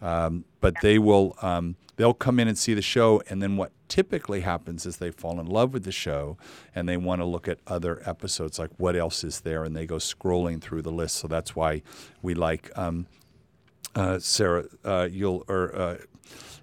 Um, 0.00 0.44
but 0.60 0.74
they 0.80 0.96
will 0.96 1.34
um, 1.42 1.74
they'll 1.96 2.14
come 2.14 2.38
in 2.38 2.46
and 2.46 2.56
see 2.56 2.74
the 2.74 2.82
show, 2.82 3.20
and 3.28 3.42
then 3.42 3.56
what 3.56 3.72
typically 3.88 4.42
happens 4.42 4.86
is 4.86 4.98
they 4.98 5.10
fall 5.10 5.40
in 5.40 5.46
love 5.46 5.72
with 5.72 5.82
the 5.82 5.90
show, 5.90 6.38
and 6.72 6.88
they 6.88 6.96
want 6.96 7.20
to 7.20 7.24
look 7.24 7.48
at 7.48 7.58
other 7.66 8.00
episodes, 8.08 8.60
like 8.60 8.70
what 8.76 8.94
else 8.94 9.24
is 9.24 9.40
there, 9.40 9.64
and 9.64 9.74
they 9.74 9.84
go 9.84 9.96
scrolling 9.96 10.60
through 10.60 10.82
the 10.82 10.92
list. 10.92 11.16
So 11.16 11.26
that's 11.26 11.56
why 11.56 11.82
we 12.22 12.34
like 12.34 12.70
um, 12.78 13.08
uh, 13.96 14.20
Sarah. 14.20 14.66
Uh, 14.84 15.08
you'll 15.10 15.44
or 15.48 15.74
uh, 15.74 15.96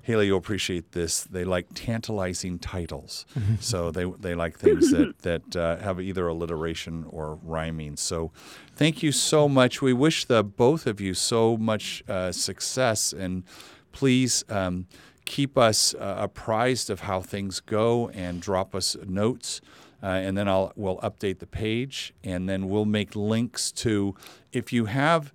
Haley, 0.04 0.28
you'll 0.28 0.38
appreciate 0.38 0.92
this. 0.92 1.24
They 1.24 1.44
like 1.44 1.68
tantalizing 1.74 2.60
titles, 2.60 3.26
so 3.60 3.92
they 3.92 4.06
they 4.06 4.36
like 4.36 4.60
things 4.60 4.92
that 4.92 5.18
that 5.22 5.56
uh, 5.56 5.78
have 5.78 6.00
either 6.00 6.28
alliteration 6.28 7.06
or 7.10 7.40
rhyming. 7.44 7.98
So, 7.98 8.32
thank 8.76 9.02
you 9.02 9.12
so 9.12 9.50
much. 9.50 9.82
We 9.82 9.94
wish 9.94 10.26
the 10.26 10.44
both 10.44 10.86
of 10.86 11.02
you 11.02 11.14
so 11.14 11.58
much 11.58 12.04
uh, 12.08 12.32
success, 12.32 13.14
and 13.14 13.44
please. 13.92 14.44
Um, 14.50 14.88
keep 15.26 15.58
us 15.58 15.96
uh, 15.96 16.18
apprised 16.20 16.92
of 16.92 17.00
how 17.00 17.20
things 17.20 17.60
go 17.60 18.10
and 18.10 18.40
drop 18.40 18.76
us 18.76 18.96
notes 19.08 19.60
uh, 20.04 20.08
and 20.08 20.38
then 20.38 20.48
I'll 20.48 20.72
we'll 20.76 21.00
update 21.00 21.40
the 21.40 21.48
page 21.48 22.14
and 22.24 22.48
then 22.48 22.70
we'll 22.70 22.86
make 22.86 23.16
links 23.16 23.72
to 23.74 24.16
if 24.54 24.72
you 24.72 24.86
have 24.86 25.34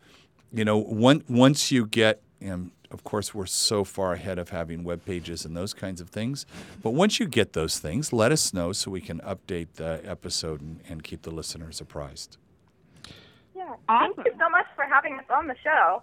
you 0.52 0.64
know 0.64 0.78
one, 0.78 1.24
once 1.28 1.72
you 1.72 1.86
get 1.86 2.22
and 2.40 2.70
of 2.90 3.04
course 3.04 3.34
we're 3.34 3.46
so 3.46 3.84
far 3.84 4.12
ahead 4.14 4.38
of 4.38 4.50
having 4.50 4.82
web 4.84 5.04
pages 5.04 5.44
and 5.44 5.56
those 5.56 5.72
kinds 5.74 6.00
of 6.00 6.08
things 6.10 6.46
but 6.82 6.90
once 6.90 7.18
you 7.20 7.26
get 7.26 7.52
those 7.52 7.78
things 7.78 8.12
let 8.12 8.32
us 8.32 8.52
know 8.52 8.72
so 8.72 8.90
we 8.90 9.00
can 9.00 9.20
update 9.20 9.68
the 9.74 10.00
episode 10.04 10.60
and, 10.60 10.80
and 10.88 11.02
keep 11.04 11.22
the 11.22 11.30
listeners 11.30 11.80
apprised 11.80 12.36
yeah, 13.54 13.74
Awesome. 13.88 14.14
thank 14.14 14.26
you 14.28 14.32
so 14.38 14.48
much 14.48 14.66
for 14.74 14.84
having 14.84 15.18
us 15.18 15.24
on 15.28 15.46
the 15.46 15.54
show. 15.62 16.02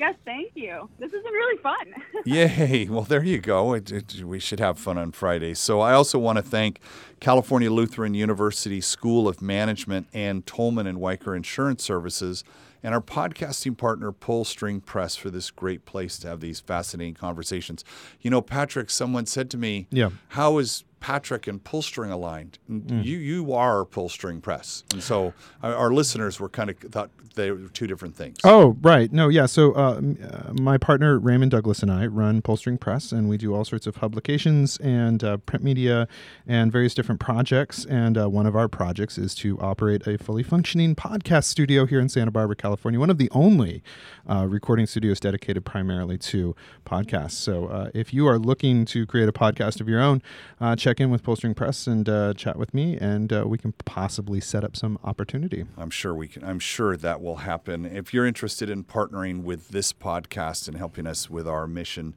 Yes, 0.00 0.14
thank 0.24 0.52
you. 0.54 0.88
This 0.98 1.10
has 1.12 1.22
been 1.22 1.32
really 1.32 1.58
fun. 1.60 1.94
Yay. 2.24 2.86
Well, 2.88 3.02
there 3.02 3.22
you 3.22 3.38
go. 3.40 3.74
It, 3.74 3.90
it, 3.90 4.24
we 4.24 4.38
should 4.38 4.60
have 4.60 4.78
fun 4.78 4.96
on 4.96 5.10
Fridays. 5.12 5.58
So 5.58 5.80
I 5.80 5.92
also 5.92 6.18
want 6.18 6.36
to 6.36 6.42
thank 6.42 6.80
California 7.20 7.70
Lutheran 7.70 8.14
University 8.14 8.80
School 8.80 9.26
of 9.28 9.42
Management 9.42 10.06
and 10.14 10.46
Tolman 10.46 10.86
and 10.86 10.98
Wiker 11.00 11.34
Insurance 11.34 11.82
Services 11.82 12.42
and 12.82 12.94
our 12.94 13.00
podcasting 13.00 13.76
partner, 13.76 14.12
Pull 14.12 14.44
String 14.44 14.80
Press, 14.80 15.16
for 15.16 15.30
this 15.30 15.50
great 15.50 15.84
place 15.84 16.18
to 16.20 16.28
have 16.28 16.40
these 16.40 16.60
fascinating 16.60 17.14
conversations. 17.14 17.84
You 18.20 18.30
know, 18.30 18.40
Patrick, 18.40 18.90
someone 18.90 19.26
said 19.26 19.50
to 19.50 19.56
me, 19.56 19.86
Yeah. 19.90 20.10
How 20.28 20.58
is 20.58 20.84
Patrick 21.00 21.46
and 21.46 21.62
Pull 21.62 21.82
String 21.82 22.10
aligned? 22.10 22.58
And 22.68 23.04
You 23.04 23.18
you 23.18 23.52
are 23.52 23.84
Pull 23.84 24.08
String 24.08 24.40
Press. 24.40 24.84
And 24.92 25.02
so 25.02 25.32
our, 25.62 25.92
listeners 25.92 26.38
were 26.38 26.48
kind 26.48 26.70
of 26.70 26.78
thought 26.78 27.10
they 27.34 27.50
were 27.50 27.68
two 27.68 27.86
different 27.86 28.16
things. 28.16 28.38
Oh, 28.44 28.76
right. 28.82 29.12
No, 29.12 29.28
yeah. 29.28 29.46
So 29.46 29.72
uh, 29.72 30.00
uh, 30.22 30.52
my 30.54 30.76
partner 30.76 31.18
Raymond 31.18 31.52
Douglas 31.52 31.82
and 31.82 31.90
I 31.90 32.06
run 32.06 32.42
Pullstring 32.42 32.80
Press, 32.80 33.12
and 33.12 33.28
we 33.28 33.36
do 33.36 33.54
all 33.54 33.64
sorts 33.64 33.86
of 33.86 33.94
publications 33.94 34.76
and 34.78 35.22
uh, 35.22 35.36
print 35.38 35.64
media 35.64 36.08
and 36.46 36.70
various 36.72 36.94
different 36.94 37.20
projects. 37.20 37.84
And 37.84 38.18
uh, 38.18 38.28
one 38.28 38.46
of 38.46 38.56
our 38.56 38.68
projects 38.68 39.18
is 39.18 39.34
to 39.36 39.58
operate 39.60 40.06
a 40.06 40.18
fully 40.18 40.42
functioning 40.42 40.94
podcast 40.94 41.44
studio 41.44 41.86
here 41.86 42.00
in 42.00 42.08
Santa 42.08 42.30
Barbara, 42.30 42.56
California. 42.56 42.98
One 42.98 43.10
of 43.10 43.18
the 43.18 43.30
only 43.30 43.82
uh, 44.28 44.46
recording 44.46 44.86
studios 44.86 45.20
dedicated 45.20 45.64
primarily 45.64 46.18
to 46.18 46.54
podcasts. 46.84 47.32
So 47.32 47.66
uh, 47.66 47.90
if 47.94 48.12
you 48.12 48.26
are 48.26 48.38
looking 48.38 48.84
to 48.86 49.06
create 49.06 49.28
a 49.28 49.32
podcast 49.32 49.80
of 49.80 49.88
your 49.88 50.00
own, 50.00 50.22
uh, 50.60 50.76
check 50.88 51.00
in 51.00 51.10
with 51.10 51.22
Pullstring 51.22 51.54
Press 51.54 51.86
and 51.86 52.08
uh, 52.08 52.32
chat 52.32 52.56
with 52.56 52.72
me, 52.72 52.96
and 52.96 53.30
uh, 53.30 53.44
we 53.46 53.58
can 53.58 53.72
possibly 53.84 54.40
set 54.40 54.64
up 54.64 54.74
some 54.74 54.98
opportunity. 55.04 55.66
I'm 55.76 55.90
sure 55.90 56.14
we 56.14 56.28
can. 56.28 56.42
I'm 56.42 56.58
sure 56.58 56.96
that 56.96 57.20
will 57.20 57.36
happen. 57.36 57.84
If 57.84 58.14
you're 58.14 58.24
interested 58.24 58.70
in 58.70 58.84
partnering 58.84 59.42
with 59.42 59.68
this 59.68 59.92
podcast 59.92 60.66
and 60.66 60.78
helping 60.78 61.06
us 61.06 61.28
with 61.28 61.46
our 61.46 61.66
mission, 61.66 62.14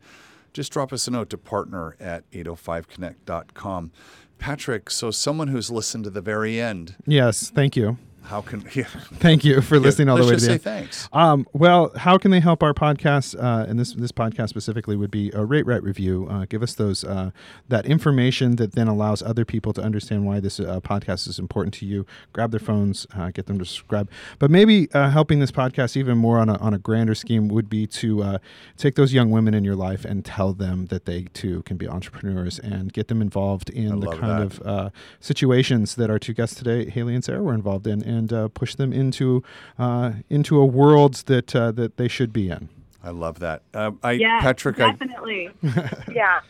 just 0.54 0.72
drop 0.72 0.94
us 0.94 1.06
a 1.06 1.12
note 1.12 1.30
to 1.32 1.38
partner 1.38 1.98
at 2.00 2.30
805connect.com. 2.32 3.92
Patrick, 4.38 4.90
so 4.90 5.12
someone 5.12 5.50
who's 5.50 5.70
listened 5.70 6.06
to 6.06 6.10
the 6.10 6.22
very 6.22 6.62
end, 6.62 6.96
Yes, 7.06 7.50
thank 7.50 7.76
you. 7.76 7.98
How 8.24 8.42
can 8.42 8.64
yeah, 8.74 8.84
Thank 9.16 9.44
you 9.44 9.62
for 9.62 9.80
listening 9.80 10.10
all 10.10 10.18
the 10.18 10.24
way 10.24 10.30
to 10.32 10.36
the 10.36 10.42
say 10.42 10.52
end. 10.54 10.62
thanks. 10.62 11.10
Um, 11.12 11.46
well, 11.54 11.92
how 11.96 12.18
can 12.18 12.32
they 12.32 12.40
help 12.40 12.64
our 12.64 12.74
podcast? 12.74 13.36
Uh, 13.42 13.66
and 13.68 13.80
this 13.80 13.94
this 13.94 14.12
podcast 14.12 14.50
specifically 14.50 14.96
would 14.96 15.12
be 15.12 15.32
a 15.34 15.44
rate, 15.44 15.66
write, 15.66 15.84
review. 15.84 16.28
Uh, 16.30 16.46
give 16.48 16.64
us 16.64 16.76
those 16.76 17.04
uh, 17.04 17.32
that 17.68 17.86
information 17.86 18.56
that 18.58 18.74
then 18.74 18.88
allows 18.88 19.22
other 19.22 19.44
people 19.46 19.74
to 19.74 19.82
understand 19.82 20.26
why 20.26 20.40
this 20.40 20.60
uh, 20.60 20.80
podcast 20.82 21.28
is 21.28 21.40
important 21.40 21.74
to 21.76 21.86
you. 21.86 22.06
Grab 22.34 22.52
their 22.52 22.60
phones, 22.60 23.06
uh, 23.16 23.32
get 23.32 23.48
them 23.48 23.58
to 23.60 23.66
subscribe. 23.66 24.10
But 24.40 24.52
maybe 24.52 24.90
uh, 24.94 25.10
helping 25.10 25.40
this 25.40 25.52
podcast 25.52 25.98
even 25.98 26.18
more 26.18 26.40
on 26.40 26.50
a 26.50 26.58
on 26.58 26.74
a 26.74 26.80
grander 26.80 27.16
scheme 27.16 27.48
would 27.50 27.70
be 27.70 27.88
to 27.88 28.24
uh, 28.24 28.38
take 28.78 28.96
those 28.96 29.14
young 29.14 29.32
women 29.32 29.54
in 29.54 29.64
your 29.64 29.76
life 29.76 30.06
and 30.06 30.24
tell 30.24 30.54
them 30.54 30.86
that 30.88 31.06
they 31.06 31.24
too 31.34 31.64
can 31.64 31.78
be 31.78 31.88
entrepreneurs 31.88 32.60
and 32.60 32.94
get 32.94 33.08
them 33.08 33.22
involved 33.22 33.70
in 33.70 34.00
the 34.00 34.12
kind 34.12 34.50
that. 34.52 34.60
of 34.60 34.62
uh, 34.66 34.90
situations 35.20 35.96
that 35.96 36.10
our 36.10 36.20
two 36.20 36.34
guests 36.34 36.56
today, 36.56 36.90
Haley 36.90 37.16
and 37.16 37.24
Sarah, 37.24 37.42
were 37.44 37.54
involved 37.54 37.88
in, 37.88 38.02
and 38.12 38.34
uh, 38.34 38.48
push 38.50 38.76
them 38.76 38.92
into 38.94 39.44
uh, 39.80 40.12
into 40.30 40.60
a 40.60 40.66
world 40.66 41.16
that 41.26 41.56
uh, 41.56 41.72
that 41.72 41.98
they 41.98 42.08
should 42.08 42.32
be 42.34 42.50
in. 42.50 42.70
I 43.04 43.10
love 43.10 43.40
that. 43.40 43.64
Uh, 43.74 43.92
I 44.04 44.12
yeah, 44.14 44.40
Patrick, 44.42 44.80
I, 44.80 44.92
definitely. 44.92 45.50
Yeah. 46.14 46.42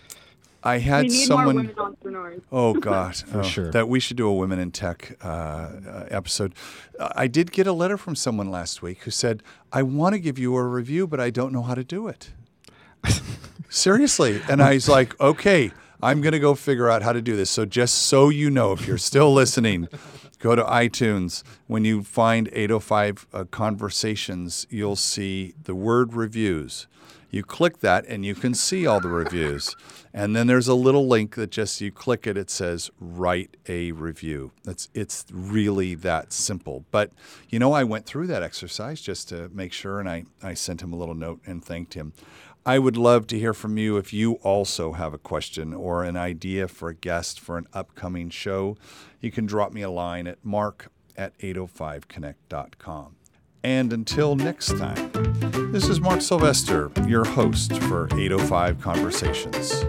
I 0.64 0.76
we 0.78 0.82
had 0.84 1.04
need 1.04 1.18
more 1.18 1.26
someone. 1.26 1.56
women 1.56 1.76
entrepreneurs. 1.78 2.42
Oh 2.52 2.74
God, 2.74 3.16
for 3.32 3.44
sure. 3.44 3.72
That 3.72 3.88
we 3.90 4.00
should 4.00 4.18
do 4.18 4.28
a 4.28 4.34
women 4.34 4.60
in 4.60 4.72
tech 4.72 5.18
uh, 5.24 5.28
uh, 5.28 6.08
episode. 6.12 6.54
Uh, 7.00 7.10
I 7.16 7.28
did 7.28 7.52
get 7.52 7.66
a 7.66 7.74
letter 7.74 7.98
from 7.98 8.16
someone 8.16 8.52
last 8.52 8.82
week 8.84 9.00
who 9.04 9.12
said, 9.12 9.42
"I 9.72 9.82
want 9.82 10.14
to 10.14 10.20
give 10.20 10.38
you 10.38 10.56
a 10.56 10.64
review, 10.64 11.08
but 11.08 11.20
I 11.20 11.32
don't 11.32 11.52
know 11.52 11.64
how 11.64 11.74
to 11.74 11.84
do 11.84 12.08
it." 12.08 12.32
Seriously, 13.70 14.42
and 14.50 14.62
I 14.62 14.74
was 14.76 14.88
like, 14.88 15.20
"Okay, 15.20 15.72
I'm 16.04 16.22
going 16.22 16.34
to 16.34 16.40
go 16.40 16.54
figure 16.54 16.90
out 16.90 17.02
how 17.02 17.14
to 17.14 17.22
do 17.24 17.36
this." 17.36 17.50
So 17.50 17.66
just 17.66 17.96
so 18.04 18.30
you 18.30 18.52
know, 18.52 18.72
if 18.74 18.86
you're 18.88 18.98
still 19.00 19.34
listening. 19.34 19.88
Go 20.42 20.56
to 20.56 20.64
iTunes. 20.64 21.44
When 21.68 21.86
you 21.86 22.02
find 22.04 22.50
805 22.52 23.28
uh, 23.32 23.44
Conversations, 23.52 24.66
you'll 24.70 24.96
see 24.96 25.54
the 25.64 25.76
word 25.76 26.14
reviews. 26.14 26.88
You 27.30 27.44
click 27.44 27.78
that 27.80 28.06
and 28.08 28.26
you 28.26 28.36
can 28.36 28.54
see 28.54 28.86
all 28.86 29.00
the 29.00 29.08
reviews. 29.08 29.76
And 30.14 30.36
then 30.36 30.48
there's 30.48 30.68
a 30.68 30.74
little 30.74 31.08
link 31.08 31.36
that 31.36 31.52
just 31.52 31.80
you 31.80 31.92
click 31.92 32.28
it, 32.28 32.38
it 32.38 32.50
says 32.50 32.90
write 33.00 33.56
a 33.70 33.94
review. 33.94 34.52
That's 34.64 34.90
it's 34.94 35.26
really 35.32 35.96
that 35.96 36.34
simple. 36.34 36.86
But 36.92 37.12
you 37.50 37.60
know, 37.60 37.72
I 37.72 37.86
went 37.86 38.06
through 38.06 38.28
that 38.28 38.44
exercise 38.44 39.00
just 39.00 39.30
to 39.30 39.48
make 39.50 39.72
sure 39.72 40.00
and 40.00 40.10
I, 40.10 40.26
I 40.44 40.56
sent 40.56 40.82
him 40.82 40.92
a 40.92 40.98
little 40.98 41.16
note 41.16 41.40
and 41.46 41.64
thanked 41.64 41.94
him. 41.94 42.14
I 42.64 42.78
would 42.78 42.98
love 42.98 43.26
to 43.28 43.40
hear 43.40 43.56
from 43.56 43.78
you 43.78 43.98
if 43.98 44.14
you 44.14 44.34
also 44.44 44.92
have 44.92 45.16
a 45.16 45.18
question 45.18 45.74
or 45.74 46.04
an 46.04 46.16
idea 46.16 46.68
for 46.68 46.90
a 46.90 46.94
guest 46.94 47.40
for 47.40 47.58
an 47.58 47.66
upcoming 47.74 48.30
show. 48.30 48.78
You 49.22 49.32
can 49.32 49.46
drop 49.46 49.72
me 49.72 49.84
a 49.84 49.90
line 49.90 50.28
at 50.28 50.44
mark 50.44 50.92
at 51.16 51.38
805connect.com. 51.40 53.16
And 53.64 53.94
until 53.94 54.36
next 54.36 54.76
time, 54.78 55.12
this 55.72 55.88
is 55.88 56.02
Mark 56.02 56.22
Sylvester, 56.22 56.92
your 57.08 57.24
host 57.24 57.78
for 57.84 58.08
805 58.18 58.82
Conversations. 58.82 59.86